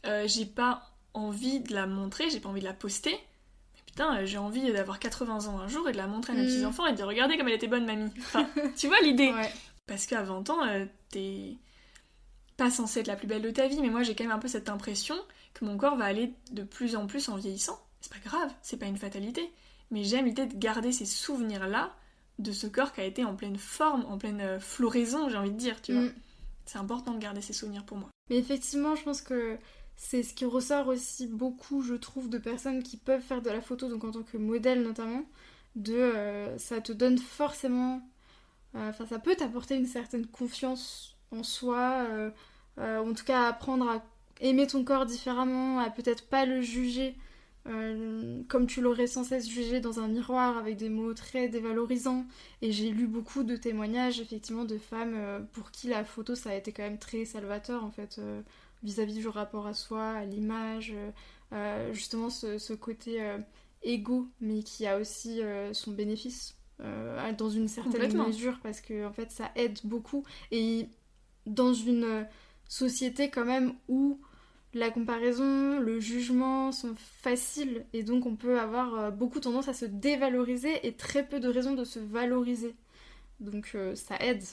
Euh, 0.06 0.24
j'ai 0.26 0.46
pas 0.46 0.93
envie 1.14 1.60
de 1.60 1.74
la 1.74 1.86
montrer, 1.88 2.30
j'ai 2.30 2.40
pas 2.40 2.50
envie 2.50 2.62
de 2.62 2.66
la 2.66 2.74
poster. 2.74 3.12
Mais 3.76 3.82
putain, 3.86 4.18
euh, 4.18 4.26
j'ai 4.26 4.38
envie 4.38 4.72
d'avoir 4.72 5.00
80 5.00 5.48
ans 5.48 5.60
un 5.60 5.68
jour 5.68 5.88
et 5.90 5.92
de 5.92 5.98
la 5.98 6.08
montrer 6.08 6.34
à 6.34 6.36
mes 6.36 6.44
Mm. 6.44 6.48
petits-enfants 6.48 6.86
et 6.88 6.92
de 6.92 6.98
dire 6.98 7.08
regardez 7.08 7.38
comme 7.38 7.48
elle 7.48 7.54
était 7.56 7.68
bonne, 7.68 7.86
mamie. 7.86 8.12
Enfin, 8.20 8.48
tu 8.78 8.88
vois 8.88 9.00
l'idée 9.02 9.32
Ouais. 9.32 9.52
parce 9.88 10.06
qu'à 10.06 10.24
20 10.24 10.50
ans, 10.50 10.66
euh, 10.66 10.86
t'es 11.10 11.58
pas 12.58 12.70
censée 12.70 13.00
être 13.02 13.08
la 13.08 13.16
plus 13.16 13.28
belle 13.28 13.42
de 13.42 13.50
ta 13.52 13.68
vie, 13.68 13.82
mais 13.82 13.90
moi 13.90 14.04
j'ai 14.04 14.16
quand 14.16 14.24
même 14.24 14.32
un 14.34 14.40
peu 14.40 14.48
cette 14.48 14.70
impression 14.70 15.16
que 15.54 15.66
mon 15.66 15.78
corps 15.78 15.96
va 15.96 16.06
aller 16.06 16.34
de 16.52 16.64
plus 16.64 16.96
en 16.96 17.08
plus 17.08 17.30
en 17.30 17.36
vieillissant. 17.36 17.80
C'est 18.02 18.12
pas 18.14 18.20
grave, 18.24 18.52
c'est 18.62 18.78
pas 18.78 18.86
une 18.86 18.98
fatalité. 18.98 19.50
Mais 19.92 20.04
j'aime 20.04 20.26
l'idée 20.26 20.46
de 20.48 20.56
garder 20.58 20.92
ces 20.92 21.06
souvenirs-là 21.06 21.94
de 22.40 22.52
ce 22.52 22.66
corps 22.68 22.94
qui 22.94 23.02
a 23.02 23.06
été 23.06 23.24
en 23.24 23.36
pleine 23.36 23.58
forme, 23.58 24.06
en 24.08 24.18
pleine 24.18 24.42
euh, 24.42 24.60
floraison, 24.60 25.30
j'ai 25.30 25.38
envie 25.38 25.52
de 25.52 25.58
dire, 25.58 25.82
tu 25.82 25.94
vois. 25.94 26.02
Mm. 26.04 26.14
C'est 26.66 26.78
important 26.80 27.12
de 27.14 27.20
garder 27.20 27.42
ces 27.42 27.54
souvenirs 27.54 27.86
pour 27.86 27.98
moi. 27.98 28.10
Mais 28.30 28.38
effectivement, 28.38 28.96
je 28.96 29.04
pense 29.04 29.22
que 29.22 29.58
c'est 29.96 30.24
ce 30.24 30.34
qui 30.34 30.46
ressort 30.46 30.88
aussi 30.88 31.28
beaucoup, 31.28 31.82
je 31.82 31.94
trouve, 31.94 32.30
de 32.30 32.38
personnes 32.38 32.84
qui 32.84 32.98
peuvent 32.98 33.22
faire 33.22 33.42
de 33.42 33.50
la 33.50 33.62
photo, 33.62 33.90
donc 33.90 34.04
en 34.04 34.12
tant 34.12 34.24
que 34.24 34.38
modèle 34.38 34.84
notamment, 34.84 35.24
de 35.76 35.94
euh, 35.94 36.58
ça 36.58 36.82
te 36.82 36.92
donne 36.92 37.18
forcément, 37.18 38.02
euh, 38.76 38.90
enfin 38.90 39.06
ça 39.06 39.20
peut 39.20 39.36
t'apporter 39.36 39.76
une 39.76 39.86
certaine 39.86 40.28
confiance 40.28 41.18
en 41.32 41.44
soi, 41.44 42.06
euh, 42.10 42.32
en 42.78 43.14
tout 43.14 43.24
cas 43.24 43.48
apprendre 43.48 43.90
à 43.90 44.04
aimer 44.42 44.68
ton 44.68 44.84
corps 44.84 45.06
différemment, 45.06 45.80
à 45.80 45.90
peut-être 45.90 46.28
pas 46.28 46.46
le 46.46 46.62
juger 46.62 47.16
comme 48.50 48.68
tu 48.68 48.82
l'aurais 48.82 49.08
sans 49.08 49.24
cesse 49.24 49.48
jugé 49.50 49.80
dans 49.80 50.02
un 50.02 50.10
miroir 50.10 50.58
avec 50.58 50.76
des 50.76 50.90
mots 50.90 51.14
très 51.14 51.48
dévalorisants. 51.48 52.26
Et 52.62 52.74
j'ai 52.74 52.90
lu 52.90 53.08
beaucoup 53.08 53.44
de 53.44 53.56
témoignages 53.56 54.20
effectivement 54.20 54.66
de 54.66 54.78
femmes 54.78 55.48
pour 55.54 55.72
qui 55.72 55.88
la 55.88 56.04
photo 56.04 56.36
ça 56.36 56.50
a 56.50 56.56
été 56.56 56.74
quand 56.74 56.84
même 56.84 56.98
très 56.98 57.24
salvateur 57.24 57.86
en 57.86 57.92
fait 57.92 58.20
vis-à-vis 58.84 59.16
du 59.16 59.28
rapport 59.28 59.68
à 59.68 59.74
soi, 59.74 60.04
à 60.12 60.26
l'image, 60.26 60.94
euh, 60.96 61.12
euh, 61.54 61.94
justement 61.94 62.30
ce, 62.30 62.58
ce 62.58 62.74
côté 62.74 63.22
euh, 63.22 63.38
égo 63.84 64.28
mais 64.42 64.64
qui 64.64 64.88
a 64.88 64.98
aussi 64.98 65.42
euh, 65.42 65.74
son 65.74 65.92
bénéfice 65.92 66.56
euh, 66.82 67.32
dans 67.34 67.50
une 67.50 67.68
certaine 67.68 68.18
mesure 68.28 68.60
parce 68.64 68.82
que 68.82 69.06
en 69.06 69.14
fait 69.14 69.32
ça 69.32 69.52
aide 69.56 69.80
beaucoup 69.84 70.24
et 70.52 70.88
dans 71.46 71.74
une 71.74 72.04
euh, 72.04 72.24
société 72.68 73.30
quand 73.30 73.46
même 73.46 73.74
où 73.88 74.20
la 74.74 74.90
comparaison, 74.90 75.80
le 75.80 76.00
jugement 76.00 76.72
sont 76.72 76.96
faciles 76.96 77.86
et 77.94 78.04
donc 78.04 78.26
on 78.26 78.36
peut 78.36 78.60
avoir 78.60 78.96
euh, 78.96 79.12
beaucoup 79.12 79.40
tendance 79.40 79.68
à 79.68 79.74
se 79.74 79.86
dévaloriser 79.86 80.86
et 80.88 80.94
très 80.96 81.28
peu 81.28 81.40
de 81.40 81.48
raisons 81.48 81.76
de 81.76 81.84
se 81.84 82.00
valoriser. 82.00 82.76
Donc 83.40 83.72
euh, 83.76 83.96
ça 83.96 84.18
aide. 84.20 84.44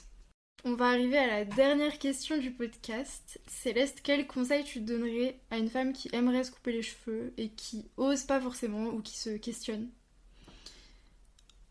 On 0.64 0.74
va 0.74 0.88
arriver 0.88 1.16
à 1.16 1.26
la 1.26 1.44
dernière 1.46 1.98
question 1.98 2.36
du 2.36 2.50
podcast. 2.50 3.40
Céleste, 3.46 4.00
quel 4.02 4.26
conseil 4.26 4.62
tu 4.62 4.80
donnerais 4.80 5.40
à 5.50 5.56
une 5.56 5.70
femme 5.70 5.94
qui 5.94 6.10
aimerait 6.12 6.44
se 6.44 6.50
couper 6.50 6.72
les 6.72 6.82
cheveux 6.82 7.32
et 7.38 7.48
qui 7.48 7.86
ose 7.96 8.24
pas 8.24 8.40
forcément 8.42 8.88
ou 8.88 9.00
qui 9.00 9.16
se 9.16 9.30
questionne? 9.30 9.88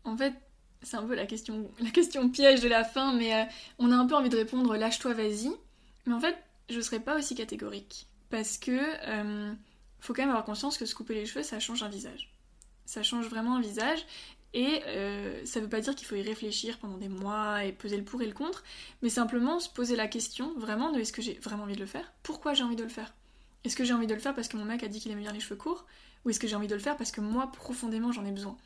En 0.02 0.16
fait, 0.16 0.34
c'est 0.82 0.96
un 0.96 1.04
peu 1.04 1.14
la 1.14 1.26
question, 1.26 1.70
piège 2.30 2.60
de 2.60 2.68
la 2.68 2.82
fin, 2.82 3.12
mais 3.12 3.32
euh, 3.32 3.44
on 3.78 3.92
a 3.92 3.94
un 3.94 4.06
peu 4.06 4.16
envie 4.16 4.28
de 4.28 4.36
répondre 4.36 4.76
lâche-toi, 4.76 5.14
vas-y. 5.14 5.52
Mais 6.06 6.14
en 6.14 6.20
fait, 6.20 6.36
je 6.68 6.80
serais 6.80 7.00
pas 7.00 7.16
aussi 7.16 7.36
catégorique. 7.36 8.08
Parce 8.28 8.58
que 8.58 8.72
euh, 8.72 9.52
faut 10.00 10.14
quand 10.14 10.22
même 10.22 10.30
avoir 10.30 10.44
conscience 10.44 10.76
que 10.76 10.86
se 10.86 10.96
couper 10.96 11.14
les 11.14 11.26
cheveux, 11.26 11.44
ça 11.44 11.60
change 11.60 11.84
un 11.84 11.88
visage. 11.88 12.32
Ça 12.86 13.04
change 13.04 13.28
vraiment 13.28 13.54
un 13.54 13.60
visage. 13.60 14.04
Et 14.52 14.82
euh, 14.86 15.44
ça 15.44 15.60
veut 15.60 15.68
pas 15.68 15.80
dire 15.80 15.94
qu'il 15.94 16.06
faut 16.06 16.16
y 16.16 16.22
réfléchir 16.22 16.78
pendant 16.78 16.98
des 16.98 17.08
mois 17.08 17.64
et 17.64 17.72
peser 17.72 17.96
le 17.96 18.04
pour 18.04 18.20
et 18.20 18.26
le 18.26 18.32
contre, 18.32 18.64
mais 19.00 19.08
simplement 19.08 19.60
se 19.60 19.68
poser 19.68 19.94
la 19.94 20.08
question 20.08 20.52
vraiment 20.58 20.90
de 20.90 20.98
est-ce 20.98 21.12
que 21.12 21.22
j'ai 21.22 21.34
vraiment 21.34 21.64
envie 21.64 21.76
de 21.76 21.80
le 21.80 21.86
faire? 21.86 22.12
Pourquoi 22.22 22.54
j'ai 22.54 22.64
envie 22.64 22.76
de 22.76 22.82
le 22.82 22.88
faire? 22.88 23.14
Est-ce 23.62 23.76
que 23.76 23.84
j'ai 23.84 23.94
envie 23.94 24.08
de 24.08 24.14
le 24.14 24.20
faire 24.20 24.34
parce 24.34 24.48
que 24.48 24.56
mon 24.56 24.64
mec 24.64 24.82
a 24.82 24.88
dit 24.88 25.00
qu'il 25.00 25.12
aimait 25.12 25.22
bien 25.22 25.32
les 25.32 25.40
cheveux 25.40 25.56
courts? 25.56 25.86
Ou 26.24 26.30
est-ce 26.30 26.40
que 26.40 26.48
j'ai 26.48 26.56
envie 26.56 26.66
de 26.66 26.74
le 26.74 26.80
faire 26.80 26.96
parce 26.96 27.12
que 27.12 27.20
moi, 27.20 27.52
profondément, 27.52 28.10
j'en 28.10 28.24
ai 28.24 28.32
besoin? 28.32 28.56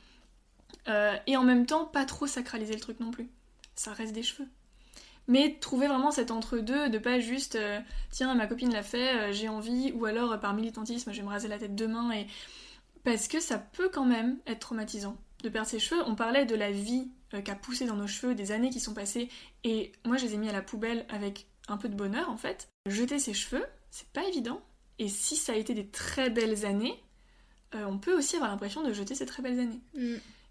Euh, 0.89 1.16
et 1.26 1.37
en 1.37 1.45
même 1.45 1.66
temps, 1.66 1.85
pas 1.85 2.07
trop 2.07 2.26
sacraliser 2.26 2.74
le 2.74 2.80
truc 2.80 2.99
non 3.01 3.11
plus. 3.11 3.28
Ça 3.74 3.93
reste 3.93 4.14
des 4.14 4.22
cheveux. 4.22 4.49
Mais 5.26 5.59
trouver 5.61 5.87
vraiment 5.87 6.11
cet 6.11 6.30
entre-deux, 6.30 6.89
de 6.89 6.99
pas 6.99 7.18
juste 7.18 7.57
euh, 7.57 7.80
tiens, 8.11 8.35
ma 8.35 8.47
copine 8.47 8.72
l'a 8.72 8.82
fait, 8.82 9.32
j'ai 9.32 9.49
envie, 9.49 9.93
ou 9.93 10.05
alors 10.05 10.39
par 10.41 10.55
militantisme, 10.55 11.12
je 11.12 11.18
vais 11.18 11.26
me 11.26 11.30
raser 11.30 11.49
la 11.49 11.59
tête 11.59 11.74
demain. 11.74 12.11
Et... 12.12 12.26
Parce 13.05 13.28
que 13.28 13.41
ça 13.41 13.59
peut 13.59 13.91
quand 13.93 14.05
même 14.05 14.39
être 14.47 14.61
traumatisant 14.61 15.16
de 15.45 15.49
perdre 15.51 15.68
ses 15.68 15.78
cheveux. 15.78 16.03
On 16.07 16.14
parlait 16.14 16.47
de 16.47 16.55
la 16.55 16.70
vie 16.70 17.09
euh, 17.34 17.40
qu'a 17.40 17.55
poussé 17.55 17.86
dans 17.86 17.97
nos 17.97 18.07
cheveux, 18.07 18.34
des 18.34 18.51
années 18.51 18.70
qui 18.70 18.80
sont 18.80 18.95
passées, 18.95 19.28
et 19.62 19.92
moi 20.05 20.16
je 20.16 20.24
les 20.24 20.34
ai 20.34 20.36
mis 20.36 20.49
à 20.49 20.53
la 20.53 20.62
poubelle 20.62 21.07
avec 21.09 21.47
un 21.68 21.76
peu 21.76 21.88
de 21.88 21.95
bonheur 21.95 22.28
en 22.28 22.36
fait. 22.36 22.68
Jeter 22.86 23.18
ses 23.18 23.34
cheveux, 23.34 23.64
c'est 23.90 24.09
pas 24.09 24.24
évident. 24.24 24.61
Et 24.99 25.09
si 25.09 25.36
ça 25.36 25.53
a 25.53 25.57
été 25.57 25.74
des 25.74 25.86
très 25.86 26.30
belles 26.30 26.64
années, 26.66 27.03
euh, 27.74 27.84
on 27.86 27.99
peut 27.99 28.16
aussi 28.16 28.36
avoir 28.36 28.51
l'impression 28.51 28.82
de 28.82 28.92
jeter 28.92 29.14
ces 29.14 29.26
très 29.26 29.42
belles 29.42 29.59
années. 29.61 29.80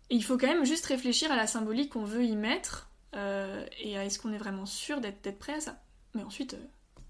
Et 0.10 0.16
il 0.16 0.24
faut 0.24 0.38
quand 0.38 0.48
même 0.48 0.66
juste 0.66 0.86
réfléchir 0.86 1.32
à 1.32 1.36
la 1.36 1.48
symbolique 1.48 1.94
qu'on 1.94 2.04
veut 2.04 2.26
y 2.26 2.36
mettre 2.36 2.90
euh, 3.16 3.66
et 3.80 3.98
à 3.98 4.06
est-ce 4.06 4.20
qu'on 4.20 4.34
est 4.34 4.38
vraiment 4.38 4.66
sûr 4.66 5.00
d'être 5.00 5.38
prêt 5.40 5.54
à 5.54 5.62
ça. 5.62 5.82
Mais 6.14 6.24
ensuite, 6.24 6.58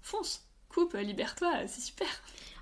fonce, 0.02 0.46
coupe, 0.74 0.94
libère-toi, 0.94 1.66
c'est 1.66 1.80
super. 1.80 2.08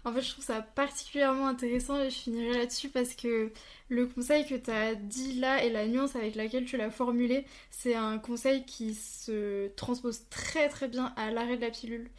En 0.05 0.13
fait, 0.13 0.21
je 0.21 0.31
trouve 0.33 0.45
ça 0.45 0.63
particulièrement 0.63 1.47
intéressant 1.47 2.01
et 2.01 2.11
je 2.11 2.17
finirai 2.17 2.59
là-dessus 2.59 2.89
parce 2.89 3.15
que 3.15 3.53
le 3.89 4.07
conseil 4.07 4.45
que 4.47 4.57
tu 4.57 4.71
as 4.71 4.95
dit 4.97 5.35
là 5.35 5.63
et 5.65 5.71
la 5.71 5.87
nuance 5.87 6.17
avec 6.17 6.35
laquelle 6.35 6.65
tu 6.65 6.77
l'as 6.77 6.91
formulé, 6.91 7.47
c'est 7.71 7.95
un 7.95 8.19
conseil 8.19 8.65
qui 8.65 8.95
se 8.95 9.69
transpose 9.77 10.23
très 10.29 10.69
très 10.69 10.89
bien 10.89 11.13
à 11.17 11.31
l'arrêt 11.31 11.57
de 11.57 11.63
la 11.63 11.71
pilule. 11.71 12.11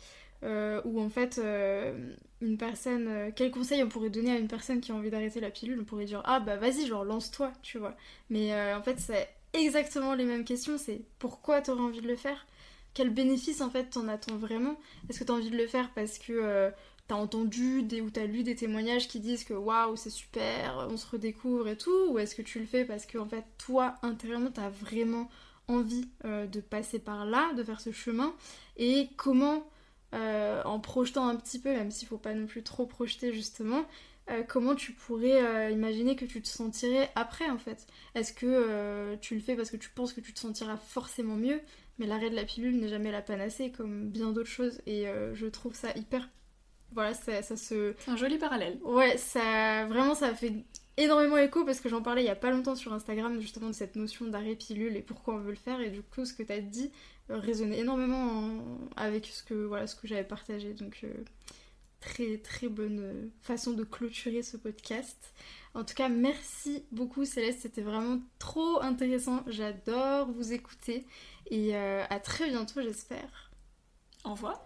Euh, 0.44 0.82
où 0.84 1.00
en 1.02 1.10
fait, 1.10 1.40
euh, 1.40 1.94
une 2.42 2.58
personne. 2.58 3.08
Euh, 3.08 3.32
quel 3.34 3.50
conseil 3.52 3.82
on 3.84 3.88
pourrait 3.88 4.10
donner 4.10 4.32
à 4.32 4.38
une 4.38 4.48
personne 4.50 4.82
qui 4.82 4.92
a 4.92 4.96
envie 4.96 5.10
d'arrêter 5.10 5.40
la 5.40 5.52
pilule? 5.52 5.80
On 5.80 5.86
pourrait 5.86 6.06
dire 6.06 6.22
Ah 6.26 6.40
bah 6.40 6.58
vas-y, 6.58 6.86
genre 6.86 7.06
lance-toi, 7.06 7.52
tu 7.62 7.78
vois. 7.78 7.96
Mais 8.30 8.54
en 8.74 8.82
fait, 8.82 9.00
c'est 9.00 9.30
exactement 9.54 10.16
les 10.16 10.26
mêmes 10.26 10.44
questions 10.46 10.78
c'est 10.78 11.02
pourquoi 11.20 11.62
tu 11.62 11.72
aurais 11.72 11.82
envie 11.82 12.02
de 12.02 12.08
le 12.08 12.16
faire? 12.16 12.46
Quel 12.94 13.10
bénéfice 13.10 13.62
en 13.62 13.70
fait 13.70 13.90
t'en 13.92 14.08
attends 14.08 14.38
vraiment? 14.38 14.78
Est-ce 15.10 15.20
que 15.20 15.24
tu 15.24 15.32
as 15.32 15.36
envie 15.36 15.50
de 15.50 15.58
le 15.58 15.68
faire 15.68 15.92
parce 15.94 16.20
que 16.20 16.72
t'as 17.08 17.16
entendu 17.16 17.84
des, 17.84 18.02
ou 18.02 18.10
t'as 18.10 18.26
lu 18.26 18.44
des 18.44 18.56
témoignages 18.56 19.08
qui 19.08 19.20
disent 19.20 19.44
que 19.44 19.54
waouh 19.54 19.96
c'est 19.96 20.10
super, 20.10 20.88
on 20.90 20.96
se 20.98 21.08
redécouvre 21.08 21.68
et 21.68 21.78
tout, 21.78 22.08
ou 22.10 22.20
est-ce 22.20 22.34
que 22.36 22.42
tu 22.42 22.60
le 22.60 22.66
fais 22.66 22.86
parce 22.86 23.06
que 23.06 23.18
en 23.18 23.26
fait 23.26 23.44
toi 23.58 23.96
intérieurement 24.04 24.52
t'as 24.52 24.70
vraiment 24.70 25.30
envie 25.68 26.08
euh, 26.26 26.46
de 26.46 26.62
passer 26.62 27.00
par 27.00 27.26
là, 27.26 27.54
de 27.54 27.64
faire 27.64 27.82
ce 27.82 27.92
chemin, 27.92 28.34
et 28.78 29.10
comment 29.18 29.70
euh, 30.14 30.62
en 30.64 30.80
projetant 30.80 31.28
un 31.28 31.36
petit 31.36 31.60
peu, 31.60 31.72
même 31.72 31.92
s'il 31.92 32.08
faut 32.08 32.18
pas 32.18 32.34
non 32.34 32.46
plus 32.46 32.64
trop 32.64 32.86
projeter 32.86 33.34
justement, 33.34 33.86
euh, 34.30 34.44
comment 34.44 34.76
tu 34.76 34.94
pourrais 34.94 35.74
imaginer 35.74 36.16
que 36.16 36.26
tu 36.26 36.42
te 36.42 36.48
sentirais 36.48 37.10
après 37.16 37.50
en 37.50 37.58
fait? 37.58 37.86
Est-ce 38.16 38.32
que 38.32 39.16
tu 39.16 39.36
le 39.36 39.42
fais 39.42 39.56
parce 39.56 39.72
que 39.72 39.78
tu 39.78 39.90
penses 39.90 40.14
que 40.14 40.22
tu 40.22 40.34
te 40.34 40.40
sentiras 40.40 40.78
forcément 40.78 41.36
mieux? 41.36 41.60
Mais 41.98 42.08
l'arrêt 42.08 42.30
de 42.30 42.36
la 42.36 42.46
pilule 42.46 42.80
n'est 42.80 42.88
jamais 42.88 43.12
la 43.12 43.22
panacée 43.22 43.72
comme 43.72 44.10
bien 44.10 44.32
d'autres 44.32 44.50
choses 44.50 44.82
et 44.86 45.06
je 45.34 45.46
trouve 45.48 45.76
ça 45.76 45.92
hyper 45.96 46.28
voilà, 46.94 47.14
ça, 47.14 47.42
se. 47.42 47.96
C'est 47.98 48.12
un 48.12 48.16
joli 48.16 48.38
parallèle. 48.38 48.78
Ouais, 48.84 49.18
ça 49.18 49.86
vraiment 49.88 50.14
ça 50.14 50.34
fait 50.36 50.54
énormément 50.98 51.38
écho 51.38 51.66
parce 51.66 51.80
que 51.80 51.90
j'en 51.90 52.02
parlais 52.02 52.24
il 52.24 52.28
y 52.28 52.30
a 52.30 52.36
pas 52.36 52.52
longtemps 52.52 52.76
sur 52.76 52.94
Instagram 52.94 53.40
justement 53.42 53.68
de 53.68 53.74
cette 53.74 53.96
notion 53.96 54.28
d'arrêt 54.28 54.56
pilule 54.56 54.96
et 54.96 55.02
pourquoi 55.02 55.34
on 55.34 55.40
veut 55.40 55.50
le 55.50 55.58
faire 55.58 55.82
et 55.82 55.90
du 55.90 56.04
coup 56.04 56.24
ce 56.24 56.34
que 56.34 56.44
tu 56.44 56.52
as 56.52 56.62
dit 56.62 56.92
euh, 57.32 57.38
résonnait 57.38 57.80
énormément 57.80 58.64
avec 58.96 59.26
ce 59.26 59.44
que 59.44 59.56
voilà 59.56 59.88
ce 59.88 59.96
que 59.96 60.08
j'avais 60.08 60.24
partagé 60.24 60.74
donc 60.74 61.00
euh, 61.04 61.08
très 62.00 62.38
très 62.38 62.68
bonne 62.68 63.00
euh, 63.00 63.28
façon 63.42 63.74
de 63.74 63.84
clôturer 63.84 64.44
ce 64.44 64.58
podcast. 64.58 65.34
En 65.74 65.84
tout 65.84 65.96
cas, 65.96 66.10
merci 66.10 66.86
beaucoup 66.92 67.26
Céleste, 67.26 67.62
c'était 67.64 67.82
vraiment 67.82 68.20
trop 68.38 68.80
intéressant. 68.84 69.42
J'adore 69.48 70.32
vous 70.32 70.54
écouter 70.54 71.08
et 71.48 71.76
à 71.76 72.20
très 72.20 72.50
bientôt, 72.50 72.82
j'espère. 72.82 73.52
Au 74.24 74.32
revoir. 74.32 74.62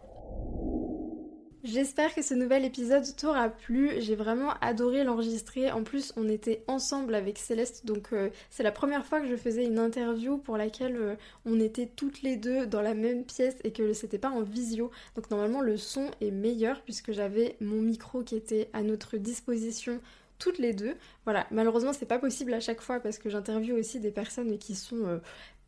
J'espère 1.64 2.14
que 2.16 2.22
ce 2.22 2.34
nouvel 2.34 2.64
épisode 2.64 3.04
t'aura 3.18 3.50
plu. 3.50 3.92
J'ai 3.98 4.16
vraiment 4.16 4.52
adoré 4.62 5.04
l'enregistrer. 5.04 5.70
En 5.72 5.84
plus, 5.84 6.14
on 6.16 6.30
était 6.30 6.64
ensemble 6.68 7.14
avec 7.14 7.40
Céleste, 7.40 7.86
donc 7.86 8.14
euh, 8.14 8.30
c'est 8.52 8.64
la 8.64 8.72
première 8.72 9.06
fois 9.06 9.20
que 9.20 9.28
je 9.28 9.36
faisais 9.36 9.66
une 9.66 9.80
interview 9.80 10.38
pour 10.38 10.56
laquelle 10.56 10.96
euh, 10.96 11.16
on 11.46 11.60
était 11.60 11.88
toutes 11.88 12.22
les 12.22 12.38
deux 12.38 12.68
dans 12.68 12.82
la 12.82 12.94
même 12.94 13.26
pièce 13.26 13.56
et 13.64 13.74
que 13.74 13.92
c'était 13.92 14.20
pas 14.20 14.30
en 14.30 14.44
visio. 14.44 14.92
Donc 15.16 15.30
normalement, 15.32 15.60
le 15.60 15.76
son 15.76 16.10
est 16.22 16.32
meilleur 16.32 16.82
puisque 16.84 17.12
j'avais 17.12 17.58
mon 17.60 17.82
micro 17.82 18.22
qui 18.22 18.36
était 18.36 18.70
à 18.72 18.84
notre 18.84 19.18
disposition 19.18 20.00
toutes 20.40 20.60
les 20.60 20.74
deux. 20.74 20.96
Voilà, 21.26 21.48
malheureusement, 21.52 21.94
c'est 21.94 22.06
pas 22.06 22.20
possible 22.20 22.54
à 22.54 22.60
chaque 22.60 22.82
fois 22.82 23.00
parce 23.00 23.18
que 23.18 23.30
j'interviewe 23.30 23.78
aussi 23.78 24.00
des 24.00 24.12
personnes 24.12 24.58
qui 24.58 24.76
sont 24.76 25.06
euh, 25.06 25.18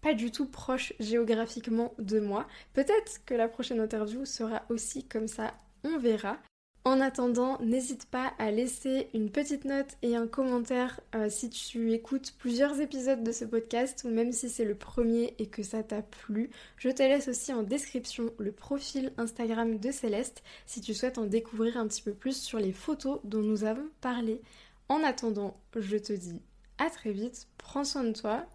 pas 0.02 0.14
du 0.14 0.32
tout 0.32 0.46
proches 0.46 0.94
géographiquement 1.00 1.94
de 2.00 2.20
moi. 2.20 2.48
Peut-être 2.74 3.24
que 3.26 3.34
la 3.34 3.48
prochaine 3.48 3.80
interview 3.80 4.26
sera 4.26 4.64
aussi 4.70 5.04
comme 5.04 5.28
ça 5.28 5.54
on 5.84 5.98
verra. 5.98 6.38
En 6.86 7.02
attendant, 7.02 7.60
n'hésite 7.62 8.06
pas 8.06 8.34
à 8.40 8.52
laisser 8.52 9.10
une 9.14 9.30
petite 9.30 9.66
note 9.66 9.98
et 10.02 10.16
un 10.16 10.28
commentaire 10.28 11.02
euh, 11.14 11.30
si 11.30 11.50
tu 11.50 11.92
écoutes 11.92 12.34
plusieurs 12.40 12.80
épisodes 12.80 13.22
de 13.22 13.32
ce 13.34 13.44
podcast 13.44 14.06
ou 14.06 14.10
même 14.10 14.32
si 14.32 14.50
c'est 14.50 14.64
le 14.64 14.76
premier 14.76 15.36
et 15.40 15.48
que 15.48 15.62
ça 15.62 15.84
t'a 15.84 16.02
plu. 16.02 16.50
Je 16.78 16.90
te 16.90 17.04
laisse 17.04 17.28
aussi 17.28 17.54
en 17.54 17.64
description 17.64 18.32
le 18.40 18.54
profil 18.54 19.12
Instagram 19.18 19.78
de 19.78 19.92
Céleste 19.92 20.42
si 20.66 20.80
tu 20.80 20.94
souhaites 20.94 21.18
en 21.18 21.26
découvrir 21.26 21.78
un 21.78 21.88
petit 21.88 22.02
peu 22.02 22.14
plus 22.14 22.42
sur 22.42 22.60
les 22.60 22.74
photos 22.74 23.20
dont 23.26 23.42
nous 23.42 23.66
avons 23.66 23.90
parlé. 24.00 24.42
En 24.88 25.04
attendant, 25.04 25.58
je 25.76 25.98
te 25.98 26.14
dis 26.14 26.42
à 26.78 26.90
très 26.90 27.12
vite, 27.12 27.48
prends 27.58 27.84
soin 27.84 28.06
de 28.06 28.14
toi, 28.14 28.46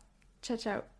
ciao 0.42 0.56
ciao 0.56 0.93